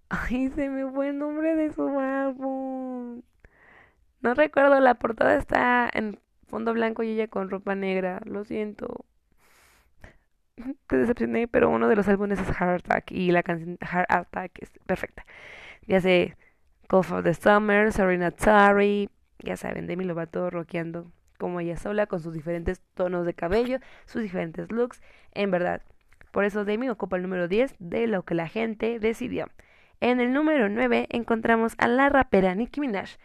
Ay, 0.10 0.50
se 0.50 0.70
me 0.70 0.90
fue 0.92 1.10
el 1.10 1.18
nombre 1.18 1.56
de 1.56 1.72
su 1.72 1.88
álbum. 2.00 3.22
No 4.22 4.34
recuerdo, 4.34 4.80
la 4.80 4.96
portada 4.96 5.36
está 5.36 5.90
en 5.94 6.20
fondo 6.48 6.74
blanco 6.74 7.04
y 7.04 7.12
ella 7.12 7.28
con 7.28 7.50
ropa 7.50 7.76
negra. 7.76 8.22
Lo 8.26 8.44
siento. 8.44 9.06
Te 10.88 10.98
decepcioné, 10.98 11.48
pero 11.48 11.70
uno 11.70 11.88
de 11.88 11.96
los 11.96 12.08
álbumes 12.08 12.40
es 12.40 12.48
Heart 12.48 12.86
Attack 12.86 13.12
y 13.12 13.32
la 13.32 13.44
canción 13.44 13.78
Heart 13.82 14.12
Attack 14.12 14.52
es 14.62 14.72
perfecta. 14.86 15.26
Ya 15.88 16.02
sé, 16.02 16.38
Cough 16.90 17.12
of 17.12 17.24
the 17.24 17.34
Summer, 17.34 17.92
Serena 17.94 18.32
Tari, 18.32 19.10
ya 19.40 19.58
saben, 19.58 19.88
Demi 19.88 20.06
Lovato 20.06 20.50
rockeando 20.50 21.12
como 21.40 21.60
ella 21.60 21.78
sola 21.78 22.06
con 22.08 22.20
sus 22.20 22.34
diferentes 22.34 22.82
tonos 22.96 23.26
de 23.26 23.34
cabello, 23.34 23.80
sus 24.06 24.22
diferentes 24.22 24.72
looks. 24.72 25.02
En 25.34 25.52
verdad, 25.52 25.82
por 26.32 26.46
eso 26.46 26.66
Demi 26.66 26.90
ocupa 26.90 27.18
el 27.18 27.24
número 27.24 27.48
10 27.48 27.76
de 27.80 28.08
lo 28.08 28.24
que 28.24 28.36
la 28.36 28.48
gente 28.48 29.00
decidió. 29.00 29.50
En 30.00 30.20
el 30.20 30.34
número 30.34 30.70
9 30.70 31.08
encontramos 31.10 31.74
a 31.78 31.88
la 31.88 32.10
rapera 32.10 32.56
Nicki 32.56 32.80
Minaj. 32.80 33.18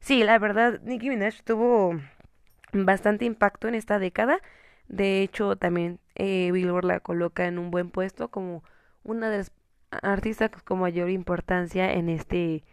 Sí, 0.00 0.24
la 0.24 0.38
verdad, 0.38 0.80
Nicki 0.82 1.08
Minaj 1.08 1.42
tuvo 1.44 2.00
bastante 2.72 3.24
impacto 3.24 3.68
en 3.68 3.74
esta 3.74 3.98
década. 3.98 4.38
De 4.88 5.22
hecho, 5.22 5.56
también 5.56 6.00
eh, 6.14 6.50
Billboard 6.52 6.84
la 6.84 7.00
coloca 7.00 7.46
en 7.46 7.58
un 7.58 7.70
buen 7.70 7.90
puesto 7.90 8.28
como 8.28 8.64
una 9.02 9.30
de 9.30 9.38
las 9.38 9.52
artistas 10.02 10.50
con 10.64 10.80
mayor 10.80 11.10
importancia 11.10 11.92
en 11.92 12.08
este 12.08 12.64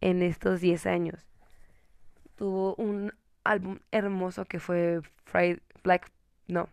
en 0.00 0.22
estos 0.22 0.60
10 0.60 0.86
años. 0.86 1.26
Tuvo 2.36 2.74
un 2.76 3.12
álbum 3.44 3.78
hermoso 3.90 4.44
que 4.44 4.60
fue 4.60 5.00
Black 5.82 6.10
no, 6.46 6.68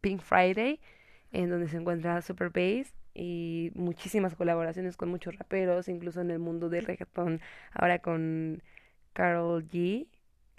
Pink 0.00 0.22
Friday, 0.22 0.80
en 1.32 1.50
donde 1.50 1.68
se 1.68 1.76
encuentra 1.76 2.22
Super 2.22 2.50
Bass 2.50 2.94
y 3.14 3.72
muchísimas 3.74 4.34
colaboraciones 4.34 4.96
con 4.96 5.08
muchos 5.10 5.36
raperos, 5.36 5.88
incluso 5.88 6.20
en 6.20 6.30
el 6.30 6.38
mundo 6.38 6.68
del 6.68 6.86
reggaetón, 6.86 7.40
ahora 7.72 7.98
con 8.00 8.62
Carol 9.12 9.66
G, 9.68 10.08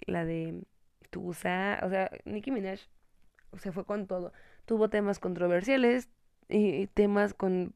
la 0.06 0.24
de 0.24 0.62
Tusa, 1.10 1.80
o 1.82 1.88
sea, 1.88 2.10
Nicki 2.24 2.50
Minaj 2.50 2.80
se 3.58 3.72
fue 3.72 3.84
con 3.84 4.06
todo. 4.06 4.32
Tuvo 4.66 4.90
temas 4.90 5.18
controversiales 5.18 6.08
y 6.48 6.86
temas 6.88 7.34
con 7.34 7.74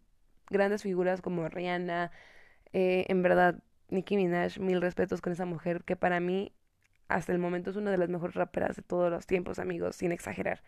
grandes 0.50 0.82
figuras 0.82 1.22
como 1.22 1.48
Rihanna, 1.48 2.10
eh, 2.72 3.06
en 3.08 3.22
verdad, 3.22 3.62
Nicki 3.88 4.16
Minaj, 4.16 4.58
mil 4.58 4.80
respetos 4.80 5.20
con 5.20 5.32
esa 5.32 5.46
mujer 5.46 5.84
que 5.84 5.96
para 5.96 6.20
mí 6.20 6.52
hasta 7.08 7.32
el 7.32 7.38
momento 7.38 7.70
es 7.70 7.76
una 7.76 7.90
de 7.90 7.98
las 7.98 8.08
mejores 8.08 8.34
raperas 8.34 8.76
de 8.76 8.82
todos 8.82 9.10
los 9.10 9.26
tiempos, 9.26 9.58
amigos, 9.58 9.96
sin 9.96 10.12
exagerar 10.12 10.62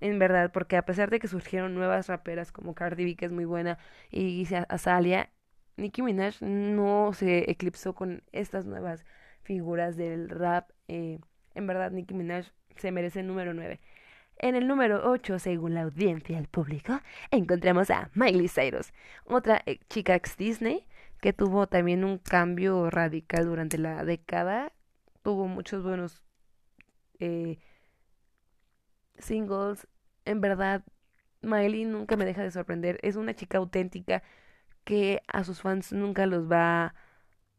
en 0.00 0.18
verdad, 0.18 0.50
porque 0.52 0.76
a 0.76 0.84
pesar 0.84 1.10
de 1.10 1.18
que 1.20 1.28
surgieron 1.28 1.74
nuevas 1.74 2.08
raperas 2.08 2.52
como 2.52 2.74
Cardi 2.74 3.04
B, 3.04 3.16
que 3.16 3.26
es 3.26 3.32
muy 3.32 3.44
buena, 3.44 3.78
y 4.10 4.46
Azalia, 4.68 5.30
Nicki 5.76 6.02
Minaj 6.02 6.42
no 6.42 7.12
se 7.12 7.50
eclipsó 7.50 7.94
con 7.94 8.22
estas 8.32 8.66
nuevas 8.66 9.04
figuras 9.42 9.96
del 9.96 10.28
rap. 10.28 10.70
Eh, 10.88 11.20
en 11.54 11.66
verdad, 11.66 11.90
Nicki 11.90 12.14
Minaj 12.14 12.46
se 12.76 12.90
merece 12.92 13.20
el 13.20 13.26
número 13.26 13.54
9. 13.54 13.80
En 14.38 14.54
el 14.54 14.68
número 14.68 15.10
8, 15.10 15.38
según 15.38 15.74
la 15.74 15.82
audiencia 15.82 16.36
y 16.36 16.38
el 16.38 16.48
público, 16.48 17.00
encontramos 17.30 17.90
a 17.90 18.10
Miley 18.14 18.48
Cyrus, 18.48 18.92
otra 19.24 19.64
chica 19.88 20.14
ex 20.14 20.36
Disney 20.36 20.86
que 21.20 21.32
tuvo 21.32 21.66
también 21.66 22.04
un 22.04 22.18
cambio 22.18 22.90
radical 22.90 23.46
durante 23.46 23.78
la 23.78 24.04
década. 24.04 24.72
Tuvo 25.22 25.46
muchos 25.48 25.82
buenos 25.82 26.22
eh, 27.18 27.58
singles. 29.18 29.86
En 30.24 30.40
verdad, 30.40 30.84
Miley 31.42 31.84
nunca 31.84 32.16
me 32.16 32.24
deja 32.24 32.42
de 32.42 32.50
sorprender. 32.50 32.98
Es 33.02 33.16
una 33.16 33.34
chica 33.34 33.58
auténtica 33.58 34.22
que 34.84 35.22
a 35.28 35.44
sus 35.44 35.60
fans 35.60 35.92
nunca 35.92 36.26
los 36.26 36.50
va 36.50 36.94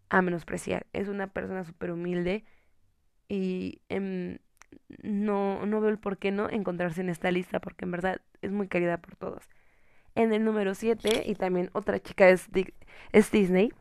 a 0.09 0.21
menospreciar. 0.21 0.87
Es 0.93 1.07
una 1.07 1.27
persona 1.27 1.63
súper 1.63 1.91
humilde 1.91 2.43
y 3.27 3.81
em, 3.89 4.39
no, 5.03 5.65
no 5.65 5.81
veo 5.81 5.89
el 5.89 5.99
por 5.99 6.17
qué 6.17 6.31
no 6.31 6.49
encontrarse 6.49 7.01
en 7.01 7.09
esta 7.09 7.31
lista 7.31 7.59
porque 7.59 7.85
en 7.85 7.91
verdad 7.91 8.21
es 8.41 8.51
muy 8.51 8.67
querida 8.67 8.97
por 8.97 9.15
todos. 9.15 9.47
En 10.15 10.33
el 10.33 10.43
número 10.43 10.75
7, 10.75 11.23
y 11.25 11.35
también 11.35 11.69
otra 11.73 11.99
chica 11.99 12.29
es, 12.29 12.49
Disney, 13.31 13.71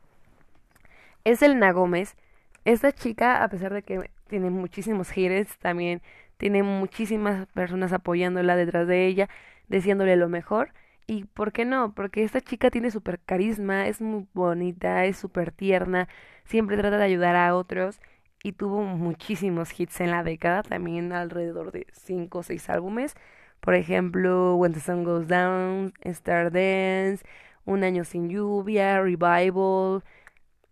es 1.25 1.43
Elena 1.43 1.73
Gómez. 1.73 2.17
Esta 2.65 2.93
chica, 2.93 3.43
a 3.43 3.49
pesar 3.49 3.73
de 3.73 3.83
que 3.83 4.11
tiene 4.29 4.51
muchísimos 4.51 5.11
haters, 5.11 5.57
también 5.59 6.03
tiene 6.39 6.63
muchísimas 6.63 7.47
personas 7.49 7.93
apoyándola 7.93 8.57
detrás 8.57 8.87
de 8.89 9.07
ella, 9.07 9.29
diciéndole 9.69 10.17
lo 10.17 10.29
mejor. 10.29 10.73
Y 11.07 11.25
¿por 11.25 11.53
qué 11.53 11.65
no? 11.65 11.95
Porque 11.95 12.25
esta 12.25 12.41
chica 12.41 12.71
tiene 12.71 12.91
súper 12.91 13.19
carisma, 13.21 13.89
es 13.89 14.01
muy 14.01 14.27
bonita, 14.35 15.05
es 15.05 15.17
súper 15.19 15.53
tierna, 15.53 16.09
siempre 16.45 16.77
trata 16.77 16.99
de 16.99 17.05
ayudar 17.05 17.37
a 17.37 17.55
otros 17.57 18.01
y 18.43 18.53
tuvo 18.53 18.83
muchísimos 18.83 19.79
hits 19.79 20.01
en 20.01 20.11
la 20.13 20.23
década, 20.23 20.63
también 20.63 21.13
alrededor 21.13 21.73
de 21.73 21.87
5 21.93 22.39
o 22.39 22.43
6 22.43 22.71
álbumes. 22.71 23.15
Por 23.61 23.75
ejemplo, 23.75 24.55
When 24.57 24.73
the 24.73 24.81
Sun 24.81 25.05
Goes 25.05 25.27
Down, 25.29 25.93
Star 26.03 26.53
Dance, 26.53 27.25
Un 27.65 27.85
Año 27.85 28.05
Sin 28.05 28.29
Lluvia, 28.29 29.01
Revival. 29.03 30.05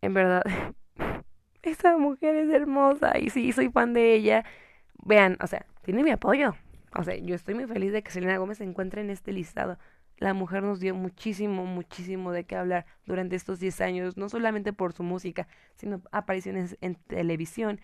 En 0.02 0.14
verdad, 0.14 0.42
esta 1.62 1.96
mujer 1.98 2.36
es 2.36 2.50
hermosa 2.50 3.18
y 3.18 3.30
sí, 3.30 3.52
soy 3.52 3.70
fan 3.70 3.94
de 3.94 4.14
ella 4.14 4.44
vean, 5.04 5.36
o 5.40 5.46
sea, 5.46 5.66
tiene 5.82 6.02
mi 6.02 6.10
apoyo. 6.10 6.54
O 6.94 7.04
sea, 7.04 7.16
yo 7.16 7.34
estoy 7.34 7.54
muy 7.54 7.66
feliz 7.66 7.92
de 7.92 8.02
que 8.02 8.10
Selena 8.10 8.38
Gómez 8.38 8.58
se 8.58 8.64
encuentre 8.64 9.00
en 9.00 9.10
este 9.10 9.32
listado. 9.32 9.78
La 10.18 10.32
mujer 10.32 10.62
nos 10.62 10.80
dio 10.80 10.94
muchísimo, 10.94 11.66
muchísimo 11.66 12.32
de 12.32 12.44
qué 12.44 12.56
hablar 12.56 12.86
durante 13.04 13.36
estos 13.36 13.60
10 13.60 13.80
años, 13.82 14.16
no 14.16 14.28
solamente 14.30 14.72
por 14.72 14.94
su 14.94 15.02
música, 15.02 15.46
sino 15.74 16.00
apariciones 16.10 16.78
en 16.80 16.94
televisión, 16.94 17.80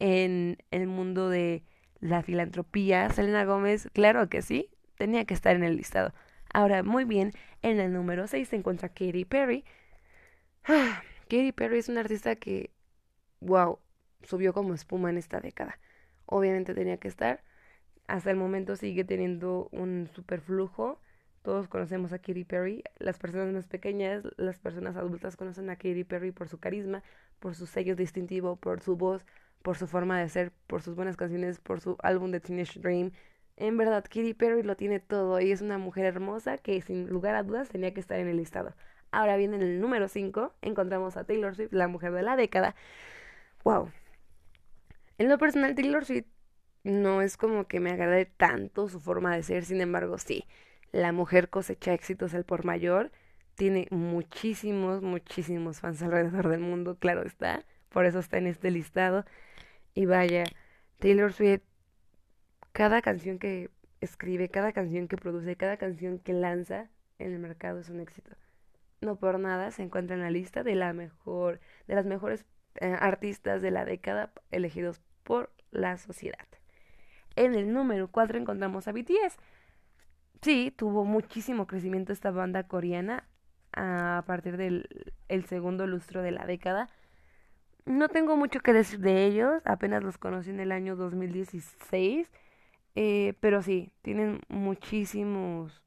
en 0.00 0.58
el 0.72 0.88
mundo 0.88 1.28
de 1.28 1.62
la 2.00 2.22
filantropía. 2.22 3.08
Selena 3.10 3.44
Gómez, 3.44 3.88
claro 3.92 4.28
que 4.28 4.42
sí, 4.42 4.70
tenía 4.96 5.24
que 5.24 5.34
estar 5.34 5.54
en 5.54 5.62
el 5.62 5.76
listado. 5.76 6.12
Ahora, 6.52 6.82
muy 6.82 7.04
bien, 7.04 7.32
en 7.62 7.78
el 7.78 7.92
número 7.92 8.26
6 8.26 8.48
se 8.48 8.56
encuentra 8.56 8.88
Katy 8.88 9.24
Perry. 9.24 9.64
Ah, 10.64 11.02
Katy 11.28 11.52
Perry 11.52 11.78
es 11.78 11.88
una 11.88 12.00
artista 12.00 12.34
que, 12.36 12.72
wow, 13.40 13.78
subió 14.22 14.52
como 14.52 14.74
espuma 14.74 15.10
en 15.10 15.18
esta 15.18 15.40
década 15.40 15.78
obviamente 16.28 16.74
tenía 16.74 16.98
que 16.98 17.08
estar. 17.08 17.42
Hasta 18.06 18.30
el 18.30 18.36
momento 18.36 18.76
sigue 18.76 19.04
teniendo 19.04 19.68
un 19.72 20.08
superflujo. 20.14 21.00
Todos 21.42 21.68
conocemos 21.68 22.12
a 22.12 22.18
Katy 22.18 22.44
Perry. 22.44 22.84
Las 22.98 23.18
personas 23.18 23.52
más 23.52 23.66
pequeñas, 23.66 24.24
las 24.36 24.58
personas 24.58 24.96
adultas 24.96 25.36
conocen 25.36 25.70
a 25.70 25.76
Katy 25.76 26.04
Perry 26.04 26.32
por 26.32 26.48
su 26.48 26.58
carisma, 26.58 27.02
por 27.38 27.54
su 27.54 27.66
sello 27.66 27.96
distintivo, 27.96 28.56
por 28.56 28.80
su 28.80 28.96
voz, 28.96 29.26
por 29.62 29.76
su 29.76 29.86
forma 29.86 30.20
de 30.20 30.28
ser, 30.28 30.52
por 30.66 30.82
sus 30.82 30.94
buenas 30.94 31.16
canciones, 31.16 31.60
por 31.60 31.80
su 31.80 31.96
álbum 32.02 32.30
de 32.30 32.40
Teenage 32.40 32.80
Dream. 32.80 33.12
En 33.56 33.76
verdad, 33.76 34.04
Katy 34.04 34.34
Perry 34.34 34.62
lo 34.62 34.76
tiene 34.76 35.00
todo 35.00 35.40
y 35.40 35.50
es 35.50 35.62
una 35.62 35.78
mujer 35.78 36.04
hermosa 36.04 36.58
que 36.58 36.80
sin 36.80 37.08
lugar 37.08 37.34
a 37.34 37.42
dudas 37.42 37.68
tenía 37.68 37.92
que 37.92 38.00
estar 38.00 38.18
en 38.18 38.28
el 38.28 38.36
listado. 38.36 38.74
Ahora 39.10 39.36
bien, 39.36 39.54
en 39.54 39.62
el 39.62 39.80
número 39.80 40.08
5 40.08 40.54
encontramos 40.62 41.16
a 41.16 41.24
Taylor 41.24 41.54
Swift, 41.56 41.72
la 41.72 41.88
mujer 41.88 42.12
de 42.12 42.22
la 42.22 42.36
década. 42.36 42.74
¡Wow! 43.64 43.90
En 45.18 45.28
lo 45.28 45.36
personal, 45.38 45.74
Taylor 45.74 46.04
Swift 46.04 46.26
no 46.84 47.22
es 47.22 47.36
como 47.36 47.66
que 47.66 47.80
me 47.80 47.90
agrade 47.90 48.26
tanto 48.26 48.88
su 48.88 49.00
forma 49.00 49.34
de 49.34 49.42
ser, 49.42 49.64
sin 49.64 49.80
embargo, 49.80 50.16
sí, 50.18 50.46
la 50.92 51.12
mujer 51.12 51.50
cosecha 51.50 51.92
éxitos 51.92 52.34
al 52.34 52.44
por 52.44 52.64
mayor, 52.64 53.10
tiene 53.56 53.88
muchísimos, 53.90 55.02
muchísimos 55.02 55.80
fans 55.80 56.00
alrededor 56.02 56.48
del 56.48 56.60
mundo, 56.60 56.96
claro 56.98 57.24
está, 57.24 57.64
por 57.88 58.06
eso 58.06 58.20
está 58.20 58.38
en 58.38 58.46
este 58.46 58.70
listado. 58.70 59.24
Y 59.94 60.06
vaya, 60.06 60.44
Taylor 61.00 61.32
Swift, 61.32 61.62
cada 62.72 63.02
canción 63.02 63.40
que 63.40 63.70
escribe, 64.00 64.48
cada 64.48 64.72
canción 64.72 65.08
que 65.08 65.16
produce, 65.16 65.56
cada 65.56 65.76
canción 65.76 66.20
que 66.20 66.32
lanza 66.32 66.90
en 67.18 67.32
el 67.32 67.40
mercado 67.40 67.80
es 67.80 67.88
un 67.88 68.00
éxito. 68.00 68.30
No 69.00 69.16
por 69.16 69.40
nada 69.40 69.72
se 69.72 69.82
encuentra 69.82 70.14
en 70.14 70.22
la 70.22 70.30
lista 70.30 70.62
de 70.62 70.76
la 70.76 70.92
mejor, 70.92 71.60
de 71.88 71.96
las 71.96 72.06
mejores 72.06 72.46
eh, 72.76 72.96
artistas 72.98 73.60
de 73.62 73.72
la 73.72 73.84
década 73.84 74.32
elegidos 74.52 75.00
por 75.28 75.50
la 75.72 75.98
sociedad. 75.98 76.46
En 77.36 77.54
el 77.54 77.70
número 77.70 78.08
4 78.08 78.38
encontramos 78.38 78.88
a 78.88 78.92
BTS. 78.92 79.36
Sí, 80.40 80.72
tuvo 80.74 81.04
muchísimo 81.04 81.66
crecimiento 81.66 82.14
esta 82.14 82.30
banda 82.30 82.62
coreana 82.62 83.28
a 83.74 84.24
partir 84.26 84.56
del 84.56 84.88
el 85.28 85.44
segundo 85.44 85.86
lustro 85.86 86.22
de 86.22 86.30
la 86.30 86.46
década. 86.46 86.88
No 87.84 88.08
tengo 88.08 88.38
mucho 88.38 88.60
que 88.60 88.72
decir 88.72 89.00
de 89.00 89.26
ellos, 89.26 89.60
apenas 89.66 90.02
los 90.02 90.16
conocí 90.16 90.48
en 90.48 90.60
el 90.60 90.72
año 90.72 90.96
2016, 90.96 92.32
eh, 92.94 93.34
pero 93.40 93.60
sí, 93.60 93.92
tienen 94.00 94.40
muchísimos 94.48 95.82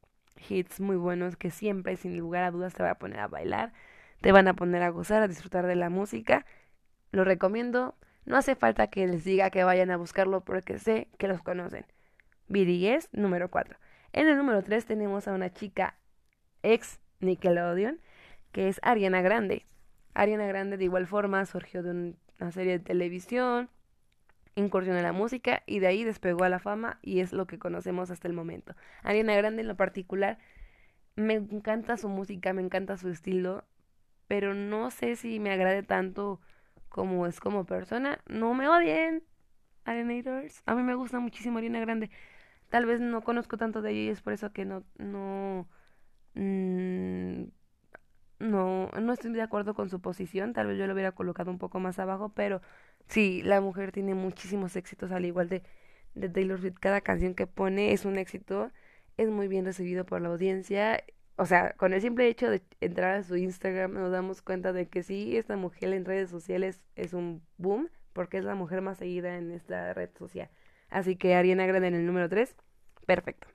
hits 0.49 0.79
muy 0.79 0.97
buenos 0.97 1.35
que 1.35 1.49
siempre, 1.49 1.97
sin 1.97 2.15
lugar 2.15 2.43
a 2.43 2.51
dudas, 2.51 2.75
te 2.75 2.83
van 2.83 2.91
a 2.91 2.99
poner 2.99 3.19
a 3.19 3.27
bailar, 3.27 3.73
te 4.21 4.31
van 4.31 4.47
a 4.47 4.53
poner 4.53 4.83
a 4.83 4.89
gozar, 4.89 5.23
a 5.23 5.27
disfrutar 5.27 5.65
de 5.65 5.75
la 5.75 5.89
música. 5.89 6.45
Lo 7.11 7.23
recomiendo. 7.23 7.95
No 8.25 8.37
hace 8.37 8.55
falta 8.55 8.87
que 8.87 9.07
les 9.07 9.23
diga 9.23 9.49
que 9.49 9.63
vayan 9.63 9.91
a 9.91 9.97
buscarlo 9.97 10.41
porque 10.41 10.77
sé 10.79 11.07
que 11.17 11.27
los 11.27 11.41
conocen. 11.41 11.85
BTS 12.47 13.09
número 13.13 13.49
4. 13.49 13.77
En 14.13 14.27
el 14.27 14.37
número 14.37 14.61
3 14.61 14.85
tenemos 14.85 15.27
a 15.27 15.33
una 15.33 15.51
chica 15.51 15.95
ex 16.63 16.99
Nickelodeon 17.19 17.99
que 18.51 18.67
es 18.67 18.79
Ariana 18.83 19.21
Grande. 19.21 19.65
Ariana 20.13 20.45
Grande 20.45 20.77
de 20.77 20.83
igual 20.83 21.07
forma 21.07 21.45
surgió 21.45 21.83
de 21.83 22.15
una 22.39 22.51
serie 22.51 22.73
de 22.73 22.83
televisión, 22.83 23.69
incursionó 24.55 24.97
en 24.97 25.03
la 25.03 25.13
música 25.13 25.63
y 25.65 25.79
de 25.79 25.87
ahí 25.87 26.03
despegó 26.03 26.43
a 26.43 26.49
la 26.49 26.59
fama 26.59 26.99
y 27.01 27.21
es 27.21 27.31
lo 27.31 27.47
que 27.47 27.59
conocemos 27.59 28.11
hasta 28.11 28.27
el 28.27 28.33
momento. 28.33 28.75
Ariana 29.03 29.35
Grande 29.35 29.61
en 29.61 29.67
lo 29.67 29.77
particular 29.77 30.37
me 31.15 31.35
encanta 31.35 31.97
su 31.97 32.09
música, 32.09 32.53
me 32.53 32.61
encanta 32.61 32.97
su 32.97 33.09
estilo, 33.09 33.63
pero 34.27 34.53
no 34.53 34.91
sé 34.91 35.15
si 35.15 35.39
me 35.39 35.51
agrade 35.51 35.83
tanto 35.83 36.39
como 36.91 37.27
es 37.27 37.39
como 37.39 37.65
persona. 37.65 38.19
No 38.27 38.53
me 38.53 38.67
odien, 38.69 39.23
Arenators. 39.85 40.63
A 40.67 40.75
mí 40.75 40.83
me 40.83 40.95
gusta 40.95 41.19
muchísimo 41.19 41.57
Ariana 41.59 41.79
Grande. 41.81 42.11
Tal 42.69 42.85
vez 42.85 43.01
no 43.01 43.23
conozco 43.23 43.57
tanto 43.57 43.81
de 43.81 43.91
ella 43.91 44.01
y 44.01 44.09
es 44.09 44.21
por 44.21 44.33
eso 44.33 44.53
que 44.53 44.65
no, 44.65 44.83
no, 44.99 45.69
mm, 46.35 47.45
no, 48.39 48.89
no 48.89 49.13
estoy 49.13 49.33
de 49.33 49.41
acuerdo 49.41 49.73
con 49.75 49.89
su 49.89 50.01
posición, 50.01 50.53
tal 50.53 50.67
vez 50.67 50.77
yo 50.79 50.87
lo 50.87 50.93
hubiera 50.93 51.11
colocado 51.13 51.51
un 51.51 51.59
poco 51.59 51.79
más 51.79 51.99
abajo, 51.99 52.29
pero 52.29 52.61
sí, 53.07 53.41
la 53.43 53.61
mujer 53.61 53.91
tiene 53.91 54.15
muchísimos 54.15 54.75
éxitos, 54.75 55.11
al 55.11 55.25
igual 55.25 55.49
de, 55.49 55.63
de 56.15 56.29
Taylor 56.29 56.59
Swift. 56.59 56.77
Cada 56.79 57.01
canción 57.01 57.35
que 57.35 57.47
pone 57.47 57.93
es 57.93 58.05
un 58.05 58.17
éxito, 58.17 58.71
es 59.17 59.29
muy 59.29 59.47
bien 59.47 59.65
recibido 59.65 60.05
por 60.05 60.21
la 60.21 60.29
audiencia. 60.29 61.03
O 61.41 61.47
sea, 61.47 61.73
con 61.73 61.91
el 61.91 62.01
simple 62.01 62.27
hecho 62.27 62.51
de 62.51 62.61
entrar 62.81 63.15
a 63.15 63.23
su 63.23 63.35
Instagram 63.35 63.93
nos 63.93 64.11
damos 64.11 64.43
cuenta 64.43 64.73
de 64.73 64.87
que 64.87 65.01
sí, 65.01 65.35
esta 65.37 65.57
mujer 65.57 65.91
en 65.91 66.05
redes 66.05 66.29
sociales 66.29 66.83
es 66.95 67.13
un 67.13 67.41
boom, 67.57 67.89
porque 68.13 68.37
es 68.37 68.43
la 68.43 68.53
mujer 68.53 68.83
más 68.83 68.99
seguida 68.99 69.35
en 69.35 69.49
esta 69.49 69.91
red 69.95 70.11
social. 70.19 70.51
Así 70.91 71.15
que 71.15 71.33
Ariana 71.33 71.65
Grande 71.65 71.87
en 71.87 71.95
el 71.95 72.05
número 72.05 72.29
3, 72.29 72.55
perfecto. 73.07 73.47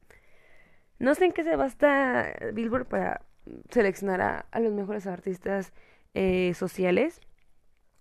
No 0.98 1.14
sé 1.14 1.26
en 1.26 1.32
qué 1.32 1.44
se 1.44 1.54
basta 1.54 2.34
Billboard 2.54 2.86
para 2.86 3.22
seleccionar 3.70 4.48
a, 4.50 4.58
los 4.58 4.72
mejores 4.72 5.06
artistas 5.06 5.72
eh, 6.12 6.54
sociales, 6.54 7.20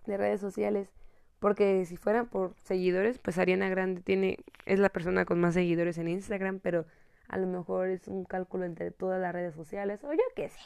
de 0.04 0.16
redes 0.16 0.40
sociales. 0.40 0.90
Porque 1.38 1.84
si 1.84 1.96
fuera 1.96 2.24
por 2.24 2.56
seguidores, 2.64 3.18
pues 3.18 3.38
Ariana 3.38 3.68
Grande 3.68 4.00
tiene, 4.00 4.38
es 4.64 4.80
la 4.80 4.88
persona 4.88 5.24
con 5.26 5.38
más 5.38 5.54
seguidores 5.54 5.96
en 5.98 6.08
Instagram, 6.08 6.58
pero 6.58 6.86
a 7.28 7.38
lo 7.38 7.46
mejor 7.46 7.88
es 7.88 8.08
un 8.08 8.24
cálculo 8.24 8.64
entre 8.64 8.90
todas 8.90 9.20
las 9.20 9.32
redes 9.32 9.54
sociales, 9.54 10.02
o 10.04 10.12
yo 10.12 10.22
qué 10.34 10.48
sé. 10.48 10.60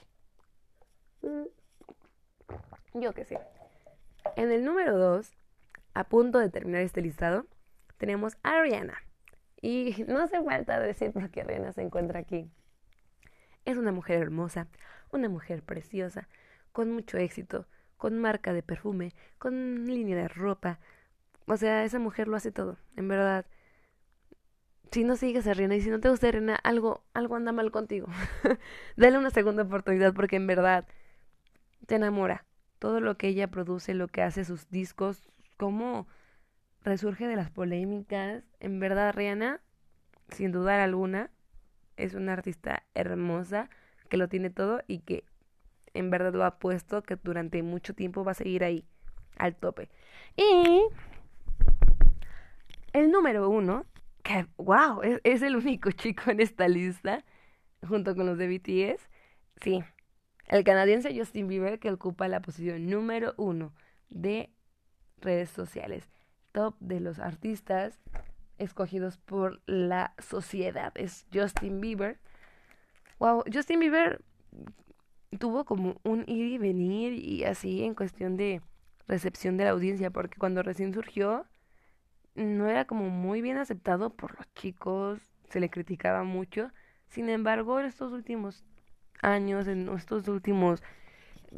Mm, 1.22 3.00
yo 3.00 3.12
qué 3.12 3.24
sé. 3.24 3.38
En 4.36 4.50
el 4.50 4.64
número 4.64 4.96
2, 4.98 5.32
a 5.94 6.04
punto 6.04 6.38
de 6.38 6.50
terminar 6.50 6.82
este 6.82 7.02
listado, 7.02 7.46
tenemos 7.98 8.36
a 8.42 8.58
Ariana. 8.58 8.98
Y 9.60 10.04
no 10.08 10.20
hace 10.20 10.42
falta 10.42 10.80
decir 10.80 11.12
por 11.12 11.30
qué 11.30 11.42
Ariana 11.42 11.72
se 11.72 11.82
encuentra 11.82 12.20
aquí. 12.20 12.50
Es 13.64 13.76
una 13.76 13.92
mujer 13.92 14.20
hermosa, 14.20 14.68
una 15.12 15.28
mujer 15.28 15.62
preciosa, 15.62 16.28
con 16.72 16.92
mucho 16.92 17.18
éxito, 17.18 17.66
con 17.96 18.18
marca 18.18 18.52
de 18.52 18.62
perfume, 18.62 19.14
con 19.38 19.86
línea 19.86 20.16
de 20.16 20.28
ropa. 20.28 20.78
O 21.46 21.56
sea, 21.56 21.84
esa 21.84 21.98
mujer 21.98 22.28
lo 22.28 22.36
hace 22.36 22.52
todo, 22.52 22.78
en 22.96 23.08
verdad. 23.08 23.44
Si 24.92 25.04
no 25.04 25.16
sigues 25.16 25.46
a 25.46 25.54
Rihanna 25.54 25.76
y 25.76 25.82
si 25.82 25.90
no 25.90 26.00
te 26.00 26.08
gusta 26.08 26.30
Rihanna, 26.30 26.56
algo, 26.56 27.04
algo 27.14 27.36
anda 27.36 27.52
mal 27.52 27.70
contigo. 27.70 28.08
Dale 28.96 29.18
una 29.18 29.30
segunda 29.30 29.62
oportunidad 29.62 30.12
porque 30.14 30.36
en 30.36 30.46
verdad 30.48 30.86
te 31.86 31.94
enamora. 31.94 32.44
Todo 32.80 33.00
lo 33.00 33.16
que 33.16 33.28
ella 33.28 33.48
produce, 33.48 33.94
lo 33.94 34.08
que 34.08 34.22
hace, 34.22 34.44
sus 34.44 34.68
discos, 34.70 35.30
cómo 35.56 36.08
resurge 36.82 37.28
de 37.28 37.36
las 37.36 37.50
polémicas. 37.50 38.42
En 38.58 38.80
verdad, 38.80 39.14
Rihanna, 39.14 39.60
sin 40.30 40.50
dudar 40.50 40.80
alguna, 40.80 41.30
es 41.96 42.14
una 42.14 42.32
artista 42.32 42.82
hermosa 42.94 43.68
que 44.08 44.16
lo 44.16 44.28
tiene 44.28 44.50
todo 44.50 44.82
y 44.88 45.00
que 45.00 45.24
en 45.94 46.10
verdad 46.10 46.32
lo 46.32 46.44
ha 46.44 46.58
puesto 46.58 47.02
que 47.02 47.16
durante 47.16 47.62
mucho 47.62 47.94
tiempo 47.94 48.24
va 48.24 48.32
a 48.32 48.34
seguir 48.34 48.64
ahí, 48.64 48.84
al 49.38 49.54
tope. 49.54 49.88
Y 50.36 50.82
el 52.92 53.10
número 53.10 53.48
uno, 53.48 53.86
que 54.22 54.46
wow, 54.56 55.02
es, 55.02 55.20
es 55.24 55.42
el 55.42 55.56
único 55.56 55.90
chico 55.92 56.30
en 56.30 56.40
esta 56.40 56.68
lista, 56.68 57.24
junto 57.86 58.14
con 58.14 58.26
los 58.26 58.38
de 58.38 58.48
BTS, 58.48 59.08
sí, 59.62 59.82
el 60.50 60.64
canadiense 60.64 61.16
Justin 61.16 61.46
Bieber 61.46 61.78
que 61.78 61.92
ocupa 61.92 62.26
la 62.26 62.42
posición 62.42 62.90
número 62.90 63.34
uno 63.36 63.72
de 64.08 64.50
redes 65.20 65.48
sociales, 65.50 66.08
top 66.52 66.74
de 66.80 66.98
los 66.98 67.20
artistas 67.20 68.00
escogidos 68.58 69.16
por 69.18 69.62
la 69.66 70.14
sociedad. 70.18 70.92
Es 70.96 71.26
Justin 71.32 71.80
Bieber. 71.80 72.18
Wow, 73.18 73.44
Justin 73.52 73.78
Bieber 73.78 74.22
tuvo 75.38 75.64
como 75.64 76.00
un 76.02 76.24
ir 76.26 76.52
y 76.52 76.58
venir 76.58 77.12
y 77.12 77.44
así 77.44 77.84
en 77.84 77.94
cuestión 77.94 78.36
de 78.36 78.60
recepción 79.06 79.56
de 79.56 79.64
la 79.64 79.70
audiencia, 79.70 80.10
porque 80.10 80.38
cuando 80.38 80.62
recién 80.62 80.92
surgió 80.92 81.46
no 82.34 82.68
era 82.68 82.86
como 82.86 83.08
muy 83.10 83.42
bien 83.42 83.58
aceptado 83.58 84.10
por 84.10 84.36
los 84.36 84.52
chicos, 84.54 85.20
se 85.48 85.60
le 85.60 85.70
criticaba 85.70 86.24
mucho. 86.24 86.70
Sin 87.08 87.28
embargo, 87.28 87.80
en 87.80 87.86
estos 87.86 88.12
últimos 88.12 88.64
años, 89.22 89.66
en 89.66 89.88
estos 89.88 90.28
últimos 90.28 90.82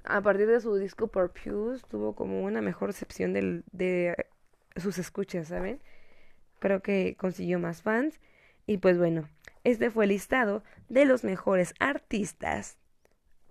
a 0.05 0.21
partir 0.23 0.47
de 0.47 0.61
su 0.61 0.75
disco 0.77 1.09
Purpose 1.09 1.85
tuvo 1.91 2.15
como 2.15 2.43
una 2.43 2.63
mejor 2.63 2.89
recepción 2.89 3.33
de 3.35 4.15
sus 4.77 4.99
escuchas, 4.99 5.49
¿saben? 5.49 5.81
Creo 6.59 6.83
que 6.83 7.17
consiguió 7.19 7.59
más 7.59 7.83
fans. 7.83 8.21
Y 8.67 8.79
pues 8.79 8.97
bueno, 8.97 9.29
este 9.65 9.91
fue 9.91 10.05
el 10.05 10.11
listado 10.11 10.63
de 10.89 11.05
los 11.05 11.25
mejores 11.25 11.75
artistas 11.79 12.79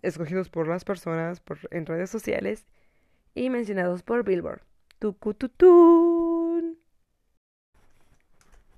escogidos 0.01 0.49
por 0.49 0.67
las 0.67 0.84
personas 0.84 1.39
por, 1.39 1.59
en 1.72 1.86
redes 1.86 2.09
sociales 2.09 2.65
y 3.36 3.49
mencionados 3.49 4.03
por 4.03 4.24
Billboard. 4.24 4.61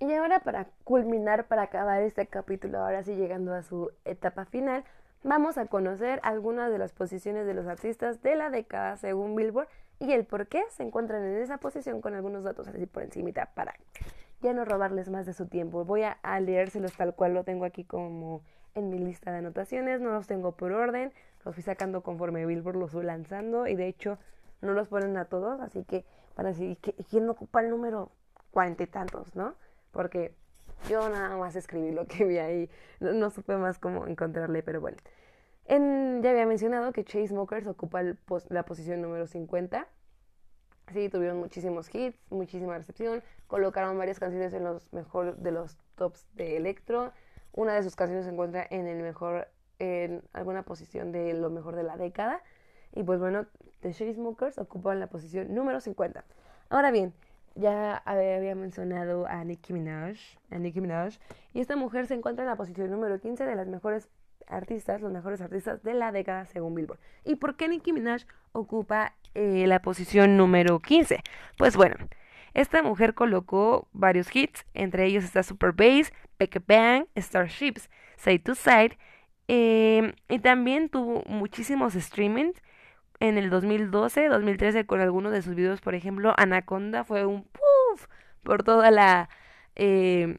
Y 0.03 0.13
ahora 0.15 0.41
para 0.41 0.67
culminar, 0.83 1.47
para 1.47 1.61
acabar 1.61 2.01
este 2.01 2.27
capítulo, 2.27 2.79
ahora 2.79 3.03
sí 3.03 3.15
llegando 3.15 3.53
a 3.53 3.63
su 3.63 3.89
etapa 4.03 4.43
final, 4.43 4.83
vamos 5.23 5.57
a 5.57 5.67
conocer 5.67 6.19
algunas 6.23 6.69
de 6.69 6.77
las 6.77 6.91
posiciones 6.91 7.45
de 7.45 7.53
los 7.53 7.67
artistas 7.67 8.21
de 8.21 8.35
la 8.35 8.49
década 8.49 8.97
según 8.97 9.33
Billboard 9.33 9.69
y 9.99 10.11
el 10.11 10.25
por 10.25 10.47
qué 10.47 10.61
se 10.71 10.83
encuentran 10.83 11.23
en 11.23 11.37
esa 11.37 11.57
posición 11.57 12.01
con 12.01 12.15
algunos 12.15 12.43
datos 12.43 12.67
así 12.67 12.85
por 12.85 13.03
encimita 13.03 13.51
para 13.55 13.75
ya 14.41 14.51
no 14.51 14.65
robarles 14.65 15.09
más 15.09 15.25
de 15.25 15.31
su 15.31 15.47
tiempo. 15.47 15.85
Voy 15.85 16.03
a, 16.03 16.17
leérselos 16.41 16.91
tal 16.97 17.15
cual 17.15 17.33
lo 17.33 17.45
tengo 17.45 17.63
aquí 17.63 17.85
como 17.85 18.41
en 18.75 18.89
mi 18.89 18.99
lista 18.99 19.31
de 19.31 19.37
anotaciones, 19.37 20.01
no 20.01 20.11
los 20.11 20.27
tengo 20.27 20.51
por 20.51 20.73
orden, 20.73 21.13
los 21.45 21.55
fui 21.55 21.63
sacando 21.63 22.03
conforme 22.03 22.45
Billboard 22.45 22.75
los 22.75 22.91
fui 22.91 23.05
lanzando 23.05 23.67
y 23.67 23.75
de 23.75 23.87
hecho 23.87 24.17
no 24.59 24.73
los 24.73 24.89
ponen 24.89 25.15
a 25.15 25.23
todos, 25.23 25.61
así 25.61 25.85
que 25.85 26.03
para 26.35 26.49
decir, 26.49 26.77
¿quién 27.09 27.29
ocupa 27.29 27.61
el 27.61 27.69
número 27.69 28.11
cuarenta 28.51 28.83
y 28.83 28.87
tantos, 28.87 29.33
no? 29.33 29.55
Porque 29.93 30.35
yo 30.89 31.07
nada 31.07 31.37
más 31.37 31.55
escribí 31.55 31.91
lo 31.91 32.05
que 32.05 32.25
vi 32.25 32.39
ahí, 32.39 32.69
no, 32.99 33.29
supe 33.29 33.55
más 33.55 33.79
cómo 33.79 34.05
encontrarle, 34.07 34.61
pero 34.61 34.81
bueno. 34.81 34.97
En, 35.65 36.21
ya 36.21 36.31
había 36.31 36.45
mencionado 36.45 36.91
que 36.91 37.05
Chase 37.05 37.27
Smokers 37.27 37.67
ocupa 37.67 38.03
la 38.03 38.65
posición 38.65 39.01
número 39.01 39.27
50 39.27 39.87
Sí, 40.91 41.09
tuvieron 41.09 41.39
muchísimos 41.39 41.93
hits, 41.93 42.19
muchísima 42.29 42.77
recepción, 42.77 43.23
colocaron 43.47 43.97
varias 43.97 44.19
canciones 44.19 44.53
en 44.53 44.65
los 44.65 44.91
mejor 44.91 45.37
de 45.37 45.51
los 45.51 45.77
tops 45.95 46.27
de 46.33 46.57
electro. 46.57 47.13
Una 47.53 47.73
de 47.73 47.83
sus 47.83 47.95
canciones 47.95 48.25
se 48.25 48.31
encuentra 48.31 48.67
en 48.69 48.87
el 48.87 49.01
mejor 49.01 49.47
en 49.79 50.23
alguna 50.33 50.63
posición 50.63 51.11
de 51.11 51.33
lo 51.33 51.49
mejor 51.49 51.75
de 51.75 51.83
la 51.83 51.97
década. 51.97 52.43
Y 52.93 53.03
pues 53.03 53.19
bueno, 53.19 53.47
The 53.81 53.93
Smokers 53.93 54.57
ocupan 54.57 54.99
la 54.99 55.07
posición 55.07 55.53
número 55.55 55.79
50. 55.79 56.25
Ahora 56.69 56.91
bien, 56.91 57.13
ya 57.55 57.97
había 58.05 58.55
mencionado 58.55 59.27
a 59.27 59.43
Nicki 59.43 59.73
Minaj, 59.73 60.17
Nicki 60.49 60.81
Minaj, 60.81 61.17
y 61.53 61.59
esta 61.59 61.75
mujer 61.75 62.07
se 62.07 62.15
encuentra 62.15 62.43
en 62.43 62.49
la 62.49 62.55
posición 62.55 62.89
número 62.89 63.19
15 63.19 63.45
de 63.45 63.55
las 63.55 63.67
mejores 63.67 64.09
artistas, 64.47 65.01
los 65.01 65.11
mejores 65.11 65.41
artistas 65.41 65.83
de 65.83 65.93
la 65.93 66.11
década 66.11 66.45
según 66.45 66.75
Billboard. 66.75 66.99
¿Y 67.23 67.35
por 67.35 67.55
qué 67.55 67.67
Nicki 67.67 67.93
Minaj 67.93 68.23
ocupa 68.51 69.15
eh, 69.35 69.65
la 69.67 69.81
posición 69.81 70.37
número 70.37 70.79
15? 70.79 71.21
Pues 71.57 71.75
bueno, 71.75 71.95
esta 72.53 72.83
mujer 72.83 73.13
colocó 73.13 73.87
varios 73.93 74.35
hits, 74.35 74.65
entre 74.73 75.05
ellos 75.05 75.23
está 75.23 75.43
Super 75.43 75.71
Bass, 75.71 76.13
Peck 76.37 76.61
Bang, 76.67 77.05
Starships, 77.17 77.89
Side 78.17 78.39
to 78.39 78.55
Side, 78.55 78.97
em, 79.47 80.13
y 80.29 80.39
también 80.39 80.89
tuvo 80.89 81.23
muchísimos 81.27 81.93
streamings 81.93 82.61
en 83.23 83.37
el 83.37 83.49
2012, 83.49 84.27
2013 84.27 84.85
con 84.85 84.99
algunos 84.99 85.31
de 85.31 85.41
sus 85.41 85.55
videos, 85.55 85.79
por 85.79 85.95
ejemplo, 85.95 86.33
Anaconda 86.35 87.05
fue 87.05 87.25
un 87.25 87.43
puff 87.43 88.07
por 88.43 88.63
toda 88.63 88.91
la... 88.91 89.29
Eh, 89.75 90.37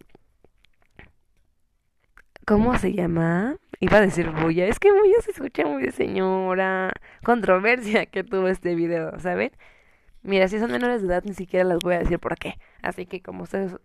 ¿Cómo 2.47 2.77
se 2.77 2.93
llama? 2.93 3.57
Iba 3.81 3.97
a 3.97 4.01
decir 4.03 4.31
bulla. 4.31 4.67
Es 4.67 4.79
que 4.79 4.93
bulla 4.93 5.15
se 5.23 5.31
escucha 5.31 5.65
muy 5.65 5.83
de 5.83 5.93
señora. 5.93 6.93
Controversia 7.25 8.05
que 8.05 8.23
tuvo 8.23 8.49
este 8.49 8.75
video, 8.75 9.19
¿saben? 9.19 9.53
Mira, 10.23 10.49
si 10.49 10.59
son 10.59 10.71
menores 10.71 11.01
de 11.01 11.09
edad, 11.09 11.25
ni 11.25 11.33
siquiera 11.33 11.65
las 11.65 11.79
voy 11.79 11.95
a 11.95 12.01
decir 12.01 12.19
por 12.19 12.37
qué. 12.37 12.59
Así 12.83 13.07
que 13.07 13.23
como 13.23 13.45
ustedes 13.45 13.73
es 13.73 13.79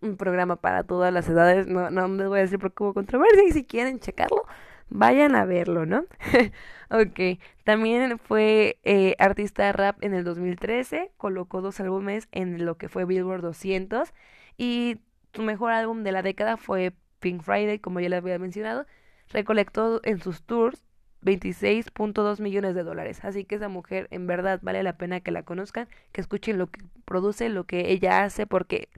un 0.00 0.16
programa 0.16 0.54
para 0.54 0.84
todas 0.84 1.12
las 1.12 1.28
edades, 1.28 1.66
no, 1.66 1.90
no 1.90 2.06
les 2.06 2.28
voy 2.28 2.38
a 2.38 2.42
decir 2.42 2.60
por 2.60 2.72
qué 2.72 2.84
hubo 2.84 2.94
controversia. 2.94 3.42
Y 3.48 3.50
si 3.50 3.64
quieren 3.64 3.98
checarlo, 3.98 4.46
vayan 4.90 5.34
a 5.34 5.44
verlo, 5.44 5.86
¿no? 5.86 6.04
ok. 6.90 7.40
También 7.64 8.18
fue 8.18 8.78
eh, 8.84 9.14
artista 9.18 9.72
rap 9.72 10.02
en 10.02 10.14
el 10.14 10.24
2013. 10.24 11.12
Colocó 11.16 11.60
dos 11.60 11.80
álbumes 11.80 12.28
en 12.32 12.64
lo 12.64 12.76
que 12.76 12.88
fue 12.88 13.04
Billboard 13.04 13.42
200. 13.42 14.12
Y 14.56 14.98
su 15.32 15.42
mejor 15.42 15.72
álbum 15.72 16.02
de 16.02 16.12
la 16.12 16.22
década 16.22 16.56
fue 16.56 16.92
Pink 17.20 17.42
Friday, 17.42 17.78
como 17.78 18.00
ya 18.00 18.08
les 18.08 18.18
había 18.18 18.38
mencionado, 18.38 18.86
recolectó 19.30 20.00
en 20.04 20.20
sus 20.20 20.42
tours 20.42 20.82
26.2 21.22 22.40
millones 22.40 22.74
de 22.74 22.84
dólares. 22.84 23.20
Así 23.24 23.44
que 23.44 23.56
esa 23.56 23.68
mujer 23.68 24.08
en 24.10 24.26
verdad 24.26 24.60
vale 24.62 24.82
la 24.82 24.96
pena 24.96 25.20
que 25.20 25.30
la 25.30 25.42
conozcan, 25.42 25.88
que 26.12 26.20
escuchen 26.20 26.58
lo 26.58 26.68
que 26.68 26.80
produce, 27.04 27.48
lo 27.48 27.64
que 27.64 27.90
ella 27.92 28.24
hace, 28.24 28.46
porque 28.46 28.88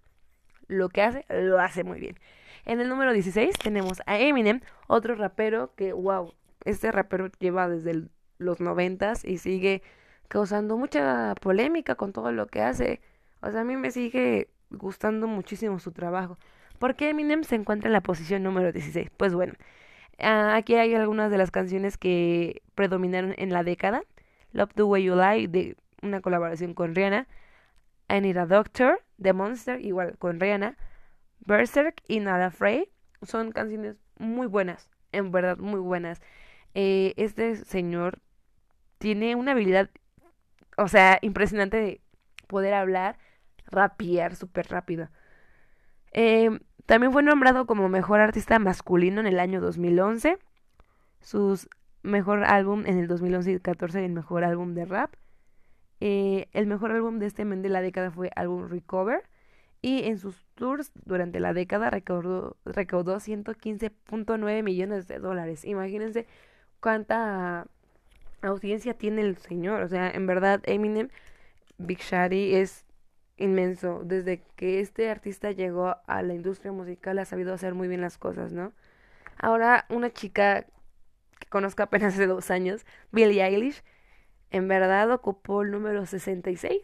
lo 0.68 0.88
que 0.88 1.02
hace, 1.02 1.24
lo 1.28 1.58
hace 1.60 1.84
muy 1.84 2.00
bien. 2.00 2.18
En 2.64 2.80
el 2.80 2.88
número 2.88 3.12
16 3.12 3.58
tenemos 3.58 4.02
a 4.06 4.18
Eminem, 4.18 4.60
otro 4.86 5.14
rapero 5.14 5.74
que, 5.74 5.92
wow, 5.92 6.34
este 6.64 6.92
rapero 6.92 7.30
lleva 7.38 7.68
desde 7.68 8.08
los 8.38 8.60
noventas 8.60 9.24
y 9.24 9.38
sigue 9.38 9.82
causando 10.28 10.76
mucha 10.76 11.34
polémica 11.40 11.94
con 11.94 12.12
todo 12.12 12.32
lo 12.32 12.46
que 12.46 12.62
hace. 12.62 13.00
O 13.42 13.50
sea, 13.50 13.62
a 13.62 13.64
mí 13.64 13.76
me 13.76 13.90
sigue 13.90 14.48
gustando 14.70 15.26
muchísimo 15.26 15.78
su 15.78 15.92
trabajo. 15.92 16.38
¿Por 16.78 16.96
qué 16.96 17.10
Eminem 17.10 17.44
se 17.44 17.56
encuentra 17.56 17.88
en 17.88 17.92
la 17.92 18.00
posición 18.00 18.42
número 18.42 18.72
16? 18.72 19.10
Pues 19.16 19.34
bueno, 19.34 19.54
ah, 20.18 20.54
aquí 20.56 20.76
hay 20.76 20.94
algunas 20.94 21.30
de 21.30 21.38
las 21.38 21.50
canciones 21.50 21.98
que 21.98 22.62
predominaron 22.74 23.34
en 23.36 23.52
la 23.52 23.64
década. 23.64 24.02
Love 24.52 24.74
the 24.74 24.82
Way 24.82 25.04
You 25.04 25.14
Lie, 25.14 25.48
de 25.48 25.76
una 26.02 26.20
colaboración 26.20 26.74
con 26.74 26.94
Rihanna. 26.94 27.26
I 28.08 28.20
Need 28.20 28.38
a 28.38 28.46
Doctor, 28.46 29.00
The 29.20 29.32
Monster, 29.32 29.80
igual 29.84 30.16
con 30.18 30.40
Rihanna. 30.40 30.76
Berserk 31.40 32.02
y 32.08 32.20
Not 32.20 32.40
Afraid, 32.40 32.84
son 33.22 33.52
canciones 33.52 33.96
muy 34.18 34.46
buenas, 34.46 34.88
en 35.12 35.30
verdad 35.32 35.58
muy 35.58 35.80
buenas. 35.80 36.20
Eh, 36.74 37.14
este 37.16 37.56
señor 37.56 38.20
tiene 38.98 39.34
una 39.34 39.52
habilidad, 39.52 39.90
o 40.76 40.88
sea, 40.88 41.18
impresionante 41.22 41.76
de 41.76 42.00
poder 42.46 42.74
hablar, 42.74 43.18
rapear 43.66 44.36
súper 44.36 44.68
rápido. 44.68 45.08
Eh, 46.12 46.50
también 46.86 47.12
fue 47.12 47.22
nombrado 47.22 47.66
como 47.66 47.88
mejor 47.88 48.20
artista 48.20 48.58
masculino 48.58 49.20
en 49.20 49.26
el 49.26 49.38
año 49.38 49.60
2011. 49.60 50.38
Su 51.20 51.58
mejor 52.02 52.44
álbum 52.44 52.84
en 52.86 52.98
el 52.98 53.06
2011 53.06 53.52
y 53.52 53.60
14 53.60 54.04
el 54.04 54.12
mejor 54.12 54.44
álbum 54.44 54.74
de 54.74 54.86
rap. 54.86 55.14
Eh, 56.00 56.48
el 56.52 56.66
mejor 56.66 56.92
álbum 56.92 57.18
de 57.18 57.26
este 57.26 57.44
men 57.44 57.62
de 57.62 57.68
la 57.68 57.82
década 57.82 58.10
fue 58.10 58.30
álbum 58.34 58.68
Recover 58.68 59.22
y 59.82 60.04
en 60.04 60.18
sus 60.18 60.44
tours 60.54 60.92
durante 61.04 61.40
la 61.40 61.52
década 61.54 61.90
recaudó, 61.90 62.56
recaudó 62.64 63.16
115.9 63.16 64.62
millones 64.62 65.08
de 65.08 65.18
dólares. 65.18 65.64
Imagínense 65.64 66.26
cuánta 66.80 67.66
audiencia 68.42 68.94
tiene 68.94 69.22
el 69.22 69.36
señor. 69.38 69.82
O 69.82 69.88
sea, 69.88 70.10
en 70.10 70.26
verdad 70.26 70.60
Eminem, 70.64 71.08
Big 71.78 72.00
Shady 72.00 72.56
es 72.56 72.84
inmenso. 73.36 74.02
Desde 74.04 74.42
que 74.56 74.80
este 74.80 75.10
artista 75.10 75.50
llegó 75.50 75.96
a 76.06 76.22
la 76.22 76.34
industria 76.34 76.72
musical 76.72 77.18
ha 77.18 77.24
sabido 77.24 77.54
hacer 77.54 77.74
muy 77.74 77.88
bien 77.88 78.02
las 78.02 78.18
cosas, 78.18 78.52
¿no? 78.52 78.72
Ahora 79.38 79.86
una 79.88 80.10
chica 80.12 80.66
que 81.38 81.48
conozco 81.48 81.82
apenas 81.82 82.14
hace 82.14 82.26
dos 82.26 82.50
años, 82.50 82.84
Billie 83.12 83.42
Eilish, 83.42 83.82
en 84.50 84.68
verdad 84.68 85.10
ocupó 85.10 85.62
el 85.62 85.70
número 85.70 86.04
66. 86.04 86.82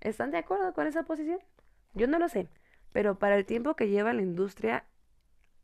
¿Están 0.00 0.30
de 0.30 0.38
acuerdo 0.38 0.72
con 0.74 0.86
esa 0.86 1.02
posición? 1.02 1.40
Yo 1.96 2.06
no 2.06 2.18
lo 2.18 2.28
sé, 2.28 2.46
pero 2.92 3.18
para 3.18 3.36
el 3.36 3.46
tiempo 3.46 3.74
que 3.74 3.88
lleva 3.88 4.12
la 4.12 4.22
industria 4.22 4.84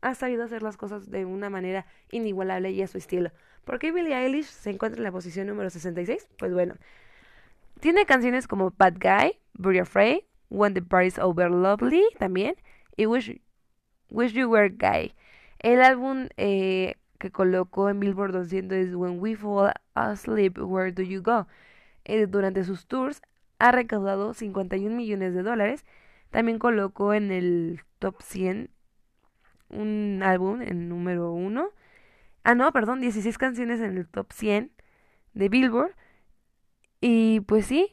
ha 0.01 0.15
sabido 0.15 0.43
hacer 0.43 0.63
las 0.63 0.77
cosas 0.77 1.09
de 1.09 1.25
una 1.25 1.49
manera 1.49 1.85
inigualable 2.11 2.71
y 2.71 2.81
a 2.81 2.87
su 2.87 2.97
estilo. 2.97 3.31
¿Por 3.63 3.79
qué 3.79 3.91
Billie 3.91 4.17
Eilish 4.17 4.47
se 4.47 4.71
encuentra 4.71 4.97
en 4.97 5.03
la 5.03 5.11
posición 5.11 5.47
número 5.47 5.69
66? 5.69 6.27
Pues 6.37 6.51
bueno, 6.51 6.73
tiene 7.79 8.05
canciones 8.05 8.47
como 8.47 8.73
Bad 8.77 8.95
Guy, 8.99 9.39
Very 9.53 9.79
Afraid, 9.79 10.23
When 10.49 10.73
the 10.73 10.81
Party's 10.81 11.19
Over 11.19 11.51
Lovely 11.51 12.03
también 12.17 12.55
y 12.97 13.05
Wish, 13.05 13.39
Wish 14.09 14.33
You 14.33 14.49
Were 14.49 14.69
Guy. 14.69 15.13
El 15.59 15.81
álbum 15.81 16.29
eh, 16.37 16.95
que 17.19 17.31
colocó 17.31 17.89
en 17.89 17.99
Billboard 17.99 18.33
200 18.33 18.77
es 18.77 18.95
When 18.95 19.19
We 19.19 19.35
Fall 19.35 19.71
Asleep, 19.93 20.57
Where 20.57 20.91
Do 20.91 21.03
You 21.03 21.21
Go? 21.21 21.47
Eh, 22.05 22.25
durante 22.25 22.63
sus 22.63 22.87
tours 22.87 23.21
ha 23.59 23.71
recaudado 23.71 24.33
51 24.33 24.95
millones 24.95 25.33
de 25.33 25.43
dólares 25.43 25.85
también 26.33 26.57
colocó 26.57 27.13
en 27.13 27.31
el 27.31 27.81
top 27.99 28.19
100 28.23 28.71
un 29.69 30.21
álbum 30.23 30.63
en 30.63 30.89
número 30.89 31.31
1. 31.31 31.69
Ah, 32.43 32.55
no, 32.55 32.71
perdón, 32.73 33.01
16 33.01 33.37
canciones 33.37 33.79
en 33.81 33.97
el 33.97 34.07
top 34.07 34.33
100 34.33 34.71
de 35.35 35.49
Billboard. 35.49 35.95
Y 37.01 37.41
pues 37.41 37.67
sí, 37.67 37.91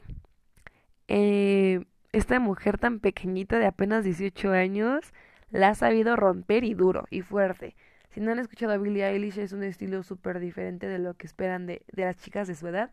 eh, 1.07 1.85
esta 2.13 2.39
mujer 2.39 2.79
tan 2.79 2.99
pequeñita 2.99 3.59
de 3.59 3.67
apenas 3.67 4.03
18 4.03 4.51
años 4.53 5.13
la 5.51 5.69
ha 5.69 5.75
sabido 5.75 6.15
romper 6.15 6.63
y 6.63 6.73
duro 6.73 7.05
y 7.11 7.21
fuerte. 7.21 7.75
Si 8.09 8.21
no 8.21 8.31
han 8.31 8.39
escuchado 8.39 8.73
a 8.73 8.77
Billie 8.77 9.05
Eilish, 9.05 9.37
es 9.37 9.53
un 9.53 9.63
estilo 9.63 10.01
súper 10.01 10.39
diferente 10.39 10.87
de 10.87 10.97
lo 10.97 11.13
que 11.13 11.27
esperan 11.27 11.67
de, 11.67 11.83
de 11.91 12.05
las 12.05 12.17
chicas 12.17 12.47
de 12.47 12.55
su 12.55 12.67
edad. 12.67 12.91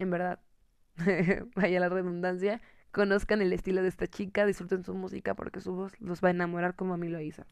En 0.00 0.10
verdad, 0.10 0.40
vaya 1.54 1.78
la 1.78 1.88
redundancia, 1.88 2.60
conozcan 2.96 3.42
el 3.42 3.52
estilo 3.52 3.82
de 3.82 3.88
esta 3.88 4.06
chica, 4.06 4.46
disfruten 4.46 4.82
su 4.82 4.94
música 4.94 5.34
porque 5.34 5.60
su 5.60 5.74
voz 5.74 5.92
los 6.00 6.24
va 6.24 6.28
a 6.28 6.30
enamorar 6.30 6.74
como 6.74 6.94
a 6.94 6.96
mí 6.96 7.08
lo 7.08 7.20
hizo. 7.20 7.44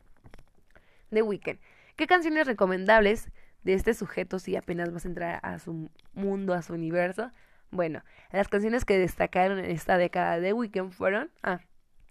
The 1.11 1.21
Weeknd. 1.21 1.59
¿Qué 1.97 2.07
canciones 2.07 2.47
recomendables 2.47 3.31
de 3.63 3.75
este 3.75 3.93
sujeto 3.93 4.39
si 4.39 4.57
apenas 4.57 4.91
vas 4.91 5.05
a 5.05 5.09
entrar 5.09 5.41
a 5.43 5.59
su 5.59 5.91
mundo, 6.15 6.55
a 6.55 6.63
su 6.63 6.73
universo? 6.73 7.31
Bueno, 7.71 8.03
las 8.33 8.49
canciones 8.49 8.87
que 8.87 8.97
destacaron 8.97 9.59
en 9.59 9.67
esta 9.67 9.99
década 9.99 10.41
de 10.41 10.49
The 10.49 10.53
Weeknd 10.55 10.93
fueron... 10.93 11.31
Ah, 11.43 11.61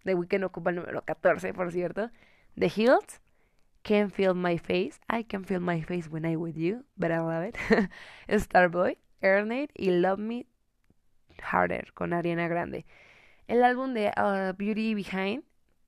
The 0.03 0.13
Weeknd 0.13 0.43
ocupa 0.43 0.69
el 0.69 0.75
número 0.75 1.01
14, 1.01 1.55
por 1.55 1.71
cierto. 1.71 2.11
The 2.55 2.67
Hills, 2.67 3.19
Can't 3.81 4.13
Feel 4.13 4.35
My 4.35 4.59
Face, 4.59 4.99
I 5.11 5.23
Can 5.23 5.43
Feel 5.43 5.61
My 5.61 5.81
Face 5.81 6.07
When 6.07 6.23
I'm 6.23 6.39
With 6.39 6.53
You, 6.55 6.85
but 6.97 7.09
I 7.09 7.17
Love 7.17 7.47
It. 7.47 7.57
Starboy, 8.29 8.99
Earnate 9.21 9.71
y 9.73 9.89
Love 9.89 10.19
Me 10.19 10.45
Harder 11.41 11.93
con 11.93 12.13
Ariana 12.13 12.47
Grande. 12.47 12.85
El 13.47 13.63
álbum 13.63 13.93
de 13.93 14.11
uh, 14.17 14.55
Beauty 14.57 14.95
Behind, 14.95 15.43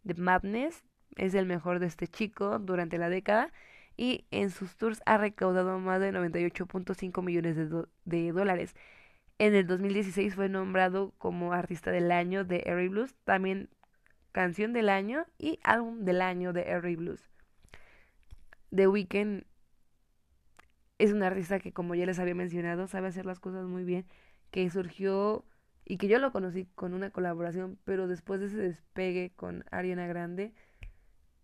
The 0.05 0.15
Madness, 0.15 0.83
es 1.15 1.33
el 1.33 1.45
mejor 1.45 1.79
de 1.79 1.87
este 1.87 2.07
chico 2.07 2.59
durante 2.59 2.97
la 2.97 3.09
década 3.09 3.51
y 3.97 4.25
en 4.31 4.49
sus 4.49 4.75
tours 4.75 5.01
ha 5.05 5.17
recaudado 5.17 5.79
más 5.79 6.01
de 6.01 6.11
98.5 6.11 7.23
millones 7.23 7.55
de, 8.05 8.31
dólares. 8.31 8.75
En 9.37 9.55
el 9.55 9.67
2016 9.67 10.35
fue 10.35 10.49
nombrado 10.49 11.13
como 11.17 11.53
artista 11.53 11.91
del 11.91 12.11
año 12.11 12.43
de 12.43 12.63
Airy 12.65 12.89
Blues, 12.89 13.15
también 13.23 13.69
canción 14.31 14.73
del 14.73 14.89
año 14.89 15.25
y 15.37 15.59
álbum 15.63 16.03
del 16.03 16.21
año 16.21 16.51
de 16.51 16.63
Airy 16.73 16.97
Blues. 16.97 17.29
The 18.73 18.87
Weeknd 18.87 19.45
es 20.97 21.13
un 21.13 21.23
artista 21.23 21.59
que, 21.59 21.71
como 21.71 21.95
ya 21.95 22.05
les 22.05 22.19
había 22.19 22.35
mencionado, 22.35 22.87
sabe 22.87 23.07
hacer 23.07 23.25
las 23.25 23.39
cosas 23.39 23.65
muy 23.65 23.83
bien, 23.83 24.05
que 24.51 24.69
surgió 24.69 25.45
y 25.85 25.97
que 25.97 26.07
yo 26.07 26.17
lo 26.17 26.31
conocí 26.31 26.65
con 26.73 26.93
una 26.95 27.11
colaboración, 27.11 27.77
pero 27.85 28.07
después 28.07 28.39
de 28.39 28.47
ese 28.47 28.57
despegue 28.57 29.31
con 29.35 29.63
Ariana 29.69 30.07
Grande, 30.07 30.51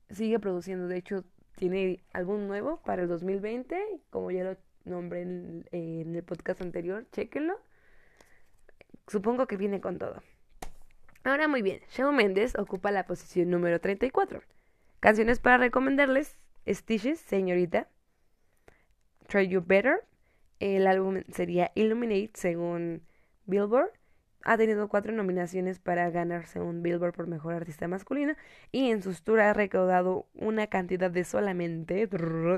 sigue 0.10 0.40
produciendo. 0.40 0.88
De 0.88 0.98
hecho, 0.98 1.24
tiene 1.56 2.04
álbum 2.12 2.48
nuevo 2.48 2.82
para 2.82 3.04
el 3.04 3.08
2020, 3.08 3.80
como 4.10 4.32
ya 4.32 4.44
lo 4.44 4.58
nombré 4.84 5.22
en, 5.22 5.66
el 5.72 6.24
podcast 6.24 6.60
anterior, 6.62 7.06
chequenlo. 7.12 7.62
Supongo 9.08 9.46
que 9.46 9.58
viene 9.58 9.80
con 9.80 10.00
todo. 10.00 10.24
Ahora 11.24 11.48
muy 11.48 11.62
bien, 11.62 11.82
Shawn 11.92 12.16
Mendes 12.16 12.58
ocupa 12.58 12.90
la 12.90 13.06
posición 13.06 13.52
número 13.52 13.80
34. 13.80 14.42
Canciones 15.00 15.40
para 15.40 15.58
recomendarles: 15.58 16.40
Stitches, 16.68 17.20
Señorita, 17.20 17.88
Try 19.28 19.48
You 19.48 19.64
Better. 19.64 20.04
El 20.60 20.88
álbum 20.88 21.24
sería 21.30 21.72
Illuminate 21.76 22.32
según 22.34 23.04
Billboard 23.46 23.92
ha 24.44 24.58
tenido 24.58 24.88
cuatro 24.88 25.12
nominaciones 25.12 25.80
para 25.80 26.10
ganarse 26.10 26.60
un 26.60 26.82
Billboard 26.82 27.14
por 27.14 27.28
Mejor 27.28 27.54
Artista 27.54 27.88
Masculino 27.88 28.36
y 28.72 28.92
en 28.92 29.02
sus 29.02 29.24
tours 29.24 29.44
ha 29.44 29.54
recaudado 29.54 30.28
una 30.34 30.68
cantidad 30.68 31.12
de 31.12 31.24
solamente, 31.24 32.10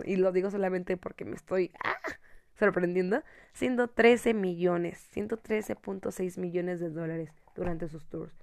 y 0.06 0.16
lo 0.16 0.32
digo 0.32 0.52
solamente 0.52 0.98
porque 0.98 1.26
me 1.26 1.36
estoy 1.36 1.72
¡ah! 1.84 1.98
sorprendiendo, 2.58 3.24
siendo 3.54 3.88
13 3.90 4.34
millones, 4.34 5.10
113.6 5.14 6.40
millones 6.40 6.80
de 6.80 6.90
dólares 6.90 7.32
durante 7.56 7.88
sus 7.88 8.08
tours. 8.08 8.34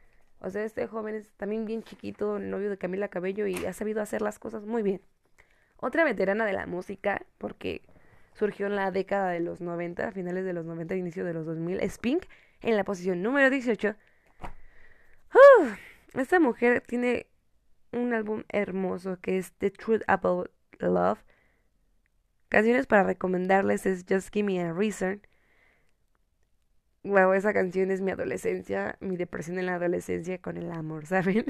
O 0.41 0.49
sea, 0.51 0.65
este 0.65 0.87
joven 0.87 1.17
es 1.17 1.33
también 1.37 1.67
bien 1.67 1.83
chiquito, 1.83 2.39
novio 2.39 2.71
de 2.71 2.79
Camila 2.79 3.09
Cabello 3.09 3.47
y 3.47 3.67
ha 3.67 3.73
sabido 3.73 4.01
hacer 4.01 4.23
las 4.23 4.39
cosas 4.39 4.65
muy 4.65 4.83
bien. 4.83 5.03
Otra 5.77 6.05
veterana 6.05 6.45
de 6.45 6.53
la 6.53 6.67
música, 6.67 7.25
porque 7.39 7.83
surgió 8.35 8.67
en 8.67 8.77
la 8.77 8.91
década 8.91 9.31
de 9.31 9.41
los 9.41 9.61
90, 9.61 10.13
finales 10.13 10.45
de 10.45 10.53
los 10.53 10.65
90, 10.65 10.95
inicio 10.95 11.25
de 11.25 11.35
los 11.35 11.47
2000, 11.47 11.81
es 11.81 11.99
Pink 11.99 12.25
en 12.63 12.77
la 12.77 12.85
posición 12.85 13.23
número 13.23 13.51
18. 13.51 13.97
esta 16.15 16.41
mujer 16.41 16.83
tiene 16.87 17.27
un 17.93 18.15
álbum 18.15 18.45
hermoso 18.49 19.19
que 19.21 19.39
es 19.39 19.53
The 19.53 19.71
Truth 19.71 20.03
About 20.07 20.51
Love. 20.79 21.23
Canciones 22.49 22.87
para 22.87 23.05
recomendarles 23.05 23.87
es 23.87 24.05
Just 24.09 24.33
Give 24.33 24.45
Me 24.45 24.61
a 24.61 24.73
Reason. 24.73 25.21
Wow, 27.03 27.33
esa 27.33 27.55
canción 27.55 27.91
es 27.91 28.01
mi 28.01 28.11
adolescencia, 28.11 28.97
mi 29.01 29.17
depresión 29.17 29.59
en 29.59 29.67
la 29.67 29.77
adolescencia 29.77 30.39
con 30.39 30.57
el 30.57 30.71
amor, 30.71 31.07
¿saben? 31.07 31.47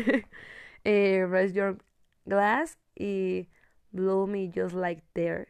eh, 0.84 1.26
Raise 1.28 1.54
Your 1.54 1.78
Glass 2.24 2.78
y 2.94 3.48
Blow 3.90 4.26
Me 4.26 4.50
Just 4.54 4.74
Like 4.74 5.02
There. 5.12 5.48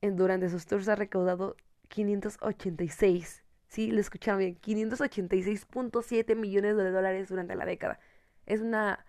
Durante 0.00 0.48
sus 0.48 0.66
tours 0.66 0.88
ha 0.88 0.96
recaudado 0.96 1.56
586 1.88 3.41
Sí, 3.72 3.90
lo 3.90 4.00
escucharon 4.00 4.38
bien. 4.40 4.56
586.7 4.60 6.36
millones 6.36 6.76
de 6.76 6.90
dólares 6.90 7.28
durante 7.30 7.56
la 7.56 7.64
década. 7.64 7.98
Es 8.46 8.60
una 8.60 9.06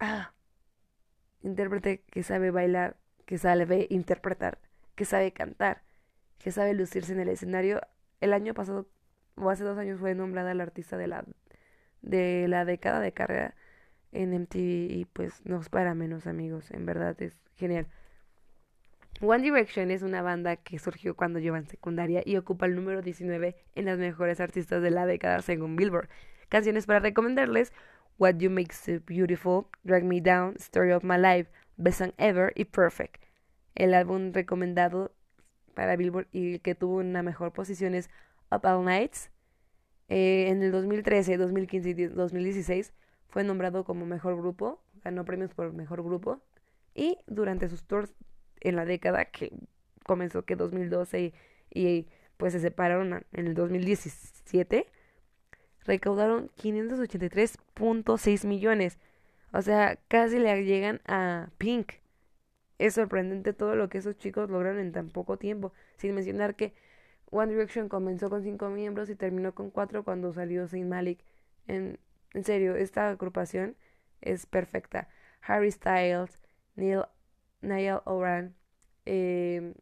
ah, 0.00 0.32
intérprete 1.42 2.02
que 2.10 2.22
sabe 2.24 2.50
bailar, 2.50 2.96
que 3.26 3.38
sabe 3.38 3.86
interpretar, 3.90 4.58
que 4.96 5.04
sabe 5.04 5.32
cantar. 5.32 5.82
que 6.38 6.52
sabe 6.52 6.74
lucirse 6.74 7.12
en 7.12 7.20
el 7.20 7.28
escenario. 7.30 7.80
El 8.20 8.32
año 8.32 8.54
pasado, 8.54 8.88
o 9.36 9.50
hace 9.50 9.64
dos 9.64 9.78
años, 9.78 10.00
fue 10.00 10.14
nombrada 10.14 10.54
la 10.54 10.64
artista 10.64 10.96
de 10.98 11.08
la, 11.08 11.24
de 12.02 12.48
la 12.48 12.64
década 12.64 13.00
de 13.00 13.12
carrera 13.12 13.54
en 14.12 14.34
MTV 14.34 14.90
y 14.90 15.06
pues 15.12 15.44
no 15.46 15.60
es 15.60 15.68
para 15.70 15.94
menos 15.94 16.26
amigos, 16.26 16.70
en 16.72 16.86
verdad 16.86 17.20
es 17.22 17.36
genial. 17.56 17.88
One 19.20 19.42
Direction 19.42 19.90
es 19.90 20.02
una 20.02 20.22
banda 20.22 20.54
que 20.54 20.78
surgió 20.78 21.16
cuando 21.16 21.40
yo 21.40 21.56
en 21.56 21.66
secundaria 21.66 22.22
y 22.24 22.36
ocupa 22.36 22.66
el 22.66 22.76
número 22.76 23.02
19 23.02 23.56
en 23.74 23.84
las 23.84 23.98
mejores 23.98 24.38
artistas 24.38 24.80
de 24.80 24.92
la 24.92 25.06
década 25.06 25.42
según 25.42 25.74
Billboard. 25.74 26.08
Canciones 26.48 26.86
para 26.86 27.00
recomendarles 27.00 27.72
What 28.18 28.36
You 28.36 28.48
Make 28.48 28.72
So 28.72 29.00
Beautiful, 29.04 29.66
Drag 29.82 30.04
Me 30.04 30.20
Down, 30.20 30.54
Story 30.58 30.92
of 30.92 31.02
My 31.02 31.18
Life, 31.18 31.50
Best 31.76 31.98
Song 31.98 32.12
Ever 32.16 32.52
y 32.54 32.64
Perfect. 32.64 33.20
El 33.74 33.92
álbum 33.92 34.32
recomendado 34.32 35.12
para 35.74 35.96
Billboard 35.96 36.28
y 36.30 36.60
que 36.60 36.76
tuvo 36.76 36.98
una 36.98 37.24
mejor 37.24 37.52
posición 37.52 37.96
es 37.96 38.10
Up 38.52 38.64
All 38.66 38.84
Nights. 38.84 39.32
Eh, 40.08 40.46
en 40.48 40.62
el 40.62 40.70
2013, 40.70 41.38
2015 41.38 41.88
y 41.90 42.06
2016 42.06 42.92
fue 43.30 43.42
nombrado 43.42 43.82
como 43.82 44.06
mejor 44.06 44.36
grupo, 44.36 44.80
ganó 45.02 45.24
premios 45.24 45.52
por 45.54 45.72
mejor 45.72 46.04
grupo 46.04 46.40
y 46.94 47.18
durante 47.26 47.68
sus 47.68 47.82
tours 47.82 48.14
en 48.60 48.76
la 48.76 48.84
década 48.84 49.26
que 49.26 49.52
comenzó 50.04 50.44
que 50.44 50.56
2012 50.56 51.32
y, 51.70 52.06
pues 52.36 52.52
se 52.52 52.60
separaron 52.60 53.24
en 53.32 53.46
el 53.46 53.54
2017, 53.54 54.86
recaudaron 55.84 56.50
583.6 56.56 58.46
millones. 58.46 58.98
O 59.52 59.62
sea, 59.62 59.98
casi 60.08 60.38
le 60.38 60.64
llegan 60.64 61.00
a 61.06 61.50
Pink. 61.58 61.92
Es 62.78 62.94
sorprendente 62.94 63.52
todo 63.52 63.74
lo 63.74 63.88
que 63.88 63.98
esos 63.98 64.16
chicos 64.18 64.50
lograron 64.50 64.78
en 64.78 64.92
tan 64.92 65.10
poco 65.10 65.36
tiempo, 65.36 65.72
sin 65.96 66.14
mencionar 66.14 66.54
que 66.54 66.74
One 67.30 67.52
Direction 67.52 67.88
comenzó 67.88 68.30
con 68.30 68.42
cinco 68.42 68.70
miembros 68.70 69.10
y 69.10 69.16
terminó 69.16 69.54
con 69.54 69.70
cuatro 69.70 70.04
cuando 70.04 70.32
salió 70.32 70.68
Saint 70.68 70.88
Malik. 70.88 71.18
En, 71.66 71.98
en 72.34 72.44
serio, 72.44 72.76
esta 72.76 73.08
agrupación 73.10 73.76
es 74.20 74.46
perfecta. 74.46 75.08
Harry 75.42 75.70
Styles, 75.70 76.38
Neil 76.76 77.02
Niall 77.60 78.02
Oran, 78.04 78.54
eh, 79.06 79.74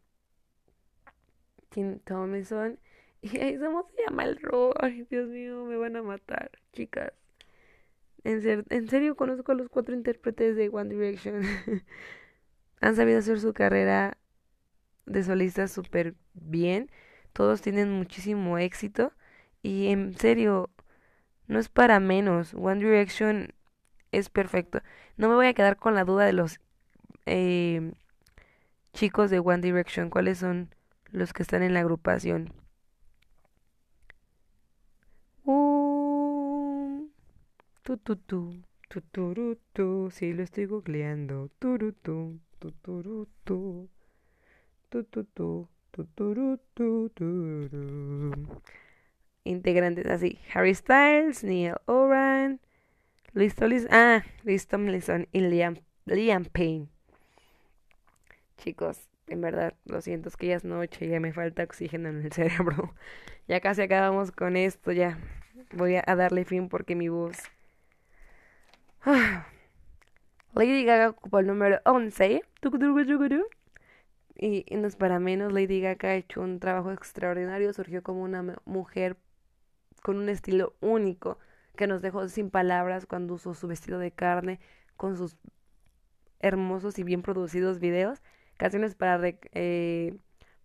Tim 1.69 1.99
Tomlinson. 1.99 2.79
Y 3.21 3.35
ahí 3.39 3.57
¿cómo 3.57 3.89
se 3.95 4.03
llama 4.03 4.25
el 4.25 4.37
robo? 4.39 4.75
Ay, 4.79 5.05
Dios 5.09 5.27
mío, 5.27 5.65
me 5.65 5.75
van 5.75 5.95
a 5.95 6.03
matar, 6.03 6.51
chicas. 6.71 7.11
En, 8.23 8.65
en 8.69 8.89
serio, 8.89 9.15
conozco 9.15 9.51
a 9.51 9.55
los 9.55 9.69
cuatro 9.69 9.95
intérpretes 9.95 10.55
de 10.55 10.69
One 10.69 10.93
Direction. 10.93 11.41
Han 12.81 12.95
sabido 12.95 13.19
hacer 13.19 13.39
su 13.39 13.53
carrera 13.53 14.17
de 15.05 15.23
solista 15.23 15.67
súper 15.67 16.15
bien. 16.33 16.91
Todos 17.33 17.61
tienen 17.61 17.91
muchísimo 17.91 18.57
éxito. 18.59 19.13
Y 19.63 19.87
en 19.87 20.15
serio, 20.17 20.69
no 21.47 21.59
es 21.59 21.69
para 21.69 21.99
menos. 21.99 22.53
One 22.53 22.83
Direction 22.83 23.53
es 24.11 24.29
perfecto. 24.29 24.81
No 25.17 25.29
me 25.29 25.35
voy 25.35 25.47
a 25.47 25.53
quedar 25.53 25.77
con 25.77 25.95
la 25.95 26.03
duda 26.05 26.25
de 26.25 26.33
los 26.33 26.59
eh, 27.27 27.91
chicos 28.93 29.29
de 29.29 29.39
One 29.39 29.61
Direction, 29.61 30.09
cuáles 30.09 30.39
son 30.39 30.73
los 31.11 31.33
que 31.33 31.43
están 31.43 31.63
en 31.63 31.73
la 31.73 31.81
agrupación. 31.81 32.51
Uh, 35.45 37.07
tu, 37.83 37.97
tu, 37.97 38.15
tu, 38.17 38.61
tu, 38.89 39.01
tu, 39.01 39.57
tu, 39.73 40.09
sí, 40.11 40.33
lo 40.33 40.43
estoy 40.43 40.65
googleando. 40.65 41.49
Tu, 41.59 41.77
tu, 41.77 41.93
tu, 41.93 42.39
tu, 42.59 42.71
tu, 42.71 42.97
tu, 43.43 43.89
tu, 46.73 47.09
tu, 47.13 48.47
Integrantes 49.43 50.05
así: 50.07 50.39
Harry 50.53 50.73
Styles, 50.73 51.43
Neil 51.43 51.75
Oran, 51.85 52.59
Liz 53.33 53.55
Tomlinson, 53.55 53.89
ah, 53.91 54.23
Liz 54.43 54.67
Tomlinson 54.67 55.27
y 55.31 55.41
Liam, 55.41 55.77
Liam 56.05 56.45
Payne. 56.45 56.89
Chicos, 58.57 59.07
en 59.27 59.41
verdad, 59.41 59.73
lo 59.85 60.01
siento, 60.01 60.29
es 60.29 60.37
que 60.37 60.47
ya 60.47 60.55
es 60.55 60.63
noche, 60.63 61.07
ya 61.07 61.19
me 61.19 61.33
falta 61.33 61.63
oxígeno 61.63 62.09
en 62.09 62.23
el 62.23 62.31
cerebro. 62.33 62.93
ya 63.47 63.59
casi 63.61 63.81
acabamos 63.81 64.31
con 64.31 64.55
esto, 64.55 64.91
ya. 64.91 65.17
Voy 65.73 65.95
a 65.95 66.15
darle 66.15 66.45
fin 66.45 66.69
porque 66.69 66.95
mi 66.95 67.09
voz... 67.09 67.37
Lady 70.53 70.85
Gaga 70.85 71.09
ocupa 71.09 71.39
el 71.39 71.47
número 71.47 71.79
11. 71.85 72.41
Y, 74.39 74.65
y 74.67 74.75
no 74.75 74.87
es 74.87 74.95
para 74.95 75.19
menos, 75.19 75.53
Lady 75.53 75.81
Gaga 75.81 76.09
ha 76.09 76.15
hecho 76.15 76.41
un 76.41 76.59
trabajo 76.59 76.91
extraordinario, 76.91 77.73
surgió 77.73 78.01
como 78.03 78.23
una 78.23 78.55
mujer 78.65 79.17
con 80.03 80.17
un 80.17 80.29
estilo 80.29 80.75
único 80.79 81.37
que 81.75 81.87
nos 81.87 82.01
dejó 82.01 82.27
sin 82.27 82.49
palabras 82.49 83.05
cuando 83.05 83.35
usó 83.35 83.53
su 83.53 83.67
vestido 83.67 83.99
de 83.99 84.11
carne 84.11 84.59
con 84.95 85.15
sus 85.15 85.37
hermosos 86.39 86.99
y 86.99 87.03
bien 87.03 87.21
producidos 87.21 87.79
videos 87.79 88.21
canciones 88.57 88.95
para 88.95 89.19
eh, 89.53 90.15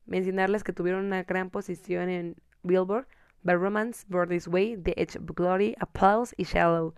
mencionarles 0.07 0.65
que 0.65 0.73
tuvieron 0.73 1.05
una 1.05 1.23
gran 1.23 1.51
posición 1.51 2.09
en 2.09 2.37
Billboard, 2.63 3.07
By 3.43 3.57
Romance, 3.57 4.05
Born 4.09 4.31
Way, 4.47 4.77
The 4.79 4.95
Edge 4.97 5.17
of 5.17 5.25
Glory, 5.35 5.75
Applause 5.79 6.35
y 6.37 6.45
Shallow. 6.45 6.95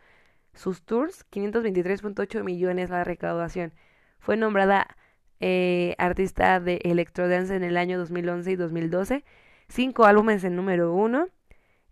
Sus 0.53 0.82
tours, 0.82 1.26
523.8 1.30 2.45
millones 2.45 2.90
la 2.90 3.03
recaudación. 3.03 3.72
Fue 4.18 4.36
nombrada 4.36 4.97
eh, 5.40 5.95
artista 5.99 6.61
de 6.61 6.80
electrodance 6.84 7.55
en 7.55 7.64
el 7.64 7.76
año 7.76 7.99
2011 7.99 8.53
y 8.53 8.57
2012, 8.57 9.24
cinco 9.68 10.05
álbumes 10.05 10.45
en 10.45 10.57
número 10.57 10.95
uno 10.95 11.28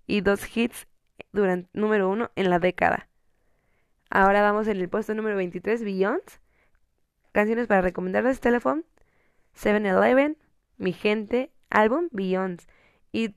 y 0.06 0.20
dos 0.20 0.56
hits 0.56 0.86
durante 1.32 1.68
número 1.72 2.08
uno 2.08 2.30
en 2.36 2.50
la 2.50 2.58
década. 2.58 3.08
Ahora 4.10 4.42
vamos 4.42 4.68
en 4.68 4.76
el 4.76 4.88
puesto 4.88 5.14
número 5.14 5.36
23, 5.36 5.82
Beyond. 5.82 6.22
Canciones 7.32 7.66
para 7.66 7.80
recomendarles, 7.80 8.40
Telephone, 8.40 8.84
7-Eleven, 9.56 10.36
Mi 10.78 10.92
Gente, 10.92 11.50
álbum 11.70 12.08
Beyond. 12.12 12.62
Y 13.12 13.34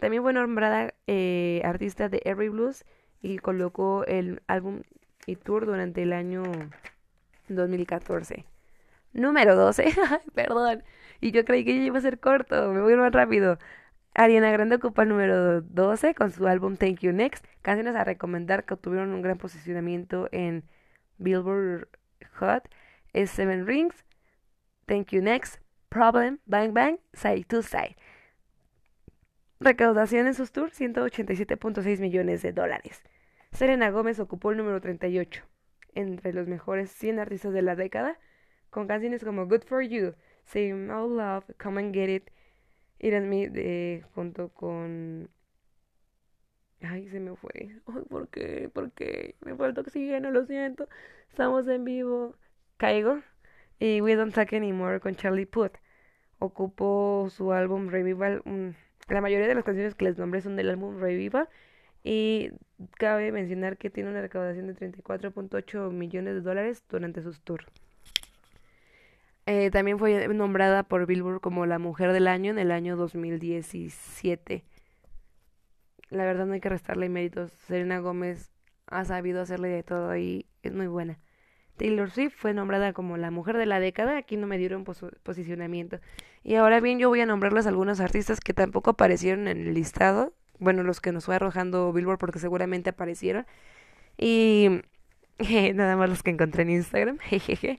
también 0.00 0.22
fue 0.22 0.32
nombrada 0.32 0.94
eh, 1.06 1.62
artista 1.64 2.08
de 2.08 2.20
Every 2.24 2.48
Blues 2.48 2.84
y 3.20 3.38
colocó 3.38 4.04
el 4.06 4.42
álbum 4.46 4.82
y 5.26 5.36
tour 5.36 5.66
durante 5.66 6.02
el 6.02 6.12
año 6.12 6.42
2014. 7.48 8.44
Número 9.12 9.56
12, 9.56 9.94
perdón. 10.34 10.84
Y 11.20 11.32
yo 11.32 11.44
creí 11.44 11.64
que 11.64 11.72
iba 11.72 11.98
a 11.98 12.02
ser 12.02 12.20
corto, 12.20 12.72
me 12.72 12.80
voy 12.80 12.94
más 12.94 13.12
rápido. 13.12 13.58
Ariana 14.14 14.50
Grande 14.50 14.76
ocupa 14.76 15.02
el 15.02 15.10
número 15.10 15.60
12 15.62 16.14
con 16.14 16.32
su 16.32 16.46
álbum 16.46 16.76
Thank 16.76 17.00
You 17.00 17.12
Next. 17.12 17.44
Canciones 17.62 17.94
a 17.94 18.04
recomendar 18.04 18.64
que 18.64 18.74
obtuvieron 18.74 19.12
un 19.12 19.22
gran 19.22 19.38
posicionamiento 19.38 20.28
en 20.32 20.64
Billboard 21.18 21.88
Hot 22.38 22.68
es 23.12 23.30
Seven 23.30 23.66
Rings, 23.66 24.04
Thank 24.88 25.12
You 25.12 25.20
Next, 25.20 25.60
Problem, 25.90 26.40
Bang 26.46 26.72
Bang, 26.72 26.98
Side 27.12 27.44
to 27.44 27.60
Side. 27.60 27.96
Recaudación 29.60 30.26
en 30.26 30.32
sus 30.32 30.50
tours, 30.50 30.80
187.6 30.80 32.00
millones 32.00 32.40
de 32.40 32.52
dólares. 32.54 33.02
Serena 33.52 33.90
Gómez 33.90 34.18
ocupó 34.18 34.50
el 34.50 34.56
número 34.56 34.80
38 34.80 35.44
entre 35.94 36.32
los 36.32 36.48
mejores 36.48 36.90
100 36.90 37.18
artistas 37.18 37.52
de 37.52 37.60
la 37.60 37.76
década, 37.76 38.18
con 38.70 38.86
canciones 38.86 39.22
como 39.22 39.46
Good 39.46 39.64
For 39.64 39.82
You, 39.82 40.14
Say 40.44 40.72
No 40.72 41.06
Love, 41.06 41.44
Come 41.62 41.80
and 41.82 41.94
Get 41.94 42.08
It, 42.08 42.30
It 42.98 43.12
and 43.12 43.28
Me, 43.28 44.04
junto 44.14 44.48
con... 44.48 45.28
Ay, 46.80 47.10
se 47.10 47.20
me 47.20 47.36
fue. 47.36 47.82
Ay, 47.86 48.02
¿por 48.08 48.28
qué? 48.28 48.70
¿Por 48.72 48.92
qué? 48.92 49.36
Me 49.44 49.54
falta 49.54 49.82
oxígeno, 49.82 50.30
lo 50.30 50.46
siento. 50.46 50.88
Estamos 51.28 51.68
en 51.68 51.84
vivo. 51.84 52.36
Caigo 52.78 53.20
y 53.78 54.00
We 54.00 54.16
Don't 54.16 54.34
Talk 54.34 54.52
Anymore 54.52 55.00
con 55.00 55.14
Charlie 55.14 55.46
Puth. 55.46 55.72
Ocupó 56.38 57.28
su 57.30 57.52
álbum 57.52 57.88
Revival. 57.88 58.42
la 59.08 59.20
mayoría 59.20 59.48
de 59.48 59.54
las 59.54 59.64
canciones 59.64 59.94
que 59.94 60.04
les 60.04 60.18
nombré 60.18 60.40
son 60.40 60.56
del 60.56 60.70
álbum 60.70 60.98
Revival. 61.00 61.48
Y 62.04 62.50
cabe 62.96 63.32
mencionar 63.32 63.76
que 63.76 63.90
tiene 63.90 64.10
una 64.10 64.20
recaudación 64.20 64.66
de 64.66 64.74
34.8 64.74 65.90
millones 65.90 66.34
de 66.34 66.40
dólares 66.40 66.84
durante 66.88 67.22
sus 67.22 67.40
tours. 67.40 67.66
Eh, 69.46 69.70
también 69.70 69.98
fue 69.98 70.28
nombrada 70.28 70.82
por 70.82 71.06
Billboard 71.06 71.40
como 71.40 71.66
la 71.66 71.78
mujer 71.78 72.12
del 72.12 72.28
año 72.28 72.50
en 72.50 72.58
el 72.58 72.70
año 72.70 72.96
2017. 72.96 74.64
La 76.10 76.24
verdad 76.24 76.46
no 76.46 76.52
hay 76.52 76.60
que 76.60 76.68
restarle 76.68 77.08
méritos. 77.08 77.50
Serena 77.52 77.98
Gómez 77.98 78.50
ha 78.86 79.04
sabido 79.04 79.40
hacerle 79.40 79.68
de 79.68 79.82
todo 79.82 80.16
y 80.16 80.46
es 80.62 80.74
muy 80.74 80.86
buena. 80.86 81.18
Taylor 81.78 82.10
Swift 82.10 82.34
fue 82.36 82.52
nombrada 82.52 82.92
como 82.92 83.16
la 83.16 83.30
mujer 83.30 83.56
de 83.56 83.66
la 83.66 83.80
década, 83.80 84.18
aquí 84.18 84.36
no 84.36 84.46
me 84.46 84.58
dieron 84.58 84.84
posicionamiento. 84.84 86.00
Y 86.44 86.56
ahora 86.56 86.80
bien, 86.80 86.98
yo 86.98 87.08
voy 87.08 87.20
a 87.20 87.26
nombrarles 87.26 87.66
algunos 87.66 88.00
artistas 88.00 88.40
que 88.40 88.52
tampoco 88.52 88.90
aparecieron 88.90 89.48
en 89.48 89.68
el 89.68 89.74
listado, 89.74 90.34
bueno, 90.58 90.82
los 90.82 91.00
que 91.00 91.12
nos 91.12 91.24
fue 91.24 91.36
arrojando 91.36 91.92
Billboard 91.92 92.18
porque 92.18 92.38
seguramente 92.38 92.90
aparecieron. 92.90 93.46
Y 94.16 94.82
nada 95.74 95.96
más 95.96 96.10
los 96.10 96.22
que 96.22 96.30
encontré 96.30 96.62
en 96.62 96.70
Instagram, 96.70 97.18
jejeje, 97.20 97.78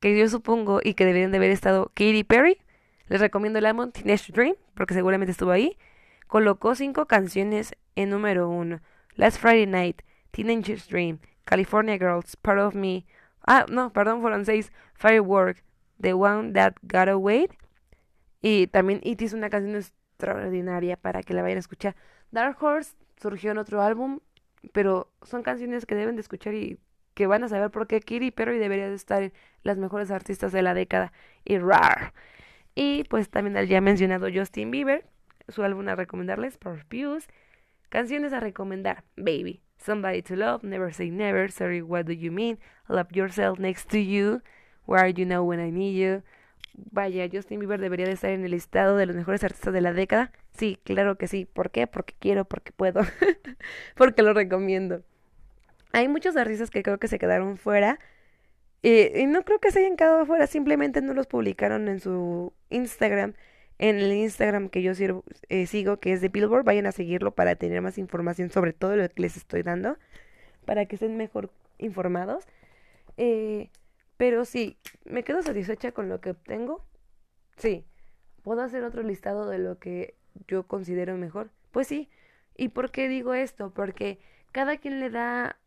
que 0.00 0.18
yo 0.18 0.28
supongo 0.28 0.80
y 0.82 0.94
que 0.94 1.04
deberían 1.04 1.32
de 1.32 1.38
haber 1.38 1.50
estado 1.50 1.86
Katy 1.94 2.24
Perry, 2.24 2.58
Les 3.08 3.20
recomiendo 3.20 3.58
el 3.58 3.66
álbum 3.66 3.90
Teenage 3.92 4.32
Dream, 4.32 4.54
porque 4.74 4.94
seguramente 4.94 5.32
estuvo 5.32 5.50
ahí. 5.50 5.76
Colocó 6.26 6.74
cinco 6.74 7.06
canciones 7.06 7.74
en 7.94 8.10
número 8.10 8.48
uno. 8.48 8.80
Last 9.14 9.40
Friday 9.40 9.66
Night, 9.66 10.02
Teenage 10.32 10.76
Dream, 10.90 11.18
California 11.46 11.96
Girls, 11.96 12.36
Part 12.36 12.58
of 12.58 12.74
Me. 12.74 13.06
Ah, 13.46 13.64
no, 13.70 13.92
perdón, 13.92 14.20
fueron 14.20 14.44
seis. 14.44 14.72
Firework, 14.94 15.62
The 16.00 16.12
One 16.12 16.52
That 16.52 16.74
Got 16.82 17.08
Away. 17.08 17.48
Y 18.42 18.66
también 18.66 19.00
It 19.02 19.22
is 19.22 19.32
una 19.32 19.48
canción 19.48 19.76
extraordinaria 19.76 20.96
para 20.96 21.22
que 21.22 21.32
la 21.32 21.42
vayan 21.42 21.56
a 21.56 21.60
escuchar. 21.60 21.96
Dark 22.30 22.62
Horse 22.62 22.96
surgió 23.16 23.52
en 23.52 23.58
otro 23.58 23.80
álbum, 23.80 24.20
pero 24.72 25.10
son 25.22 25.42
canciones 25.42 25.86
que 25.86 25.94
deben 25.94 26.16
de 26.16 26.20
escuchar 26.20 26.54
y 26.54 26.78
que 27.14 27.26
van 27.26 27.44
a 27.44 27.48
saber 27.48 27.70
por 27.70 27.86
qué 27.86 28.00
Katy 28.00 28.30
Perry 28.30 28.58
debería 28.58 28.88
de 28.88 28.94
estar 28.94 29.22
en 29.22 29.32
las 29.62 29.78
mejores 29.78 30.10
artistas 30.10 30.52
de 30.52 30.62
la 30.62 30.74
década. 30.74 31.12
Y 31.44 31.58
rar. 31.58 32.12
Y 32.74 33.04
pues 33.04 33.30
también 33.30 33.56
al 33.56 33.68
ya 33.68 33.80
mencionado 33.80 34.28
Justin 34.32 34.70
Bieber, 34.70 35.06
su 35.48 35.62
álbum 35.62 35.88
a 35.88 35.94
recomendarles, 35.94 36.58
Purpose. 36.58 37.28
Canciones 37.88 38.32
a 38.32 38.40
recomendar, 38.40 39.04
Baby, 39.16 39.62
Somebody 39.78 40.22
to 40.22 40.36
Love, 40.36 40.64
Never 40.64 40.92
Say 40.92 41.10
Never, 41.10 41.50
Sorry 41.50 41.82
What 41.82 42.04
Do 42.04 42.12
You 42.12 42.32
Mean, 42.32 42.58
Love 42.88 43.08
Yourself 43.12 43.58
Next 43.58 43.88
to 43.90 43.98
You, 43.98 44.42
Where 44.86 45.02
Are 45.02 45.12
You 45.12 45.26
Now 45.26 45.42
When 45.42 45.60
I 45.60 45.70
Need 45.70 45.96
You. 45.96 46.22
Vaya, 46.74 47.28
Justin 47.32 47.60
Bieber 47.60 47.80
debería 47.80 48.06
de 48.06 48.12
estar 48.12 48.30
en 48.30 48.44
el 48.44 48.50
listado 48.50 48.96
de 48.96 49.06
los 49.06 49.16
mejores 49.16 49.42
artistas 49.44 49.72
de 49.72 49.80
la 49.80 49.92
década. 49.92 50.32
Sí, 50.52 50.78
claro 50.84 51.16
que 51.16 51.26
sí. 51.26 51.46
¿Por 51.46 51.70
qué? 51.70 51.86
Porque 51.86 52.14
quiero, 52.18 52.44
porque 52.44 52.72
puedo, 52.72 53.00
porque 53.96 54.22
lo 54.22 54.34
recomiendo. 54.34 55.02
Hay 55.92 56.08
muchos 56.08 56.36
artistas 56.36 56.70
que 56.70 56.82
creo 56.82 56.98
que 56.98 57.08
se 57.08 57.18
quedaron 57.18 57.56
fuera. 57.56 57.98
y 58.82 59.26
no 59.26 59.42
creo 59.44 59.58
que 59.58 59.70
se 59.70 59.80
hayan 59.80 59.96
quedado 59.96 60.26
fuera, 60.26 60.46
simplemente 60.46 61.00
no 61.00 61.14
los 61.14 61.26
publicaron 61.26 61.88
en 61.88 62.00
su 62.00 62.52
Instagram. 62.70 63.34
En 63.78 63.98
el 63.98 64.12
Instagram 64.12 64.68
que 64.70 64.82
yo 64.82 64.92
eh, 65.48 65.66
sigo, 65.66 65.98
que 65.98 66.12
es 66.12 66.20
de 66.20 66.28
Billboard, 66.28 66.64
vayan 66.64 66.86
a 66.86 66.92
seguirlo 66.92 67.34
para 67.34 67.56
tener 67.56 67.82
más 67.82 67.98
información 67.98 68.50
sobre 68.50 68.72
todo 68.72 68.96
lo 68.96 69.08
que 69.08 69.22
les 69.22 69.36
estoy 69.36 69.62
dando, 69.62 69.98
para 70.64 70.86
que 70.86 70.96
estén 70.96 71.16
mejor 71.16 71.50
informados. 71.78 72.44
Eh, 73.18 73.70
pero 74.16 74.44
sí, 74.44 74.78
me 75.04 75.24
quedo 75.24 75.42
satisfecha 75.42 75.92
con 75.92 76.08
lo 76.08 76.20
que 76.20 76.30
obtengo. 76.30 76.84
Sí, 77.56 77.84
puedo 78.42 78.62
hacer 78.62 78.82
otro 78.84 79.02
listado 79.02 79.48
de 79.48 79.58
lo 79.58 79.78
que 79.78 80.14
yo 80.48 80.66
considero 80.66 81.16
mejor. 81.16 81.50
Pues 81.70 81.86
sí. 81.86 82.08
¿Y 82.56 82.68
por 82.70 82.90
qué 82.90 83.08
digo 83.08 83.34
esto? 83.34 83.72
Porque 83.74 84.18
cada 84.52 84.78
quien 84.78 85.00
le 85.00 85.10
da 85.10 85.58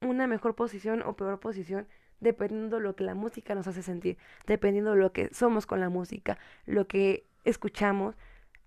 una 0.00 0.26
mejor 0.26 0.54
posición 0.54 1.02
o 1.02 1.16
peor 1.16 1.40
posición 1.40 1.86
dependiendo 2.20 2.76
de 2.76 2.82
lo 2.82 2.96
que 2.96 3.04
la 3.04 3.14
música 3.14 3.54
nos 3.54 3.66
hace 3.66 3.82
sentir, 3.82 4.18
dependiendo 4.46 4.92
de 4.92 4.98
lo 4.98 5.12
que 5.12 5.32
somos 5.32 5.66
con 5.66 5.80
la 5.80 5.88
música, 5.88 6.38
lo 6.64 6.86
que 6.86 7.24
escuchamos 7.44 8.16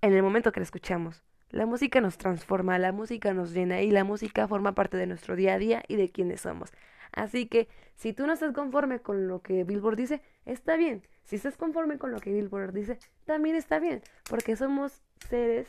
en 0.01 0.13
el 0.13 0.23
momento 0.23 0.51
que 0.51 0.59
la 0.59 0.65
escuchamos. 0.65 1.23
La 1.51 1.65
música 1.65 1.99
nos 1.99 2.17
transforma, 2.17 2.77
la 2.77 2.91
música 2.91 3.33
nos 3.33 3.51
llena 3.53 3.81
y 3.81 3.89
la 3.89 4.03
música 4.03 4.47
forma 4.47 4.75
parte 4.75 4.97
de 4.97 5.07
nuestro 5.07 5.35
día 5.35 5.55
a 5.55 5.57
día 5.57 5.83
y 5.87 5.95
de 5.95 6.11
quienes 6.11 6.41
somos. 6.41 6.71
Así 7.11 7.47
que 7.47 7.67
si 7.95 8.13
tú 8.13 8.27
no 8.27 8.33
estás 8.33 8.53
conforme 8.53 8.99
con 8.99 9.27
lo 9.27 9.41
que 9.41 9.63
Billboard 9.63 9.95
dice, 9.95 10.21
está 10.45 10.75
bien. 10.77 11.01
Si 11.23 11.35
estás 11.35 11.57
conforme 11.57 11.97
con 11.97 12.11
lo 12.11 12.19
que 12.19 12.31
Billboard 12.31 12.73
dice, 12.73 12.99
también 13.25 13.55
está 13.55 13.79
bien, 13.79 14.01
porque 14.29 14.55
somos 14.55 15.01
seres 15.27 15.67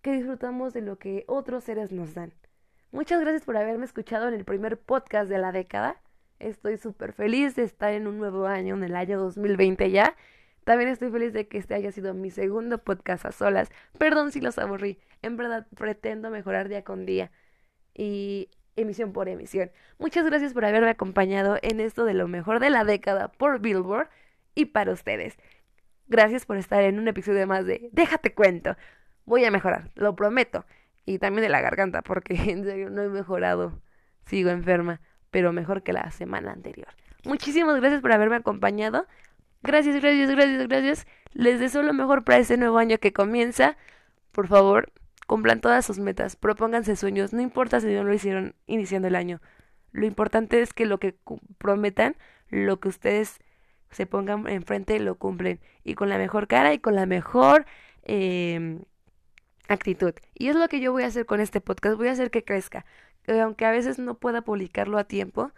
que 0.00 0.12
disfrutamos 0.12 0.72
de 0.72 0.82
lo 0.82 0.98
que 0.98 1.24
otros 1.28 1.64
seres 1.64 1.92
nos 1.92 2.14
dan. 2.14 2.32
Muchas 2.90 3.20
gracias 3.20 3.44
por 3.44 3.56
haberme 3.56 3.84
escuchado 3.84 4.28
en 4.28 4.34
el 4.34 4.44
primer 4.44 4.78
podcast 4.78 5.30
de 5.30 5.38
la 5.38 5.52
década. 5.52 6.00
Estoy 6.42 6.76
súper 6.76 7.12
feliz 7.12 7.54
de 7.54 7.62
estar 7.62 7.92
en 7.92 8.08
un 8.08 8.18
nuevo 8.18 8.46
año, 8.46 8.74
en 8.74 8.82
el 8.82 8.96
año 8.96 9.18
2020 9.20 9.90
ya. 9.92 10.16
También 10.64 10.90
estoy 10.90 11.10
feliz 11.10 11.32
de 11.32 11.46
que 11.46 11.58
este 11.58 11.74
haya 11.74 11.92
sido 11.92 12.14
mi 12.14 12.30
segundo 12.30 12.78
podcast 12.78 13.24
a 13.24 13.32
solas. 13.32 13.70
Perdón 13.98 14.32
si 14.32 14.40
los 14.40 14.58
aburrí. 14.58 14.98
En 15.22 15.36
verdad 15.36 15.66
pretendo 15.76 16.30
mejorar 16.30 16.68
día 16.68 16.82
con 16.82 17.06
día. 17.06 17.30
Y 17.94 18.50
emisión 18.74 19.12
por 19.12 19.28
emisión. 19.28 19.70
Muchas 19.98 20.24
gracias 20.24 20.52
por 20.52 20.64
haberme 20.64 20.90
acompañado 20.90 21.58
en 21.62 21.78
esto 21.78 22.04
de 22.04 22.14
lo 22.14 22.26
mejor 22.26 22.58
de 22.58 22.70
la 22.70 22.84
década 22.84 23.28
por 23.28 23.60
Billboard 23.60 24.08
y 24.54 24.66
para 24.66 24.92
ustedes. 24.92 25.36
Gracias 26.08 26.44
por 26.44 26.56
estar 26.56 26.82
en 26.82 26.98
un 26.98 27.06
episodio 27.06 27.46
más 27.46 27.66
de 27.66 27.88
Déjate 27.92 28.34
cuento. 28.34 28.76
Voy 29.24 29.44
a 29.44 29.50
mejorar, 29.52 29.92
lo 29.94 30.16
prometo. 30.16 30.66
Y 31.04 31.18
también 31.18 31.42
de 31.42 31.48
la 31.50 31.60
garganta, 31.60 32.02
porque 32.02 32.34
en 32.50 32.64
serio 32.64 32.90
no 32.90 33.02
he 33.02 33.08
mejorado. 33.08 33.80
Sigo 34.26 34.50
enferma, 34.50 35.00
pero 35.32 35.52
mejor 35.52 35.82
que 35.82 35.92
la 35.92 36.08
semana 36.12 36.52
anterior. 36.52 36.94
Muchísimas 37.24 37.80
gracias 37.80 38.00
por 38.00 38.12
haberme 38.12 38.36
acompañado. 38.36 39.06
Gracias, 39.62 40.00
gracias, 40.00 40.30
gracias, 40.30 40.68
gracias. 40.68 41.06
Les 41.32 41.58
deseo 41.58 41.82
lo 41.82 41.94
mejor 41.94 42.22
para 42.22 42.38
este 42.38 42.56
nuevo 42.56 42.78
año 42.78 42.98
que 42.98 43.12
comienza. 43.12 43.76
Por 44.30 44.46
favor, 44.46 44.92
cumplan 45.26 45.60
todas 45.60 45.84
sus 45.84 45.98
metas, 45.98 46.36
propónganse 46.36 46.94
sueños, 46.94 47.32
no 47.32 47.40
importa 47.40 47.80
si 47.80 47.86
no 47.88 48.04
lo 48.04 48.12
hicieron 48.12 48.54
iniciando 48.66 49.08
el 49.08 49.16
año. 49.16 49.40
Lo 49.90 50.06
importante 50.06 50.60
es 50.60 50.74
que 50.74 50.84
lo 50.84 50.98
que 50.98 51.16
prometan, 51.58 52.16
lo 52.48 52.78
que 52.80 52.88
ustedes 52.88 53.40
se 53.90 54.06
pongan 54.06 54.46
enfrente, 54.48 54.98
lo 55.00 55.16
cumplen. 55.16 55.60
Y 55.84 55.94
con 55.94 56.08
la 56.08 56.18
mejor 56.18 56.46
cara 56.46 56.74
y 56.74 56.78
con 56.78 56.94
la 56.94 57.06
mejor 57.06 57.66
eh, 58.04 58.80
actitud. 59.68 60.14
Y 60.34 60.48
es 60.48 60.56
lo 60.56 60.68
que 60.68 60.80
yo 60.80 60.92
voy 60.92 61.04
a 61.04 61.06
hacer 61.06 61.26
con 61.26 61.40
este 61.40 61.60
podcast. 61.60 61.96
Voy 61.96 62.08
a 62.08 62.12
hacer 62.12 62.30
que 62.30 62.44
crezca. 62.44 62.84
Que 63.24 63.40
aunque 63.40 63.64
a 63.64 63.70
veces 63.70 63.98
no 63.98 64.14
pueda 64.14 64.42
publicarlo 64.42 64.98
a 64.98 65.04
tiempo, 65.04 65.52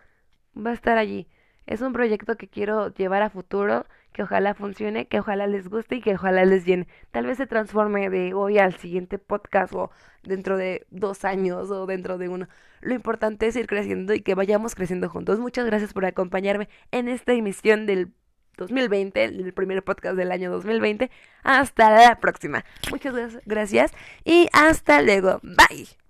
va 0.56 0.70
a 0.70 0.74
estar 0.74 0.98
allí. 0.98 1.26
Es 1.66 1.80
un 1.80 1.92
proyecto 1.92 2.36
que 2.36 2.48
quiero 2.48 2.92
llevar 2.92 3.22
a 3.22 3.30
futuro, 3.30 3.86
que 4.12 4.22
ojalá 4.22 4.54
funcione, 4.54 5.06
que 5.06 5.18
ojalá 5.18 5.46
les 5.46 5.68
guste 5.68 5.96
y 5.96 6.00
que 6.02 6.14
ojalá 6.14 6.44
les 6.44 6.66
llene. 6.66 6.86
Tal 7.10 7.26
vez 7.26 7.38
se 7.38 7.46
transforme 7.46 8.10
de 8.10 8.34
hoy 8.34 8.58
al 8.58 8.74
siguiente 8.76 9.18
podcast 9.18 9.72
o 9.72 9.90
dentro 10.22 10.56
de 10.58 10.86
dos 10.90 11.24
años 11.24 11.70
o 11.70 11.86
dentro 11.86 12.18
de 12.18 12.28
uno. 12.28 12.48
Lo 12.80 12.94
importante 12.94 13.46
es 13.46 13.56
ir 13.56 13.66
creciendo 13.66 14.12
y 14.12 14.20
que 14.20 14.34
vayamos 14.34 14.74
creciendo 14.74 15.08
juntos. 15.08 15.40
Muchas 15.40 15.64
gracias 15.64 15.94
por 15.94 16.04
acompañarme 16.04 16.68
en 16.92 17.08
esta 17.08 17.32
emisión 17.32 17.86
del 17.86 18.12
2020, 18.58 19.24
el 19.24 19.52
primer 19.54 19.82
podcast 19.82 20.16
del 20.16 20.32
año 20.32 20.50
2020. 20.50 21.10
Hasta 21.42 21.90
la 21.90 22.20
próxima. 22.20 22.64
Muchas 22.90 23.14
gracias 23.46 23.92
y 24.24 24.48
hasta 24.52 25.00
luego. 25.02 25.40
Bye. 25.42 26.03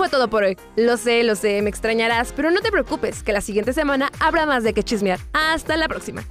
Fue 0.00 0.08
todo 0.08 0.30
por 0.30 0.44
hoy. 0.44 0.56
Lo 0.76 0.96
sé, 0.96 1.22
lo 1.24 1.36
sé, 1.36 1.60
me 1.60 1.68
extrañarás, 1.68 2.32
pero 2.34 2.50
no 2.50 2.62
te 2.62 2.70
preocupes, 2.70 3.22
que 3.22 3.34
la 3.34 3.42
siguiente 3.42 3.74
semana 3.74 4.10
habrá 4.18 4.46
más 4.46 4.64
de 4.64 4.72
que 4.72 4.82
chismear. 4.82 5.20
Hasta 5.34 5.76
la 5.76 5.88
próxima. 5.88 6.24